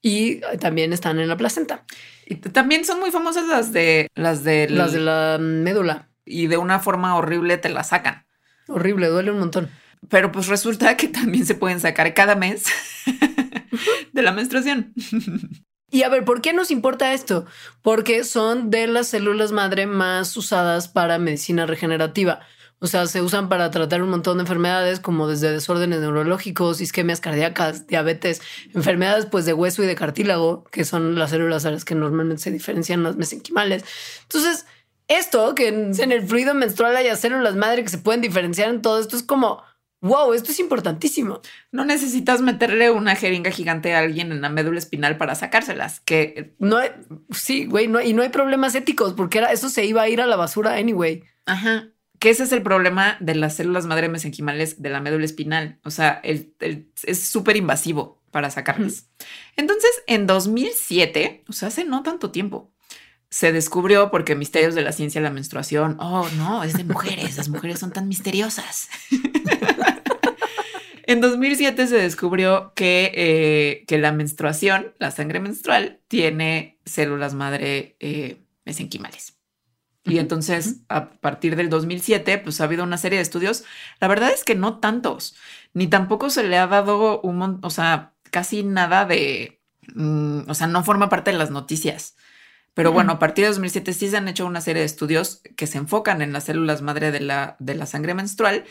y 0.00 0.40
también 0.60 0.94
están 0.94 1.18
en 1.18 1.28
la 1.28 1.36
placenta. 1.36 1.84
Y 2.28 2.36
también 2.36 2.84
son 2.84 2.98
muy 2.98 3.12
famosas 3.12 3.46
las 3.46 3.72
de 3.72 4.08
las 4.16 4.42
de 4.42 4.68
las 4.68 4.92
de 4.92 5.00
la 5.00 5.38
médula. 5.40 6.10
Y 6.24 6.48
de 6.48 6.56
una 6.56 6.80
forma 6.80 7.14
horrible 7.16 7.56
te 7.56 7.68
la 7.68 7.84
sacan. 7.84 8.26
Horrible, 8.66 9.06
duele 9.06 9.30
un 9.30 9.38
montón. 9.38 9.70
Pero 10.08 10.32
pues 10.32 10.48
resulta 10.48 10.96
que 10.96 11.08
también 11.08 11.46
se 11.46 11.54
pueden 11.54 11.78
sacar 11.78 12.12
cada 12.14 12.34
mes 12.34 12.64
de 14.12 14.22
la 14.22 14.32
menstruación. 14.32 14.92
Y 15.88 16.02
a 16.02 16.08
ver, 16.08 16.24
¿por 16.24 16.40
qué 16.40 16.52
nos 16.52 16.72
importa 16.72 17.14
esto? 17.14 17.46
Porque 17.80 18.24
son 18.24 18.70
de 18.70 18.88
las 18.88 19.06
células 19.06 19.52
madre 19.52 19.86
más 19.86 20.36
usadas 20.36 20.88
para 20.88 21.18
medicina 21.18 21.64
regenerativa. 21.64 22.40
O 22.78 22.86
sea, 22.86 23.06
se 23.06 23.22
usan 23.22 23.48
para 23.48 23.70
tratar 23.70 24.02
un 24.02 24.10
montón 24.10 24.36
de 24.36 24.42
enfermedades 24.42 25.00
como 25.00 25.26
desde 25.28 25.50
desórdenes 25.50 26.00
neurológicos, 26.00 26.82
isquemias 26.82 27.20
cardíacas, 27.20 27.86
diabetes, 27.86 28.42
enfermedades 28.74 29.24
pues 29.26 29.46
de 29.46 29.54
hueso 29.54 29.82
y 29.82 29.86
de 29.86 29.94
cartílago, 29.94 30.64
que 30.64 30.84
son 30.84 31.18
las 31.18 31.30
células 31.30 31.64
a 31.64 31.70
las 31.70 31.86
que 31.86 31.94
normalmente 31.94 32.42
se 32.42 32.50
diferencian 32.50 33.02
las 33.02 33.16
mesenquimales. 33.16 33.84
Entonces, 34.22 34.66
esto 35.08 35.54
que 35.54 35.68
en 35.68 36.12
el 36.12 36.26
fluido 36.26 36.52
menstrual 36.52 36.96
haya 36.96 37.16
células 37.16 37.56
madre 37.56 37.82
que 37.82 37.88
se 37.88 37.98
pueden 37.98 38.20
diferenciar 38.20 38.68
en 38.68 38.82
todo 38.82 39.00
esto 39.00 39.16
es 39.16 39.22
como, 39.22 39.62
wow, 40.02 40.34
esto 40.34 40.52
es 40.52 40.60
importantísimo. 40.60 41.40
No 41.72 41.86
necesitas 41.86 42.42
meterle 42.42 42.90
una 42.90 43.16
jeringa 43.16 43.50
gigante 43.50 43.94
a 43.94 44.00
alguien 44.00 44.32
en 44.32 44.42
la 44.42 44.50
médula 44.50 44.78
espinal 44.78 45.16
para 45.16 45.34
sacárselas, 45.34 46.00
que 46.00 46.54
no 46.58 46.76
hay, 46.76 46.90
sí, 47.30 47.64
güey, 47.64 47.88
no, 47.88 48.02
y 48.02 48.12
no 48.12 48.20
hay 48.20 48.28
problemas 48.28 48.74
éticos 48.74 49.14
porque 49.14 49.38
era, 49.38 49.50
eso 49.50 49.70
se 49.70 49.86
iba 49.86 50.02
a 50.02 50.10
ir 50.10 50.20
a 50.20 50.26
la 50.26 50.36
basura 50.36 50.74
anyway. 50.74 51.24
Ajá 51.46 51.92
que 52.18 52.30
ese 52.30 52.44
es 52.44 52.52
el 52.52 52.62
problema 52.62 53.16
de 53.20 53.34
las 53.34 53.56
células 53.56 53.86
madre 53.86 54.08
mesenquimales 54.08 54.82
de 54.82 54.90
la 54.90 55.00
médula 55.00 55.24
espinal. 55.24 55.78
O 55.84 55.90
sea, 55.90 56.20
es 56.22 57.28
súper 57.28 57.56
invasivo 57.56 58.22
para 58.30 58.50
sacarlas. 58.50 59.08
Entonces, 59.56 59.90
en 60.06 60.26
2007, 60.26 61.44
o 61.48 61.52
sea, 61.52 61.68
hace 61.68 61.84
no 61.84 62.02
tanto 62.02 62.30
tiempo, 62.30 62.70
se 63.30 63.52
descubrió 63.52 64.10
porque 64.10 64.34
misterios 64.34 64.74
de 64.74 64.82
la 64.82 64.92
ciencia 64.92 65.20
de 65.20 65.26
la 65.26 65.32
menstruación, 65.32 65.96
oh, 66.00 66.28
no, 66.36 66.62
es 66.62 66.74
de 66.74 66.84
mujeres, 66.84 67.36
las 67.36 67.48
mujeres 67.48 67.78
son 67.78 67.92
tan 67.92 68.08
misteriosas. 68.08 68.88
en 71.06 71.20
2007 71.20 71.86
se 71.86 71.96
descubrió 71.96 72.72
que, 72.74 73.12
eh, 73.14 73.84
que, 73.86 73.98
la 73.98 74.12
menstruación, 74.12 74.94
la 74.98 75.10
sangre 75.10 75.40
menstrual, 75.40 76.00
tiene 76.08 76.78
células 76.84 77.34
madre 77.34 77.96
eh, 78.00 78.42
mesenquimales. 78.64 79.35
Y 80.06 80.18
entonces, 80.18 80.76
a 80.88 81.10
partir 81.10 81.56
del 81.56 81.68
2007, 81.68 82.38
pues 82.38 82.60
ha 82.60 82.64
habido 82.64 82.84
una 82.84 82.96
serie 82.96 83.18
de 83.18 83.22
estudios. 83.22 83.64
La 84.00 84.06
verdad 84.06 84.30
es 84.30 84.44
que 84.44 84.54
no 84.54 84.78
tantos, 84.78 85.34
ni 85.74 85.88
tampoco 85.88 86.30
se 86.30 86.44
le 86.44 86.56
ha 86.56 86.68
dado 86.68 87.20
un, 87.22 87.58
o 87.62 87.70
sea, 87.70 88.14
casi 88.30 88.62
nada 88.62 89.04
de, 89.04 89.60
mm, 89.94 90.48
o 90.48 90.54
sea, 90.54 90.68
no 90.68 90.84
forma 90.84 91.08
parte 91.08 91.32
de 91.32 91.38
las 91.38 91.50
noticias. 91.50 92.16
Pero 92.72 92.92
bueno, 92.92 93.12
a 93.12 93.18
partir 93.18 93.44
de 93.44 93.48
2007 93.48 93.94
sí 93.94 94.10
se 94.10 94.18
han 94.18 94.28
hecho 94.28 94.44
una 94.44 94.60
serie 94.60 94.80
de 94.80 94.86
estudios 94.86 95.40
que 95.56 95.66
se 95.66 95.78
enfocan 95.78 96.20
en 96.20 96.34
las 96.34 96.44
células 96.44 96.82
madre 96.82 97.10
de 97.10 97.20
la, 97.20 97.56
de 97.58 97.74
la 97.74 97.86
sangre 97.86 98.12
menstrual, 98.12 98.64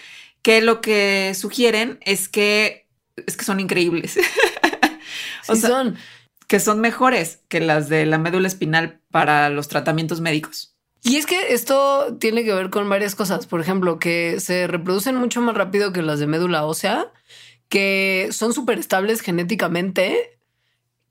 que 0.43 0.61
lo 0.61 0.79
que 0.79 1.33
sugieren 1.33 1.97
es 2.01 2.29
que, 2.29 2.87
es 3.15 3.35
que 3.35 3.43
son 3.43 3.59
increíbles. 3.59 4.17
o 5.49 5.55
sea, 5.55 5.69
son. 5.69 5.97
que 6.47 6.59
son 6.59 6.81
mejores 6.81 7.41
que 7.47 7.59
las 7.59 7.89
de 7.89 8.05
la 8.05 8.19
médula 8.19 8.47
espinal 8.47 9.01
para 9.09 9.49
los 9.49 9.69
tratamientos 9.69 10.21
médicos. 10.21 10.74
Y 11.05 11.17
es 11.17 11.27
que 11.27 11.53
esto 11.53 12.17
tiene 12.19 12.43
que 12.43 12.51
ver 12.51 12.71
con 12.71 12.89
varias 12.89 13.13
cosas. 13.13 13.45
Por 13.45 13.61
ejemplo, 13.61 13.99
que 13.99 14.39
se 14.39 14.65
reproducen 14.65 15.15
mucho 15.17 15.39
más 15.39 15.55
rápido 15.55 15.93
que 15.93 16.01
las 16.01 16.19
de 16.19 16.25
médula 16.25 16.65
ósea, 16.65 17.13
que 17.69 18.29
son 18.31 18.53
súper 18.53 18.79
estables 18.79 19.21
genéticamente, 19.21 20.39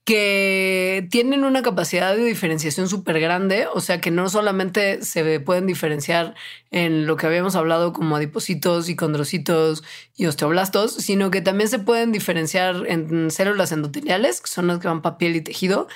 que 0.02 1.06
tienen 1.12 1.44
una 1.44 1.62
capacidad 1.62 2.16
de 2.16 2.24
diferenciación 2.24 2.88
súper 2.88 3.20
grande. 3.20 3.68
O 3.72 3.80
sea, 3.80 4.00
que 4.00 4.10
no 4.10 4.28
solamente 4.28 5.04
se 5.04 5.38
pueden 5.38 5.68
diferenciar 5.68 6.34
en 6.72 7.06
lo 7.06 7.16
que 7.16 7.26
habíamos 7.28 7.54
hablado 7.54 7.92
como 7.92 8.16
adipocitos 8.16 8.88
y 8.88 8.96
condrocitos 8.96 9.84
y 10.16 10.26
osteoblastos, 10.26 10.92
sino 10.92 11.30
que 11.30 11.40
también 11.40 11.70
se 11.70 11.78
pueden 11.78 12.10
diferenciar 12.10 12.82
en 12.88 13.30
células 13.30 13.70
endoteliales, 13.70 14.40
que 14.40 14.50
son 14.50 14.66
las 14.66 14.80
que 14.80 14.88
van 14.88 15.02
para 15.02 15.18
piel 15.18 15.36
y 15.36 15.40
tejido 15.40 15.86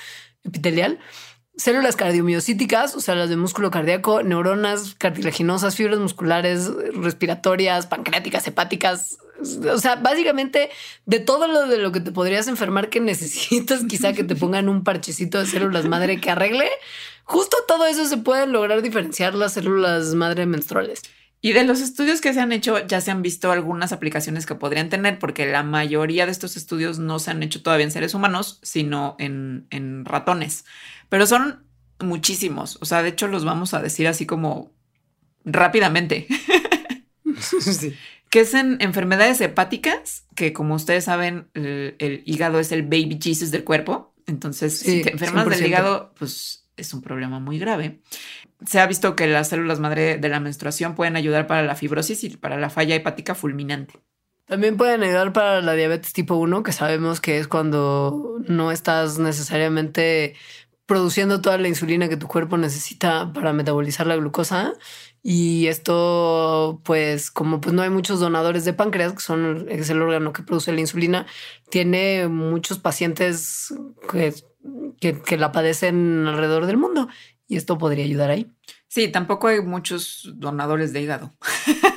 epitelial 0.45 0.99
células 1.57 1.95
cardiomiocíticas, 1.95 2.95
o 2.95 3.01
sea, 3.01 3.15
las 3.15 3.29
de 3.29 3.35
músculo 3.35 3.71
cardíaco, 3.71 4.23
neuronas 4.23 4.95
cartilaginosas, 4.97 5.75
fibras 5.75 5.99
musculares, 5.99 6.71
respiratorias, 6.93 7.87
pancreáticas, 7.87 8.47
hepáticas. 8.47 9.17
O 9.71 9.77
sea, 9.77 9.95
básicamente 9.95 10.69
de 11.05 11.19
todo 11.19 11.47
lo 11.47 11.67
de 11.67 11.77
lo 11.77 11.91
que 11.91 12.01
te 12.01 12.11
podrías 12.11 12.47
enfermar 12.47 12.89
que 12.89 12.99
necesitas, 13.01 13.83
quizá 13.85 14.13
que 14.13 14.23
te 14.23 14.35
pongan 14.35 14.69
un 14.69 14.83
parchecito 14.83 15.39
de 15.39 15.45
células 15.45 15.85
madre 15.85 16.19
que 16.21 16.31
arregle, 16.31 16.69
justo 17.23 17.57
todo 17.67 17.85
eso 17.85 18.05
se 18.05 18.17
puede 18.17 18.47
lograr 18.47 18.81
diferenciar 18.81 19.35
las 19.35 19.53
células 19.53 20.15
madre 20.15 20.45
menstruales. 20.45 21.01
Y 21.41 21.53
de 21.53 21.63
los 21.63 21.79
estudios 21.79 22.19
que 22.19 22.33
se 22.33 22.41
han 22.41 22.51
hecho, 22.51 22.85
ya 22.85 22.99
se 22.99 23.11
han 23.11 23.21
visto 23.21 23.51
algunas 23.51 23.93
aplicaciones 23.93 24.45
que 24.45 24.55
podrían 24.55 24.89
tener, 24.89 25.19
porque 25.19 25.45
la 25.45 25.63
mayoría 25.63 26.25
de 26.25 26.33
estos 26.33 26.57
estudios 26.57 26.99
no 26.99 27.19
se 27.19 27.31
han 27.31 27.43
hecho 27.43 27.61
todavía 27.63 27.85
en 27.85 27.91
seres 27.91 28.13
humanos, 28.13 28.59
sino 28.61 29.15
en, 29.19 29.67
en 29.69 30.03
ratones 30.03 30.65
pero 31.09 31.25
son 31.25 31.65
muchísimos. 31.99 32.77
O 32.81 32.85
sea, 32.85 33.03
de 33.03 33.09
hecho 33.09 33.27
los 33.27 33.43
vamos 33.43 33.73
a 33.73 33.81
decir 33.81 34.07
así 34.07 34.25
como 34.25 34.71
rápidamente. 35.43 36.27
Que 38.29 38.41
es 38.41 38.53
en 38.53 38.77
enfermedades 38.79 39.41
hepáticas, 39.41 40.27
que 40.35 40.53
como 40.53 40.75
ustedes 40.75 41.05
saben, 41.05 41.47
el, 41.55 42.21
hígado 42.27 42.59
es 42.59 42.71
el 42.71 42.83
baby 42.83 43.17
Jesus 43.19 43.49
del 43.49 43.63
cuerpo. 43.63 44.13
Entonces, 44.27 44.77
si 44.77 45.01
te 45.01 45.11
enfermas 45.11 45.49
del 45.49 45.65
hígado, 45.65 46.13
pues 46.15 46.67
es 46.77 46.93
un 46.93 47.01
problema 47.01 47.39
muy 47.39 47.57
grave. 47.57 48.01
Se 48.65 48.79
ha 48.79 48.87
visto 48.87 49.15
que 49.15 49.27
las 49.27 49.49
células 49.49 49.79
madre 49.79 50.17
de 50.17 50.29
la 50.29 50.39
menstruación 50.39 50.95
pueden 50.95 51.15
ayudar 51.15 51.47
para 51.47 51.63
la 51.63 51.75
fibrosis 51.75 52.23
y 52.23 52.37
para 52.37 52.57
la 52.57 52.69
falla 52.69 52.95
hepática 52.95 53.35
fulminante. 53.35 53.99
También 54.45 54.77
pueden 54.77 55.03
ayudar 55.03 55.31
para 55.31 55.61
la 55.61 55.73
diabetes 55.73 56.11
tipo 56.11 56.35
1, 56.35 56.63
que 56.63 56.71
sabemos 56.71 57.21
que 57.21 57.37
es 57.37 57.47
cuando 57.47 58.39
no 58.47 58.71
estás 58.71 59.19
necesariamente 59.19 60.35
produciendo 60.87 61.39
toda 61.39 61.59
la 61.59 61.67
insulina 61.67 62.09
que 62.09 62.17
tu 62.17 62.27
cuerpo 62.27 62.57
necesita 62.57 63.31
para 63.31 63.53
metabolizar 63.53 64.07
la 64.07 64.15
glucosa. 64.15 64.73
Y 65.21 65.67
esto, 65.67 66.81
pues, 66.83 67.29
como 67.29 67.61
pues 67.61 67.75
no 67.75 67.83
hay 67.83 67.91
muchos 67.91 68.19
donadores 68.19 68.65
de 68.65 68.73
páncreas, 68.73 69.13
que 69.13 69.19
son 69.19 69.67
es 69.69 69.91
el 69.91 70.01
órgano 70.01 70.33
que 70.33 70.41
produce 70.41 70.71
la 70.71 70.81
insulina, 70.81 71.27
tiene 71.69 72.27
muchos 72.27 72.79
pacientes 72.79 73.71
que, 74.11 74.33
que, 74.99 75.21
que 75.21 75.37
la 75.37 75.51
padecen 75.51 76.25
alrededor 76.25 76.65
del 76.65 76.77
mundo. 76.77 77.07
Y 77.49 77.57
esto 77.57 77.77
podría 77.77 78.05
ayudar 78.05 78.29
ahí. 78.29 78.49
Sí, 78.87 79.09
tampoco 79.09 79.47
hay 79.47 79.61
muchos 79.61 80.29
donadores 80.35 80.93
de 80.93 81.01
hígado. 81.01 81.33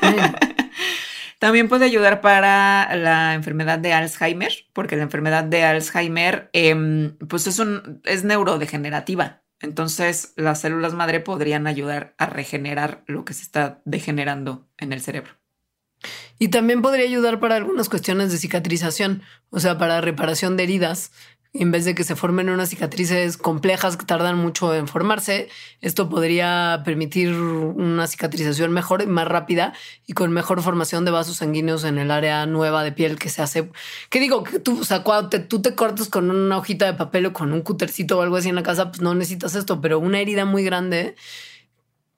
Mm. 0.01 0.53
También 1.39 1.69
puede 1.69 1.85
ayudar 1.85 2.21
para 2.21 2.95
la 2.97 3.35
enfermedad 3.35 3.79
de 3.79 3.93
Alzheimer, 3.93 4.53
porque 4.73 4.97
la 4.97 5.03
enfermedad 5.03 5.45
de 5.45 5.65
Alzheimer 5.65 6.49
em, 6.53 7.17
pues 7.29 7.47
es, 7.47 7.59
un, 7.59 8.01
es 8.05 8.25
neurodegenerativa. 8.25 9.43
Entonces 9.61 10.33
las 10.37 10.61
células 10.61 10.95
madre 10.95 11.21
podrían 11.21 11.67
ayudar 11.67 12.15
a 12.17 12.27
regenerar 12.27 13.05
lo 13.07 13.25
que 13.25 13.35
se 13.35 13.43
está 13.43 13.83
degenerando 13.85 14.69
en 14.79 14.93
el 14.93 15.03
cerebro. 15.03 15.33
Y 16.39 16.49
también 16.49 16.83
podría 16.83 17.05
ayudar 17.05 17.41
para 17.41 17.57
algunas 17.57 17.89
cuestiones 17.89 18.33
de 18.33 18.39
cicatrización, 18.39 19.23
o 19.51 19.61
sea, 19.61 19.79
para 19.79 20.01
reparación 20.01 20.57
de 20.57 20.65
heridas 20.65 21.13
en 21.55 21.71
vez 21.71 21.85
de 21.85 21.95
que 21.95 22.05
se 22.05 22.17
formen 22.17 22.49
unas 22.49 22.71
cicatrices 22.71 23.37
complejas 23.37 23.99
que 23.99 24.07
tardan 24.07 24.39
mucho 24.39 24.75
en 24.75 24.89
formarse, 24.89 25.49
esto 25.83 26.09
podría 26.09 26.81
permitir 26.85 27.35
una 27.35 28.07
cicatrización 28.07 28.73
mejor 28.73 29.03
y 29.03 29.07
más 29.07 29.29
rápida 29.29 29.75
y 30.07 30.15
con 30.15 30.33
mejor 30.33 30.63
formación 30.63 31.05
de 31.05 31.11
vasos 31.11 31.37
sanguíneos 31.37 31.85
en 31.85 31.99
el 31.99 32.11
área 32.11 32.47
nueva 32.47 32.83
de 32.85 32.93
piel 32.93 33.19
que 33.19 33.29
se 33.29 33.43
hace. 33.43 33.71
¿Qué 34.09 34.19
digo? 34.19 34.45
Que 34.45 34.61
tú, 34.61 34.81
o 34.81 34.85
sea, 34.85 35.03
cuando 35.03 35.29
tú 35.43 35.61
te 35.61 35.75
cortas 35.75 36.09
con 36.09 36.31
una 36.31 36.57
hojita 36.57 36.87
de 36.87 36.95
papel 36.95 37.27
o 37.27 37.33
con 37.35 37.53
un 37.53 37.61
cutercito 37.61 38.19
o 38.19 38.23
algo 38.23 38.37
así 38.37 38.49
en 38.49 38.55
la 38.55 38.63
casa, 38.63 38.91
pues 38.91 39.03
no 39.03 39.15
necesitas 39.15 39.55
esto, 39.55 39.81
pero 39.83 39.99
una 39.99 40.21
herida 40.21 40.47
muy 40.47 40.65
grande 40.65 41.17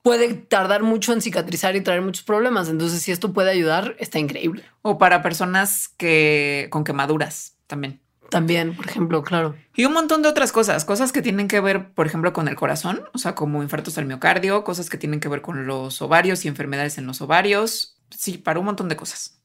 puede 0.03 0.35
tardar 0.35 0.83
mucho 0.85 1.13
en 1.13 1.23
cicatrizar 1.23 1.75
y 1.75 1.81
traer 1.81 2.03
muchos 2.03 2.23
problemas. 2.25 2.69
Entonces, 2.69 3.03
si 3.03 3.11
esto 3.11 3.33
puede 3.33 3.51
ayudar, 3.51 3.97
está 3.99 4.19
increíble. 4.21 4.65
O 4.83 4.99
para 4.99 5.23
personas 5.23 5.89
que 5.89 6.69
con 6.71 6.85
quemaduras 6.85 7.57
también. 7.67 8.04
También, 8.35 8.75
por 8.75 8.89
ejemplo, 8.89 9.23
claro. 9.23 9.55
Y 9.77 9.85
un 9.85 9.93
montón 9.93 10.23
de 10.23 10.29
otras 10.29 10.51
cosas, 10.51 10.85
cosas 10.85 11.13
que 11.13 11.23
tienen 11.23 11.47
que 11.47 11.61
ver, 11.61 11.93
por 11.93 12.09
ejemplo, 12.09 12.33
con 12.33 12.49
el 12.49 12.57
corazón, 12.57 13.05
o 13.13 13.19
sea, 13.19 13.37
como 13.37 13.63
infartos 13.63 13.97
al 13.97 14.07
miocardio, 14.07 14.65
cosas 14.65 14.91
que 14.91 14.99
tienen 14.99 15.21
que 15.21 15.29
ver 15.29 15.41
con 15.41 15.69
los 15.69 16.03
ovarios 16.03 16.45
y 16.45 16.49
enfermedades 16.49 16.99
en 16.99 17.07
los 17.07 17.21
ovarios. 17.21 17.97
Sí, 18.11 18.39
para 18.39 18.59
un 18.59 18.67
montón 18.67 18.89
de 18.89 18.97
cosas. 18.97 19.41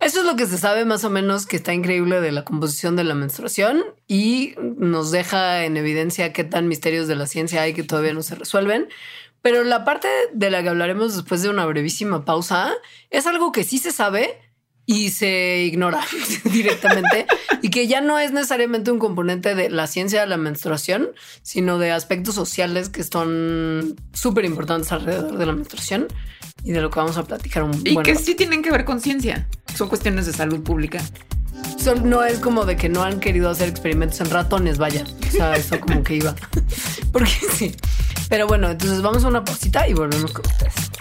Eso 0.00 0.18
es 0.18 0.26
lo 0.26 0.34
que 0.34 0.46
se 0.46 0.58
sabe 0.58 0.84
más 0.84 1.04
o 1.04 1.10
menos 1.10 1.46
que 1.46 1.54
está 1.54 1.72
increíble 1.72 2.20
de 2.20 2.32
la 2.32 2.44
composición 2.44 2.96
de 2.96 3.04
la 3.04 3.14
menstruación 3.14 3.84
y 4.08 4.56
nos 4.58 5.12
deja 5.12 5.64
en 5.64 5.76
evidencia 5.76 6.32
qué 6.32 6.42
tan 6.42 6.66
misterios 6.66 7.06
de 7.06 7.14
la 7.14 7.28
ciencia 7.28 7.62
hay 7.62 7.74
que 7.74 7.84
todavía 7.84 8.12
no 8.12 8.22
se 8.22 8.34
resuelven. 8.34 8.88
Pero 9.40 9.62
la 9.62 9.84
parte 9.84 10.08
de 10.32 10.50
la 10.50 10.64
que 10.64 10.70
hablaremos 10.70 11.14
después 11.14 11.42
de 11.42 11.48
una 11.48 11.64
brevísima 11.64 12.24
pausa 12.24 12.72
es 13.10 13.28
algo 13.28 13.52
que 13.52 13.62
sí 13.62 13.78
se 13.78 13.92
sabe, 13.92 14.40
y 14.86 15.10
se 15.10 15.62
ignora 15.62 16.00
directamente 16.44 17.26
y 17.62 17.70
que 17.70 17.86
ya 17.86 18.00
no 18.00 18.18
es 18.18 18.32
necesariamente 18.32 18.90
un 18.90 18.98
componente 18.98 19.54
de 19.54 19.70
la 19.70 19.86
ciencia 19.86 20.20
de 20.20 20.26
la 20.26 20.36
menstruación, 20.36 21.10
sino 21.42 21.78
de 21.78 21.92
aspectos 21.92 22.34
sociales 22.34 22.88
que 22.88 23.02
son 23.04 23.96
súper 24.12 24.44
importantes 24.44 24.92
alrededor 24.92 25.38
de 25.38 25.46
la 25.46 25.52
menstruación 25.52 26.08
y 26.62 26.72
de 26.72 26.80
lo 26.80 26.90
que 26.90 26.98
vamos 26.98 27.16
a 27.16 27.24
platicar 27.24 27.62
un 27.62 27.80
Y 27.84 27.96
que 28.02 28.16
sí 28.16 28.34
tienen 28.34 28.62
que 28.62 28.70
ver 28.70 28.84
con 28.84 29.00
ciencia. 29.00 29.48
Son 29.74 29.88
cuestiones 29.88 30.26
de 30.26 30.32
salud 30.32 30.62
pública. 30.62 31.02
no 32.02 32.24
es 32.24 32.38
como 32.38 32.64
de 32.64 32.76
que 32.76 32.88
no 32.88 33.02
han 33.02 33.20
querido 33.20 33.50
hacer 33.50 33.68
experimentos 33.68 34.20
en 34.20 34.30
ratones, 34.30 34.78
vaya. 34.78 35.04
O 35.28 35.30
sea, 35.30 35.54
eso 35.54 35.80
como 35.80 36.02
que 36.02 36.16
iba. 36.16 36.34
Porque 37.12 37.32
sí. 37.52 37.74
Pero 38.28 38.46
bueno, 38.46 38.70
entonces 38.70 39.02
vamos 39.02 39.24
a 39.24 39.28
una 39.28 39.44
pausita 39.44 39.86
y 39.88 39.94
volvemos 39.94 40.32
con 40.32 40.46
ustedes 40.46 40.93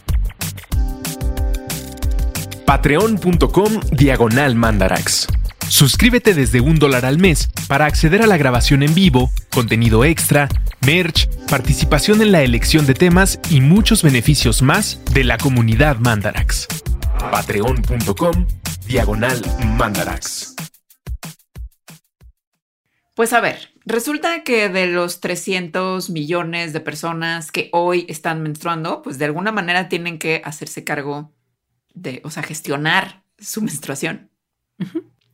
patreon.com 2.65 3.79
diagonal 3.91 4.55
mandarax. 4.55 5.27
Suscríbete 5.67 6.33
desde 6.33 6.61
un 6.61 6.77
dólar 6.77 7.05
al 7.05 7.17
mes 7.17 7.49
para 7.67 7.85
acceder 7.85 8.21
a 8.21 8.27
la 8.27 8.37
grabación 8.37 8.83
en 8.83 8.93
vivo, 8.93 9.31
contenido 9.51 10.05
extra, 10.05 10.47
merch, 10.85 11.29
participación 11.49 12.21
en 12.21 12.31
la 12.31 12.43
elección 12.43 12.85
de 12.85 12.93
temas 12.93 13.39
y 13.49 13.61
muchos 13.61 14.03
beneficios 14.03 14.61
más 14.61 15.01
de 15.13 15.23
la 15.23 15.37
comunidad 15.37 15.97
Mandarax. 15.97 16.67
Patreon.com 17.31 18.45
diagonal 18.87 19.41
Mandarax. 19.77 20.55
Pues 23.15 23.31
a 23.33 23.41
ver, 23.41 23.69
resulta 23.85 24.43
que 24.43 24.69
de 24.69 24.87
los 24.87 25.19
300 25.19 26.09
millones 26.09 26.73
de 26.73 26.79
personas 26.79 27.51
que 27.51 27.69
hoy 27.71 28.05
están 28.09 28.41
menstruando, 28.41 29.01
pues 29.03 29.19
de 29.19 29.25
alguna 29.25 29.51
manera 29.51 29.87
tienen 29.87 30.17
que 30.17 30.41
hacerse 30.43 30.83
cargo 30.83 31.31
de, 31.93 32.21
o 32.23 32.29
sea, 32.29 32.43
gestionar 32.43 33.23
su 33.37 33.61
menstruación. 33.63 34.29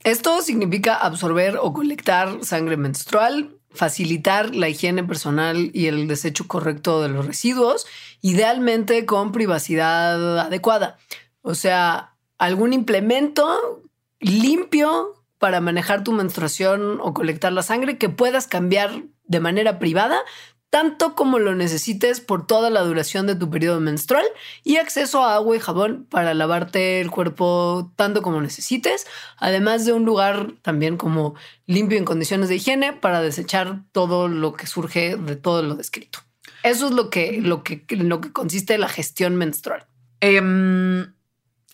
Esto 0.04 0.42
significa 0.42 0.96
absorber 0.96 1.58
o 1.62 1.74
colectar 1.74 2.44
sangre 2.44 2.78
menstrual, 2.78 3.58
facilitar 3.72 4.56
la 4.56 4.70
higiene 4.70 5.04
personal 5.04 5.72
y 5.74 5.88
el 5.88 6.08
desecho 6.08 6.48
correcto 6.48 7.02
de 7.02 7.10
los 7.10 7.26
residuos, 7.26 7.86
idealmente 8.22 9.06
con 9.06 9.32
privacidad 9.32 10.40
adecuada. 10.40 10.98
O 11.42 11.56
sea, 11.56 12.16
algún 12.38 12.74
implemento 12.74 13.82
limpio 14.20 15.16
para 15.38 15.62
manejar 15.62 16.04
tu 16.04 16.12
menstruación 16.12 17.00
o 17.02 17.14
colectar 17.14 17.54
la 17.54 17.64
sangre 17.64 17.98
que 17.98 18.10
puedas 18.10 18.48
cambiar 18.48 19.04
de 19.26 19.40
manera 19.40 19.80
privada 19.80 20.22
tanto 20.70 21.16
como 21.16 21.40
lo 21.40 21.56
necesites 21.56 22.22
por 22.22 22.46
toda 22.46 22.70
la 22.70 22.82
duración 22.82 23.26
de 23.28 23.36
tu 23.36 23.50
periodo 23.50 23.80
menstrual 23.80 24.26
y 24.64 24.78
acceso 24.78 25.24
a 25.24 25.36
agua 25.36 25.56
y 25.56 25.60
jabón 25.60 26.06
para 26.10 26.34
lavarte 26.34 27.02
el 27.02 27.10
cuerpo 27.10 27.92
tanto 27.96 28.22
como 28.22 28.42
necesites, 28.42 29.08
además 29.38 29.86
de 29.86 29.94
un 29.94 30.06
lugar 30.06 30.54
también 30.62 30.98
como 30.98 31.36
limpio 31.66 31.98
en 31.98 32.06
condiciones 32.06 32.50
de 32.50 32.56
higiene 32.56 32.94
para 32.94 33.22
desechar 33.22 33.82
todo 33.92 34.28
lo 34.28 34.54
que 34.54 34.68
surge 34.68 35.16
de 35.16 35.36
todo 35.36 35.64
lo 35.64 35.76
descrito. 35.76 36.20
Eso 36.64 36.88
es 36.88 36.92
lo 36.92 37.10
que, 37.10 37.40
lo 37.42 37.64
que, 37.64 37.86
lo 37.90 38.22
que 38.22 38.32
consiste 38.32 38.78
la 38.78 38.90
gestión 38.90 39.36
menstrual. 39.36 39.88
Em, 40.20 41.14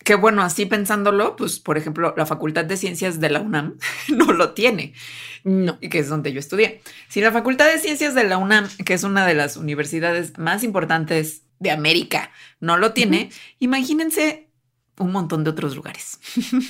que 0.06 0.14
bueno, 0.14 0.42
así 0.42 0.66
pensándolo, 0.66 1.34
pues 1.34 1.58
por 1.58 1.76
ejemplo, 1.76 2.14
la 2.16 2.26
Facultad 2.26 2.64
de 2.64 2.76
Ciencias 2.76 3.18
de 3.18 3.28
la 3.28 3.40
UNAM 3.40 3.76
no 4.08 4.32
lo 4.32 4.52
tiene. 4.52 4.94
No. 5.42 5.78
Y 5.80 5.88
que 5.88 5.98
es 5.98 6.08
donde 6.08 6.32
yo 6.32 6.38
estudié. 6.38 6.80
Si 7.08 7.20
la 7.20 7.32
Facultad 7.32 7.66
de 7.66 7.80
Ciencias 7.80 8.14
de 8.14 8.22
la 8.22 8.38
UNAM, 8.38 8.68
que 8.84 8.94
es 8.94 9.02
una 9.02 9.26
de 9.26 9.34
las 9.34 9.56
universidades 9.56 10.38
más 10.38 10.62
importantes 10.62 11.42
de 11.58 11.72
América, 11.72 12.30
no 12.60 12.76
lo 12.76 12.92
tiene, 12.92 13.30
imagínense 13.58 14.48
un 14.96 15.10
montón 15.10 15.42
de 15.42 15.50
otros 15.50 15.74
lugares. 15.74 16.20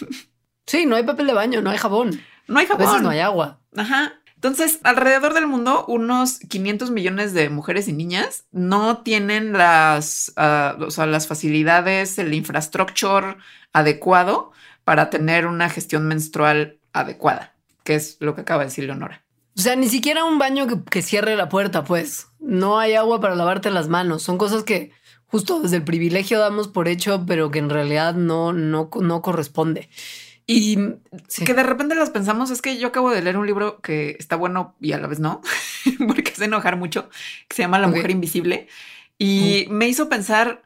sí, 0.66 0.87
no 0.87 0.97
hay 0.97 1.03
papel 1.03 1.26
de 1.26 1.34
baño, 1.34 1.61
no 1.61 1.68
hay 1.68 1.76
jabón. 1.76 2.18
No 2.49 2.59
hay 2.59 2.64
jabón. 2.64 3.03
no 3.03 3.11
hay 3.11 3.18
agua. 3.20 3.61
Ajá. 3.76 4.14
Entonces, 4.47 4.78
alrededor 4.84 5.34
del 5.34 5.49
mundo, 5.49 5.84
unos 5.88 6.38
500 6.38 6.92
millones 6.92 7.34
de 7.34 7.51
mujeres 7.51 7.88
y 7.88 7.92
niñas 7.92 8.44
no 8.53 8.99
tienen 8.99 9.53
las, 9.53 10.32
ah, 10.36 10.76
las 10.99 11.26
facilidades, 11.26 12.16
el 12.20 12.32
infrastructure 12.32 13.38
adecuado 13.72 14.53
para 14.84 15.11
tener 15.11 15.49
una 15.49 15.68
gestión 15.68 16.07
menstrual 16.07 16.78
adecuada, 16.92 17.57
que 17.82 17.97
es 17.97 18.18
lo 18.20 18.36
que 18.36 18.42
acaba 18.42 18.61
de 18.61 18.66
decir 18.66 18.84
Leonora. 18.84 19.24
O 19.59 19.61
sea, 19.61 19.74
ni 19.74 19.88
siquiera 19.88 20.24
un 20.24 20.38
baño 20.38 20.68
que, 20.68 20.76
que 20.88 21.03
cierre 21.03 21.34
la 21.34 21.49
puerta, 21.49 21.82
pues. 21.82 22.28
No 22.38 22.78
hay 22.78 22.94
agua 22.94 23.20
para 23.20 23.34
lavarte 23.34 23.72
las 23.72 23.88
manos. 23.88 24.22
Son 24.22 24.38
cosas 24.38 24.62
que 24.62 24.92
justo 25.26 25.61
desde 25.61 25.78
el 25.78 25.82
privilegio 25.82 26.38
damos 26.38 26.68
por 26.68 26.86
hecho, 26.86 27.24
pero 27.26 27.51
que 27.51 27.59
en 27.59 27.68
realidad 27.68 28.14
no, 28.14 28.53
no, 28.53 28.90
no 29.01 29.22
corresponde. 29.22 29.88
Y 30.47 30.78
que 31.44 31.55
de 31.55 31.62
repente 31.64 31.97
las 31.97 32.11
pensamos, 32.11 32.51
es 32.51 32.62
que 32.62 32.78
yo 32.78 32.88
acabo 32.88 33.11
de 33.11 33.20
leer 33.20 33.36
un 33.36 33.47
libro 33.47 33.80
que 33.80 34.16
está 34.18 34.36
bueno 34.36 34.76
y 34.80 34.92
a 34.92 34.99
la 34.99 35.09
vez 35.09 35.18
no, 35.18 35.40
porque 36.07 36.30
hace 36.32 36.44
enojar 36.44 36.76
mucho, 36.76 37.09
que 37.49 37.57
se 37.57 37.62
llama 37.62 37.80
La 37.80 37.88
Mujer 37.88 38.11
Invisible. 38.11 38.68
Y 39.18 39.66
me 39.70 39.88
hizo 39.88 40.09
pensar, 40.09 40.62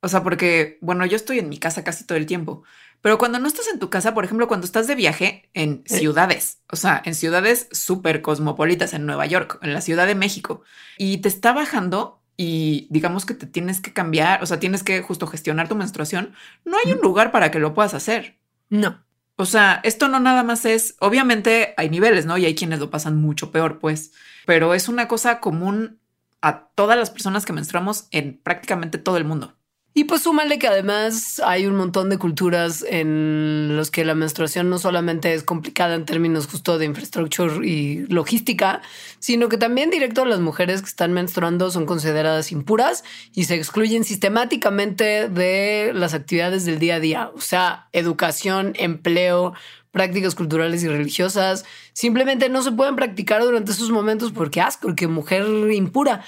o 0.00 0.08
sea, 0.08 0.24
porque, 0.24 0.78
bueno, 0.80 1.06
yo 1.06 1.14
estoy 1.14 1.38
en 1.38 1.48
mi 1.48 1.58
casa 1.58 1.84
casi 1.84 2.04
todo 2.04 2.18
el 2.18 2.26
tiempo, 2.26 2.64
pero 3.00 3.18
cuando 3.18 3.38
no 3.38 3.46
estás 3.46 3.68
en 3.68 3.78
tu 3.78 3.90
casa, 3.90 4.14
por 4.14 4.24
ejemplo, 4.24 4.48
cuando 4.48 4.64
estás 4.64 4.86
de 4.86 4.94
viaje 4.94 5.48
en 5.54 5.82
ciudades, 5.86 6.58
o 6.70 6.76
sea, 6.76 7.02
en 7.04 7.14
ciudades 7.14 7.68
súper 7.70 8.22
cosmopolitas, 8.22 8.94
en 8.94 9.06
Nueva 9.06 9.26
York, 9.26 9.58
en 9.62 9.72
la 9.72 9.80
Ciudad 9.80 10.06
de 10.06 10.14
México, 10.14 10.62
y 10.98 11.18
te 11.18 11.28
está 11.28 11.52
bajando 11.52 12.20
y 12.36 12.86
digamos 12.90 13.26
que 13.26 13.34
te 13.34 13.46
tienes 13.46 13.80
que 13.80 13.92
cambiar, 13.92 14.42
o 14.42 14.46
sea, 14.46 14.58
tienes 14.58 14.82
que 14.82 15.02
justo 15.02 15.26
gestionar 15.26 15.68
tu 15.68 15.76
menstruación, 15.76 16.32
no 16.64 16.76
hay 16.84 16.92
un 16.92 17.00
lugar 17.00 17.30
para 17.30 17.50
que 17.50 17.58
lo 17.58 17.74
puedas 17.74 17.94
hacer. 17.94 18.38
No. 18.68 19.00
O 19.42 19.44
sea, 19.44 19.80
esto 19.82 20.06
no 20.06 20.20
nada 20.20 20.44
más 20.44 20.64
es, 20.64 20.94
obviamente 21.00 21.74
hay 21.76 21.90
niveles, 21.90 22.26
¿no? 22.26 22.38
Y 22.38 22.44
hay 22.44 22.54
quienes 22.54 22.78
lo 22.78 22.90
pasan 22.90 23.20
mucho 23.20 23.50
peor, 23.50 23.80
pues, 23.80 24.12
pero 24.46 24.72
es 24.72 24.88
una 24.88 25.08
cosa 25.08 25.40
común 25.40 25.98
a 26.40 26.68
todas 26.76 26.96
las 26.96 27.10
personas 27.10 27.44
que 27.44 27.52
menstruamos 27.52 28.06
en 28.12 28.40
prácticamente 28.40 28.98
todo 28.98 29.16
el 29.16 29.24
mundo. 29.24 29.56
Y 29.94 30.04
pues 30.04 30.22
súmale 30.22 30.58
que 30.58 30.68
además 30.68 31.38
hay 31.44 31.66
un 31.66 31.76
montón 31.76 32.08
de 32.08 32.16
culturas 32.16 32.82
en 32.88 33.76
los 33.76 33.90
que 33.90 34.06
la 34.06 34.14
menstruación 34.14 34.70
no 34.70 34.78
solamente 34.78 35.34
es 35.34 35.42
complicada 35.42 35.94
en 35.94 36.06
términos 36.06 36.46
justo 36.46 36.78
de 36.78 36.86
infraestructura 36.86 37.54
y 37.62 38.06
logística, 38.06 38.80
sino 39.18 39.50
que 39.50 39.58
también 39.58 39.90
directo 39.90 40.24
las 40.24 40.40
mujeres 40.40 40.80
que 40.80 40.88
están 40.88 41.12
menstruando 41.12 41.70
son 41.70 41.84
consideradas 41.84 42.52
impuras 42.52 43.04
y 43.34 43.44
se 43.44 43.56
excluyen 43.56 44.04
sistemáticamente 44.04 45.28
de 45.28 45.92
las 45.94 46.14
actividades 46.14 46.64
del 46.64 46.78
día 46.78 46.94
a 46.94 47.00
día, 47.00 47.30
o 47.34 47.40
sea, 47.42 47.88
educación, 47.92 48.72
empleo, 48.76 49.52
prácticas 49.90 50.34
culturales 50.34 50.82
y 50.82 50.88
religiosas, 50.88 51.66
simplemente 51.92 52.48
no 52.48 52.62
se 52.62 52.72
pueden 52.72 52.96
practicar 52.96 53.42
durante 53.42 53.72
esos 53.72 53.90
momentos 53.90 54.32
porque 54.32 54.62
asco, 54.62 54.88
porque 54.88 55.06
mujer 55.06 55.46
impura. 55.70 56.24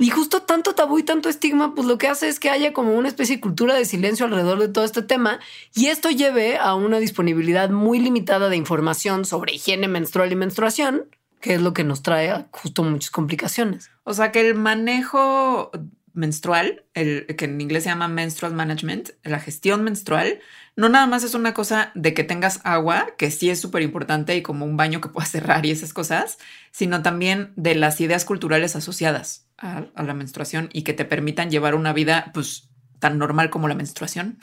Y 0.00 0.08
justo 0.08 0.40
tanto 0.40 0.74
tabú 0.74 0.98
y 0.98 1.02
tanto 1.02 1.28
estigma, 1.28 1.74
pues 1.74 1.86
lo 1.86 1.98
que 1.98 2.08
hace 2.08 2.26
es 2.26 2.40
que 2.40 2.48
haya 2.48 2.72
como 2.72 2.94
una 2.94 3.06
especie 3.06 3.36
de 3.36 3.42
cultura 3.42 3.74
de 3.74 3.84
silencio 3.84 4.24
alrededor 4.24 4.58
de 4.58 4.68
todo 4.68 4.82
este 4.82 5.02
tema 5.02 5.40
y 5.74 5.88
esto 5.88 6.08
lleve 6.08 6.56
a 6.56 6.74
una 6.74 6.98
disponibilidad 6.98 7.68
muy 7.68 7.98
limitada 7.98 8.48
de 8.48 8.56
información 8.56 9.26
sobre 9.26 9.52
higiene 9.52 9.88
menstrual 9.88 10.32
y 10.32 10.36
menstruación, 10.36 11.04
que 11.42 11.52
es 11.52 11.60
lo 11.60 11.74
que 11.74 11.84
nos 11.84 12.02
trae 12.02 12.46
justo 12.50 12.82
muchas 12.82 13.10
complicaciones. 13.10 13.90
O 14.04 14.14
sea 14.14 14.32
que 14.32 14.40
el 14.40 14.54
manejo 14.54 15.70
menstrual, 16.14 16.82
el 16.94 17.26
que 17.36 17.44
en 17.44 17.60
inglés 17.60 17.82
se 17.82 17.90
llama 17.90 18.08
menstrual 18.08 18.54
management, 18.54 19.10
la 19.22 19.38
gestión 19.38 19.84
menstrual, 19.84 20.40
no 20.76 20.88
nada 20.88 21.06
más 21.06 21.24
es 21.24 21.34
una 21.34 21.52
cosa 21.52 21.92
de 21.94 22.14
que 22.14 22.24
tengas 22.24 22.60
agua, 22.64 23.08
que 23.18 23.30
sí 23.30 23.50
es 23.50 23.60
súper 23.60 23.82
importante 23.82 24.34
y 24.34 24.40
como 24.40 24.64
un 24.64 24.78
baño 24.78 25.02
que 25.02 25.10
puedas 25.10 25.30
cerrar 25.30 25.66
y 25.66 25.72
esas 25.72 25.92
cosas, 25.92 26.38
sino 26.70 27.02
también 27.02 27.52
de 27.56 27.74
las 27.74 28.00
ideas 28.00 28.24
culturales 28.24 28.76
asociadas 28.76 29.49
a, 29.60 30.02
la 30.02 30.14
menstruación 30.14 30.68
y 30.72 30.82
que 30.82 30.92
te 30.92 31.04
permitan 31.04 31.50
llevar 31.50 31.74
una 31.74 31.92
vida 31.92 32.30
pues 32.34 32.70
tan 32.98 33.18
normal 33.18 33.50
como 33.50 33.68
la 33.68 33.74
menstruación. 33.74 34.38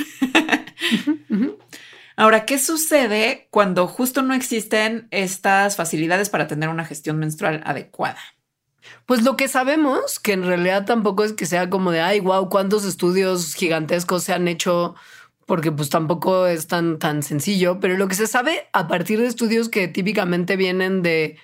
Ahora, 2.16 2.46
¿qué 2.46 2.58
sucede 2.58 3.48
cuando 3.52 3.88
justo 3.88 4.24
no 4.24 4.34
existen 4.34 5.08
estas 5.12 5.76
facilidades 5.76 6.30
para 6.30 6.48
tener 6.48 6.70
una 6.70 6.86
gestión 6.86 7.20
menstrual 7.20 7.62
adecuada? 7.66 8.20
Pues 9.06 9.24
lo 9.24 9.38
que 9.38 9.48
sabemos, 9.48 10.20
que 10.20 10.34
en 10.34 10.44
realidad 10.44 10.86
tampoco 10.86 11.24
es 11.24 11.34
que 11.34 11.46
sea 11.46 11.70
como 11.70 11.92
de, 11.92 12.02
ay, 12.02 12.20
wow, 12.20 12.50
cuántos 12.50 12.86
estudios 12.86 13.54
gigantescos 13.54 14.24
se 14.24 14.34
han 14.34 14.48
hecho, 14.48 14.96
porque 15.46 15.72
pues 15.72 15.90
tampoco 15.90 16.48
es 16.48 16.68
tan, 16.68 16.98
tan 16.98 17.22
sencillo, 17.22 17.80
pero 17.80 17.98
lo 17.98 18.08
que 18.08 18.16
se 18.16 18.28
sabe 18.28 18.68
a 18.74 18.88
partir 18.88 19.20
de 19.20 19.28
estudios 19.28 19.70
que 19.70 19.88
típicamente 19.88 20.56
vienen 20.56 21.04
de 21.04 21.38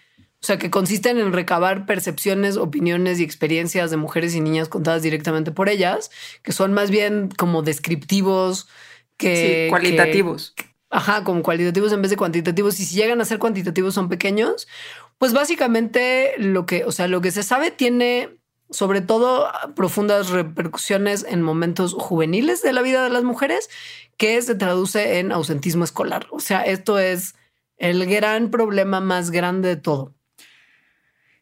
o 0.44 0.46
sea, 0.46 0.58
que 0.58 0.70
consisten 0.70 1.20
en 1.20 1.32
recabar 1.32 1.86
percepciones, 1.86 2.58
opiniones 2.58 3.18
y 3.18 3.24
experiencias 3.24 3.91
de 3.91 3.96
mujeres 3.96 4.36
y 4.36 4.41
niñas 4.41 4.68
contadas 4.68 5.02
directamente 5.02 5.54
por 5.54 5.70
ellas, 5.70 6.12
que 6.41 6.52
son 6.52 6.74
más 6.74 6.91
bien 6.91 7.30
como 7.38 7.62
descriptivos 7.62 8.68
que... 9.16 9.68
Sí, 9.68 9.70
cualitativos. 9.70 10.54
ajá, 10.89 11.24
como 11.24 11.44
cualitativos 11.44 11.94
en 11.94 12.02
vez 12.02 12.12
de 12.12 12.18
cuantitativos. 12.18 12.78
Y 12.82 12.84
si 12.84 12.96
llegan 12.98 13.22
a 13.22 13.26
ser 13.26 13.39
cuantitativos 13.39 13.94
son 13.94 14.10
pequeños. 14.10 14.68
Pues 15.18 15.32
básicamente 15.32 16.34
lo 16.38 16.66
que, 16.66 16.84
o 16.84 16.91
sea, 16.91 17.08
lo 17.08 17.22
que 17.22 17.32
se 17.32 17.44
sabe 17.44 17.72
tiene 17.72 18.38
sobre 18.70 19.00
todo 19.00 19.50
profundas 19.78 20.30
repercusiones 20.30 21.26
en 21.26 21.41
momentos 21.41 21.94
juveniles 21.94 22.62
de 22.62 22.74
la 22.74 22.82
vida 22.82 23.02
de 23.02 23.10
las 23.12 23.24
mujeres, 23.24 23.70
que 24.18 24.41
se 24.41 24.56
traduce 24.56 25.20
en 25.20 25.32
ausentismo 25.32 25.86
escolar. 25.86 26.28
O 26.32 26.41
sea, 26.41 26.64
esto 26.64 27.00
es 27.00 27.36
el 27.78 28.06
gran 28.08 28.52
problema 28.52 29.00
más 29.00 29.32
grande 29.32 29.70
de 29.70 29.78
todo 29.78 30.14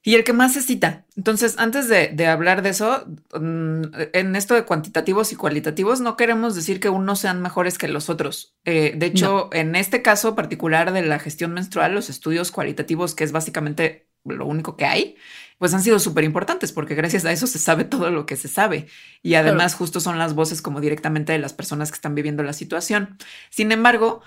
y 0.04 0.16
el 0.16 0.24
que 0.24 0.34
más 0.34 0.54
se 0.54 0.62
cita. 0.62 1.06
Entonces, 1.16 1.56
antes 1.58 1.88
de, 1.88 2.28
hablar 2.28 2.62
de 2.64 2.70
eso, 2.70 3.06
mm, 3.40 3.82
en 4.14 4.36
esto 4.36 4.56
de 4.56 4.66
cuantitativos 4.66 5.32
y 5.32 5.36
cualitativos, 5.36 6.02
no 6.02 6.18
queremos 6.18 6.56
decir 6.56 6.80
que 6.80 6.90
unos 6.90 7.20
sean 7.20 7.42
mejores 7.42 7.78
que 7.78 7.88
los 7.88 8.10
otros. 8.10 8.56
Eh, 8.66 8.94
de 8.96 9.06
hecho, 9.06 9.50
en 9.54 9.76
este 9.76 10.02
caso 10.02 10.36
particular 10.36 10.92
de 10.92 11.04
la 11.04 11.20
gestión 11.20 11.54
menstrual, 11.54 11.94
los 11.94 12.10
estudios 12.10 12.52
cualitativos, 12.52 13.14
que 13.14 13.24
es 13.24 13.32
básicamente 13.32 14.08
lo 14.26 14.46
único 14.46 14.76
que 14.76 14.86
hay, 14.86 15.16
pues 15.58 15.74
han 15.76 15.84
sido 15.84 16.00
súper 16.00 16.24
importantes 16.24 16.72
porque 16.72 16.96
gracias 16.96 17.24
a 17.26 17.32
eso 17.32 17.46
se 17.46 17.60
sabe 17.60 17.84
todo 17.84 18.10
lo 18.10 18.26
que 18.26 18.36
se 18.36 18.48
sabe. 18.48 18.88
Y 19.22 19.36
además 19.36 19.76
justo 19.76 20.00
son 20.00 20.18
las 20.18 20.34
voces 20.34 20.62
como 20.62 20.82
directamente 20.82 21.34
de 21.34 21.40
las 21.40 21.54
personas 21.54 21.92
que 21.92 21.96
están 21.96 22.16
viviendo 22.16 22.42
la 22.42 22.54
situación. 22.54 23.18
Sin 23.52 23.72
embargo, 23.72 24.24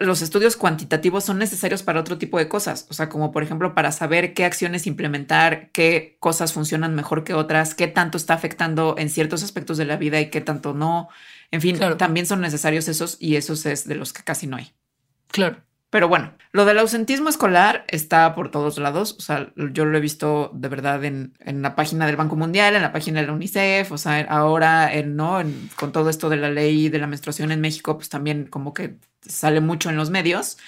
los 0.00 0.22
estudios 0.22 0.56
cuantitativos 0.56 1.24
son 1.24 1.38
necesarios 1.38 1.82
para 1.82 2.00
otro 2.00 2.16
tipo 2.16 2.38
de 2.38 2.48
cosas, 2.48 2.86
o 2.88 2.94
sea, 2.94 3.10
como 3.10 3.32
por 3.32 3.42
ejemplo 3.42 3.74
para 3.74 3.92
saber 3.92 4.32
qué 4.32 4.44
acciones 4.46 4.86
implementar, 4.86 5.70
qué 5.72 6.16
cosas 6.20 6.54
funcionan 6.54 6.94
mejor 6.94 7.22
que 7.22 7.34
otras, 7.34 7.74
qué 7.74 7.86
tanto 7.86 8.16
está 8.16 8.32
afectando 8.34 8.94
en 8.96 9.10
ciertos 9.10 9.42
aspectos 9.42 9.76
de 9.76 9.84
la 9.84 9.96
vida 9.96 10.20
y 10.20 10.30
qué 10.30 10.40
tanto 10.40 10.72
no. 10.72 11.08
En 11.50 11.60
fin, 11.60 11.78
también 11.98 12.26
son 12.26 12.40
necesarios 12.40 12.88
esos 12.88 13.18
y 13.20 13.36
esos 13.36 13.66
es 13.66 13.86
de 13.86 13.94
los 13.96 14.12
que 14.12 14.22
casi 14.22 14.46
no 14.46 14.56
hay. 14.56 14.72
Claro. 15.28 15.62
Pero 15.94 16.08
bueno, 16.08 16.34
lo 16.50 16.64
del 16.64 16.80
ausentismo 16.80 17.28
escolar 17.28 17.84
está 17.86 18.34
por 18.34 18.50
todos 18.50 18.78
lados. 18.78 19.14
O 19.16 19.20
sea, 19.20 19.52
yo 19.54 19.84
lo 19.84 19.96
he 19.96 20.00
visto 20.00 20.50
de 20.52 20.66
verdad 20.66 21.04
en, 21.04 21.32
la 21.44 21.76
página 21.76 22.04
del 22.04 22.16
Banco 22.16 22.34
Mundial, 22.34 22.74
en 22.74 22.82
la 22.82 22.90
página 22.90 23.20
de 23.20 23.28
la 23.28 23.32
UNICEF, 23.32 23.92
o 23.92 23.96
sea, 23.96 24.22
ahora 24.22 24.92
en, 24.92 25.14
¿no? 25.14 25.40
con 25.76 25.92
todo 25.92 26.10
esto 26.10 26.30
de 26.30 26.36
la 26.36 26.50
ley 26.50 26.88
de 26.88 26.98
la 26.98 27.06
menstruación 27.06 27.52
en 27.52 27.60
México, 27.60 27.94
pues 27.96 28.08
también 28.08 28.48
como 28.48 28.74
que 28.74 28.96
sale 29.20 29.60
mucho 29.60 29.88
en 29.88 29.94
los 29.94 30.10
medios. 30.10 30.58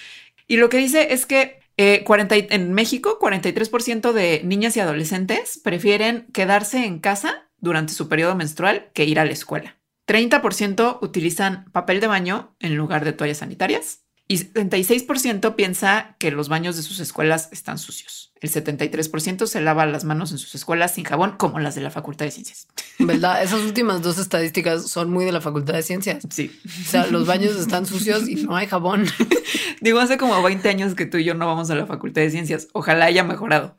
Y 0.47 0.55
lo 0.55 0.69
que 0.69 0.77
dice 0.77 1.11
es 1.11 1.25
que 1.25 1.59
40, 2.05 2.33
eh, 2.37 2.47
en 2.51 2.71
México, 2.71 3.19
43% 3.19 4.13
de 4.13 4.43
niñas 4.45 4.77
y 4.77 4.79
adolescentes 4.79 5.59
prefieren 5.61 6.27
quedarse 6.31 6.85
en 6.85 6.99
casa 6.99 7.49
durante 7.57 7.91
su 7.91 8.07
periodo 8.07 8.35
menstrual 8.35 8.91
que 8.93 9.03
ir 9.03 9.19
a 9.19 9.25
la 9.25 9.33
escuela. 9.33 9.75
30% 10.07 10.99
utilizan 11.01 11.65
papel 11.73 11.99
de 11.99 12.07
baño 12.07 12.55
en 12.61 12.77
lugar 12.77 13.03
de 13.03 13.11
toallas 13.11 13.39
sanitarias. 13.39 14.06
Y 14.29 14.39
76% 14.39 15.55
piensa 15.55 16.15
que 16.19 16.31
los 16.31 16.49
baños 16.49 16.75
de 16.75 16.83
sus 16.83 16.99
escuelas 16.99 17.47
están 17.53 17.77
sucios. 17.77 18.33
El 18.41 18.51
73% 18.51 19.47
se 19.47 19.61
lava 19.61 19.85
las 19.85 20.03
manos 20.03 20.31
en 20.31 20.37
sus 20.37 20.53
escuelas 20.53 20.93
sin 20.93 21.05
jabón, 21.05 21.37
como 21.37 21.59
las 21.59 21.75
de 21.75 21.81
la 21.81 21.91
Facultad 21.91 22.25
de 22.25 22.31
Ciencias. 22.31 22.67
¿Verdad? 22.99 23.41
Esas 23.41 23.61
últimas 23.61 24.01
dos 24.01 24.17
estadísticas 24.19 24.89
son 24.89 25.09
muy 25.11 25.23
de 25.23 25.31
la 25.31 25.39
Facultad 25.39 25.75
de 25.75 25.81
Ciencias. 25.81 26.27
Sí. 26.29 26.51
O 26.65 26.89
sea, 26.89 27.07
los 27.07 27.25
baños 27.25 27.55
están 27.55 27.85
sucios 27.85 28.27
y 28.27 28.35
no 28.35 28.55
hay 28.55 28.67
jabón. 28.67 29.05
Digo, 29.81 29.99
hace 29.99 30.17
como 30.17 30.43
20 30.43 30.67
años 30.69 30.93
que 30.93 31.05
tú 31.05 31.17
y 31.17 31.23
yo 31.23 31.33
no 31.33 31.47
vamos 31.47 31.69
a 31.71 31.75
la 31.75 31.85
Facultad 31.85 32.21
de 32.21 32.29
Ciencias. 32.29 32.67
Ojalá 32.73 33.05
haya 33.05 33.23
mejorado. 33.23 33.77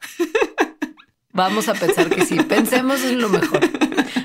Vamos 1.33 1.69
a 1.69 1.75
pensar 1.75 2.09
que 2.09 2.25
sí. 2.25 2.37
Pensemos 2.43 3.05
en 3.05 3.21
lo 3.21 3.29
mejor. 3.29 3.61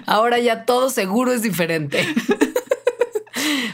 Ahora 0.05 0.39
ya 0.39 0.65
todo 0.65 0.89
seguro 0.89 1.33
es 1.33 1.41
diferente. 1.41 2.07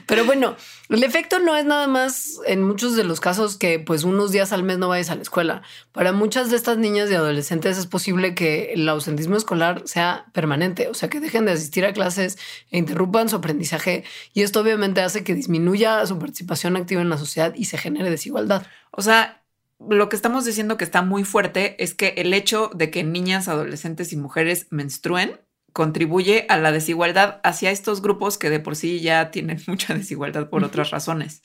Pero 0.09 0.25
bueno, 0.25 0.55
el 0.89 1.03
efecto 1.03 1.37
no 1.37 1.55
es 1.55 1.65
nada 1.65 1.85
más 1.85 2.39
en 2.47 2.63
muchos 2.63 2.95
de 2.95 3.03
los 3.03 3.19
casos 3.19 3.57
que 3.57 3.77
pues 3.77 4.03
unos 4.03 4.31
días 4.31 4.51
al 4.51 4.63
mes 4.63 4.79
no 4.79 4.87
vayas 4.87 5.11
a 5.11 5.15
la 5.15 5.21
escuela. 5.21 5.61
Para 5.91 6.13
muchas 6.13 6.49
de 6.49 6.55
estas 6.55 6.79
niñas 6.79 7.11
y 7.11 7.13
adolescentes 7.13 7.77
es 7.77 7.85
posible 7.85 8.33
que 8.33 8.73
el 8.73 8.89
ausentismo 8.89 9.37
escolar 9.37 9.83
sea 9.85 10.25
permanente, 10.33 10.87
o 10.87 10.95
sea, 10.95 11.09
que 11.09 11.19
dejen 11.19 11.45
de 11.45 11.51
asistir 11.51 11.85
a 11.85 11.93
clases 11.93 12.39
e 12.71 12.79
interrumpan 12.79 13.29
su 13.29 13.35
aprendizaje 13.35 14.03
y 14.33 14.41
esto 14.41 14.61
obviamente 14.61 15.01
hace 15.01 15.23
que 15.23 15.35
disminuya 15.35 16.03
su 16.07 16.17
participación 16.17 16.75
activa 16.75 17.01
en 17.01 17.09
la 17.09 17.19
sociedad 17.19 17.53
y 17.55 17.65
se 17.65 17.77
genere 17.77 18.09
desigualdad. 18.09 18.65
O 18.89 19.03
sea, 19.03 19.43
lo 19.87 20.09
que 20.09 20.15
estamos 20.15 20.43
diciendo 20.43 20.75
que 20.75 20.85
está 20.85 21.03
muy 21.03 21.23
fuerte 21.23 21.81
es 21.83 21.93
que 21.93 22.15
el 22.17 22.33
hecho 22.33 22.71
de 22.73 22.89
que 22.89 23.03
niñas, 23.03 23.47
adolescentes 23.47 24.11
y 24.11 24.17
mujeres 24.17 24.65
menstruen 24.71 25.39
contribuye 25.79 26.45
a 26.49 26.57
la 26.57 26.73
desigualdad 26.73 27.39
hacia 27.41 27.71
estos 27.71 28.01
grupos 28.01 28.37
que 28.37 28.49
de 28.49 28.59
por 28.59 28.75
sí 28.75 28.99
ya 28.99 29.31
tienen 29.31 29.61
mucha 29.67 29.93
desigualdad 29.93 30.49
por 30.49 30.65
otras 30.65 30.91
razones. 30.91 31.41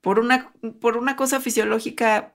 Por 0.00 0.20
una, 0.20 0.52
por 0.80 0.96
una 0.96 1.16
cosa 1.16 1.40
fisiológica 1.40 2.32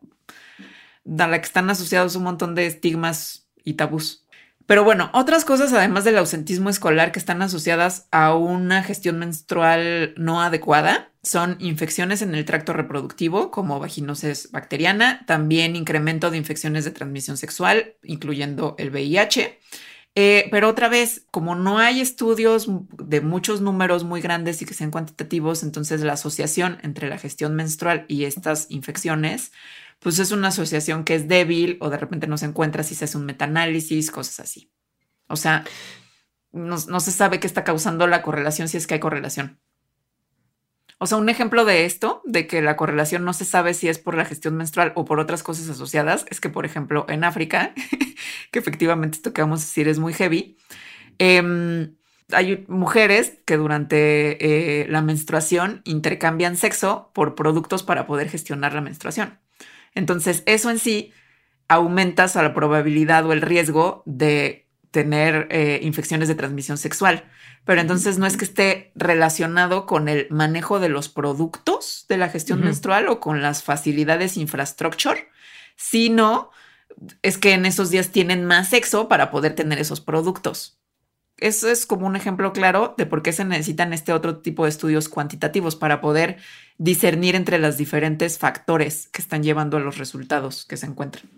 a 1.08 1.28
la 1.28 1.40
que 1.40 1.46
están 1.46 1.70
asociados 1.70 2.18
un 2.18 2.24
montón 2.24 2.54
de 2.54 2.66
estigmas 2.66 3.48
y 3.64 3.76
tabús. 3.76 4.26
Pero 4.66 4.84
bueno, 4.84 5.10
otras 5.14 5.46
cosas 5.46 5.72
además 5.72 6.04
del 6.04 6.18
ausentismo 6.18 6.70
escolar 6.70 7.14
que 7.14 7.20
están 7.20 7.42
asociadas 7.42 8.10
a 8.12 8.36
una 8.36 8.84
gestión 8.84 9.18
menstrual 9.18 10.16
no 10.18 10.42
adecuada 10.42 11.14
son 11.24 11.56
infecciones 11.60 12.22
en 12.22 12.36
el 12.36 12.44
tracto 12.44 12.74
reproductivo 12.74 13.52
como 13.52 13.80
vaginosis 13.80 14.52
bacteriana, 14.52 15.24
también 15.26 15.78
incremento 15.78 16.30
de 16.30 16.40
infecciones 16.40 16.84
de 16.84 16.92
transmisión 16.92 17.38
sexual, 17.38 17.96
incluyendo 18.04 18.76
el 18.78 18.90
VIH, 18.90 19.60
eh, 20.20 20.48
pero 20.50 20.68
otra 20.68 20.90
vez, 20.90 21.28
como 21.30 21.54
no 21.54 21.78
hay 21.78 22.02
estudios 22.02 22.68
de 22.98 23.22
muchos 23.22 23.62
números 23.62 24.04
muy 24.04 24.20
grandes 24.20 24.60
y 24.64 24.66
que 24.66 24.74
sean 24.74 24.90
cuantitativos, 24.90 25.62
entonces 25.62 26.02
la 26.02 26.14
asociación 26.14 26.80
entre 26.82 27.08
la 27.08 27.20
gestión 27.20 27.54
menstrual 27.54 28.04
y 28.08 28.24
estas 28.24 28.66
infecciones, 28.72 29.52
pues 30.00 30.18
es 30.18 30.32
una 30.32 30.48
asociación 30.48 31.04
que 31.04 31.14
es 31.14 31.28
débil 31.28 31.78
o 31.82 31.92
de 31.92 31.98
repente 31.98 32.26
no 32.26 32.40
se 32.40 32.48
encuentra 32.48 32.82
si 32.82 32.96
se 32.96 33.06
hace 33.06 33.16
un 33.16 33.28
metaanálisis, 33.28 34.10
cosas 34.10 34.40
así. 34.40 34.72
O 35.28 35.36
sea, 35.36 35.66
no, 36.52 36.78
no 36.88 37.00
se 37.00 37.12
sabe 37.12 37.40
qué 37.40 37.46
está 37.46 37.64
causando 37.64 38.08
la 38.08 38.24
correlación 38.24 38.70
si 38.70 38.78
es 38.78 38.88
que 38.88 38.96
hay 38.96 39.00
correlación. 39.00 39.60
O 41.00 41.06
sea, 41.06 41.18
un 41.18 41.30
ejemplo 41.30 41.64
de 41.64 41.86
esto, 41.86 42.22
de 42.26 42.48
que 42.48 42.62
la 42.62 42.76
correlación 42.76 43.24
no 43.24 43.34
se 43.34 43.46
sabe 43.46 43.74
si 43.74 43.88
es 43.88 44.00
por 44.00 44.16
la 44.16 44.26
gestión 44.26 44.56
menstrual 44.56 44.94
o 44.96 45.06
por 45.06 45.20
otras 45.20 45.44
cosas 45.44 45.70
asociadas, 45.70 46.26
es 46.30 46.42
que, 46.42 46.50
por 46.50 46.66
ejemplo, 46.66 47.06
en 47.08 47.24
África, 47.24 47.74
que 48.52 48.60
efectivamente 48.60 49.18
esto 49.18 49.34
que 49.34 49.42
vamos 49.42 49.62
a 49.62 49.66
decir 49.66 49.88
es 49.88 50.00
muy 50.00 50.14
heavy, 50.14 50.58
em, 51.20 51.96
hay 52.32 52.66
mujeres 52.68 53.40
que 53.46 53.58
durante 53.58 54.82
eh, 54.82 54.88
la 54.90 55.02
menstruación 55.02 55.82
intercambian 55.86 56.58
sexo 56.58 57.12
por 57.14 57.36
productos 57.36 57.84
para 57.84 58.08
poder 58.08 58.30
gestionar 58.30 58.74
la 58.74 58.82
menstruación. 58.82 59.40
Entonces, 59.94 60.44
eso 60.46 60.70
en 60.70 60.80
sí 60.80 61.14
aumenta 61.70 62.28
la 62.36 62.54
probabilidad 62.54 63.26
o 63.26 63.34
el 63.34 63.42
riesgo 63.42 64.04
de 64.06 64.67
tener 64.98 65.48
eh, 65.52 65.80
infecciones 65.84 66.28
de 66.28 66.34
transmisión 66.34 66.80
sexual. 66.80 67.24
Pero 67.66 67.82
entonces 67.82 68.18
no 68.18 68.26
es 68.26 68.36
que 68.36 68.46
esté 68.46 68.92
relacionado 68.96 69.86
con 69.86 70.10
el 70.10 70.26
manejo 70.32 70.80
de 70.80 70.90
los 70.90 71.08
productos 71.08 72.06
de 72.10 72.18
la 72.18 72.30
gestión 72.30 72.64
menstrual 72.64 73.08
o 73.10 73.20
con 73.20 73.44
las 73.44 73.62
facilidades 73.62 74.38
infrastructure, 74.38 75.30
sino 75.76 76.50
es 77.22 77.38
que 77.38 77.54
en 77.54 77.68
esos 77.68 77.92
días 77.92 78.10
tienen 78.10 78.44
más 78.46 78.70
sexo 78.70 79.08
para 79.08 79.30
poder 79.30 79.54
tener 79.54 79.78
esos 79.78 80.02
productos. 80.02 80.80
Eso 81.38 81.70
es 81.70 81.86
como 81.86 82.08
un 82.08 82.16
ejemplo 82.16 82.52
claro 82.54 82.96
de 82.98 83.06
por 83.06 83.22
qué 83.22 83.34
se 83.34 83.46
necesitan 83.46 83.94
este 83.94 84.14
otro 84.14 84.40
tipo 84.40 84.64
de 84.64 84.70
estudios 84.70 85.08
cuantitativos 85.08 85.76
para 85.76 86.02
poder 86.02 86.38
discernir 86.80 87.36
entre 87.36 87.60
los 87.60 87.78
diferentes 87.78 88.40
factores 88.40 89.10
que 89.10 89.22
están 89.22 89.44
llevando 89.44 89.78
a 89.78 89.82
los 89.82 90.00
resultados 90.00 90.66
que 90.66 90.78
se 90.78 90.88
encuentran. 90.88 91.30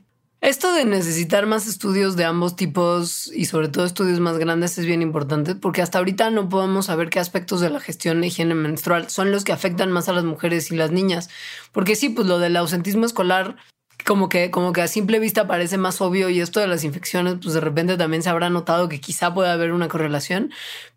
Esto 0.42 0.72
de 0.72 0.86
necesitar 0.86 1.48
más 1.48 1.68
estudios 1.68 2.16
de 2.16 2.24
ambos 2.24 2.56
tipos 2.56 3.30
y 3.34 3.44
sobre 3.44 3.68
todo 3.68 3.86
estudios 3.86 4.22
más 4.22 4.38
grandes 4.38 4.78
es 4.78 4.86
bien 4.86 5.02
importante 5.02 5.54
porque 5.54 5.82
hasta 5.82 5.98
ahorita 5.98 6.30
no 6.30 6.48
podemos 6.48 6.86
saber 6.86 7.10
qué 7.10 7.20
aspectos 7.20 7.60
de 7.60 7.70
la 7.70 7.82
gestión 7.82 8.22
de 8.22 8.28
higiene 8.28 8.56
menstrual 8.56 9.10
son 9.10 9.32
los 9.32 9.44
que 9.44 9.52
afectan 9.52 9.92
más 9.92 10.08
a 10.08 10.14
las 10.14 10.24
mujeres 10.24 10.72
y 10.72 10.78
las 10.78 10.92
niñas. 10.92 11.30
Porque 11.74 11.98
sí, 11.98 12.08
pues 12.08 12.26
lo 12.26 12.40
del 12.40 12.56
ausentismo 12.56 13.06
escolar 13.06 13.58
como 14.06 14.30
que, 14.30 14.50
como 14.50 14.72
que 14.72 14.82
a 14.82 14.88
simple 14.88 15.20
vista 15.20 15.46
parece 15.46 15.78
más 15.78 16.00
obvio 16.00 16.30
y 16.30 16.40
esto 16.40 16.62
de 16.62 16.68
las 16.68 16.86
infecciones, 16.86 17.36
pues 17.42 17.54
de 17.54 17.60
repente 17.60 17.98
también 17.98 18.24
se 18.24 18.30
habrá 18.30 18.50
notado 18.50 18.88
que 18.88 19.02
quizá 19.02 19.34
pueda 19.34 19.52
haber 19.54 19.74
una 19.74 19.90
correlación. 19.90 20.52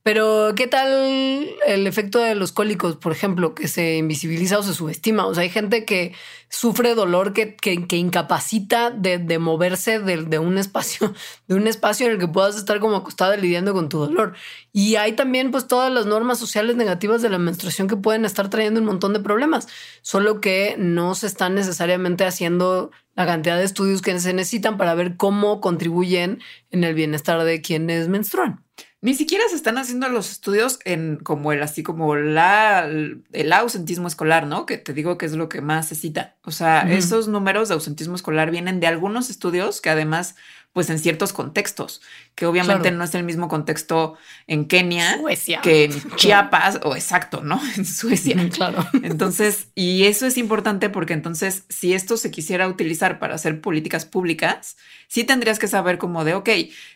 Pero, 0.04 0.52
¿qué 0.56 0.66
tal 0.66 1.48
el 1.64 1.86
efecto 1.86 2.18
de 2.18 2.34
los 2.34 2.50
cólicos, 2.50 2.96
por 2.96 3.12
ejemplo, 3.12 3.54
que 3.54 3.68
se 3.68 3.98
invisibiliza 3.98 4.58
o 4.58 4.62
se 4.64 4.74
subestima? 4.74 5.26
O 5.26 5.34
sea, 5.34 5.44
hay 5.44 5.48
gente 5.48 5.84
que 5.84 6.12
sufre 6.48 6.96
dolor 6.96 7.32
que, 7.32 7.54
que, 7.54 7.96
incapacita 7.96 8.90
de, 8.90 9.38
moverse 9.38 10.00
de, 10.00 10.38
un 10.40 10.58
espacio, 10.58 11.14
de 11.46 11.54
un 11.54 11.68
espacio 11.68 12.06
en 12.06 12.12
el 12.12 12.18
que 12.18 12.26
puedas 12.26 12.56
estar 12.56 12.80
como 12.80 12.96
acostada 12.96 13.36
lidiando 13.36 13.72
con 13.74 13.88
tu 13.88 14.00
dolor. 14.00 14.34
Y 14.72 14.96
hay 14.96 15.12
también 15.12 15.52
pues 15.52 15.68
todas 15.68 15.92
las 15.92 16.04
normas 16.06 16.38
sociales 16.38 16.74
negativas 16.74 17.22
de 17.22 17.30
la 17.30 17.38
menstruación 17.38 17.86
que 17.86 17.96
pueden 17.96 18.24
estar 18.24 18.50
trayendo 18.50 18.80
un 18.80 18.86
montón 18.86 19.12
de 19.12 19.20
problemas, 19.20 19.68
solo 20.02 20.40
que 20.40 20.74
no 20.78 21.14
se 21.14 21.28
están 21.28 21.54
necesariamente 21.54 22.24
haciendo 22.24 22.90
la 23.14 23.24
cantidad 23.24 23.56
de 23.56 23.64
estudios 23.64 24.02
que 24.02 24.18
se 24.18 24.32
necesitan 24.32 24.78
para 24.78 24.94
ver 24.94 25.16
cómo 25.16 25.60
contribuyen 25.60 26.40
en 26.72 26.82
el 26.82 26.94
bienestar 26.94 27.44
de 27.44 27.60
quienes 27.60 28.08
menstruan. 28.08 28.64
Ni 29.04 29.14
siquiera 29.14 29.42
se 29.50 29.56
están 29.56 29.78
haciendo 29.78 30.08
los 30.08 30.30
estudios 30.30 30.78
en 30.84 31.16
como 31.16 31.50
el 31.50 31.60
así 31.60 31.82
como 31.82 32.14
la 32.14 32.86
el 32.86 33.52
ausentismo 33.52 34.06
escolar, 34.06 34.46
¿no? 34.46 34.64
Que 34.64 34.78
te 34.78 34.92
digo 34.92 35.18
que 35.18 35.26
es 35.26 35.32
lo 35.32 35.48
que 35.48 35.60
más 35.60 35.88
se 35.88 35.96
cita. 35.96 36.36
O 36.44 36.52
sea, 36.52 36.82
esos 36.88 37.26
números 37.26 37.68
de 37.68 37.74
ausentismo 37.74 38.14
escolar 38.14 38.52
vienen 38.52 38.78
de 38.78 38.86
algunos 38.86 39.28
estudios 39.28 39.80
que 39.80 39.90
además 39.90 40.36
pues 40.72 40.88
en 40.88 40.98
ciertos 40.98 41.32
contextos, 41.32 42.00
que 42.34 42.46
obviamente 42.46 42.90
no 42.90 43.04
es 43.04 43.14
el 43.14 43.24
mismo 43.24 43.48
contexto 43.48 44.16
en 44.46 44.66
Kenia 44.66 45.20
que 45.62 45.84
en 45.84 45.92
Chiapas 46.16 46.80
o 46.82 46.96
exacto, 46.96 47.42
¿no? 47.42 47.60
En 47.76 47.84
Suecia. 47.84 48.36
Claro. 48.52 48.86
Entonces, 49.02 49.68
y 49.74 50.04
eso 50.04 50.26
es 50.26 50.36
importante 50.36 50.90
porque 50.90 51.14
entonces 51.14 51.64
si 51.68 51.94
esto 51.94 52.16
se 52.16 52.30
quisiera 52.30 52.68
utilizar 52.68 53.18
para 53.18 53.34
hacer 53.34 53.60
políticas 53.60 54.04
públicas, 54.04 54.76
sí 55.08 55.24
tendrías 55.24 55.58
que 55.58 55.68
saber 55.68 55.98
como 55.98 56.24
de, 56.24 56.34
ok, 56.34 56.48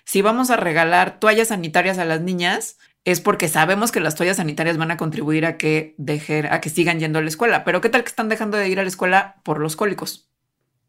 si 0.04 0.22
vamos 0.22 0.50
a 0.50 0.56
regalar 0.56 1.18
toallas 1.18 1.48
sanitarias 1.48 1.98
a 1.98 2.04
las 2.04 2.20
niñas, 2.20 2.78
es 3.04 3.20
porque 3.20 3.48
sabemos 3.48 3.92
que 3.92 4.00
las 4.00 4.16
toallas 4.16 4.38
sanitarias 4.38 4.76
van 4.76 4.90
a 4.90 4.96
contribuir 4.96 5.46
a 5.46 5.56
que 5.56 5.94
dejen, 5.96 6.46
a 6.46 6.60
que 6.60 6.70
sigan 6.70 6.98
yendo 6.98 7.18
a 7.18 7.22
la 7.22 7.28
escuela. 7.28 7.64
Pero 7.64 7.80
¿qué 7.80 7.88
tal 7.88 8.02
que 8.02 8.08
están 8.08 8.28
dejando 8.28 8.56
de 8.56 8.68
ir 8.68 8.80
a 8.80 8.82
la 8.82 8.88
escuela 8.88 9.36
por 9.44 9.60
los 9.60 9.76
cólicos? 9.76 10.28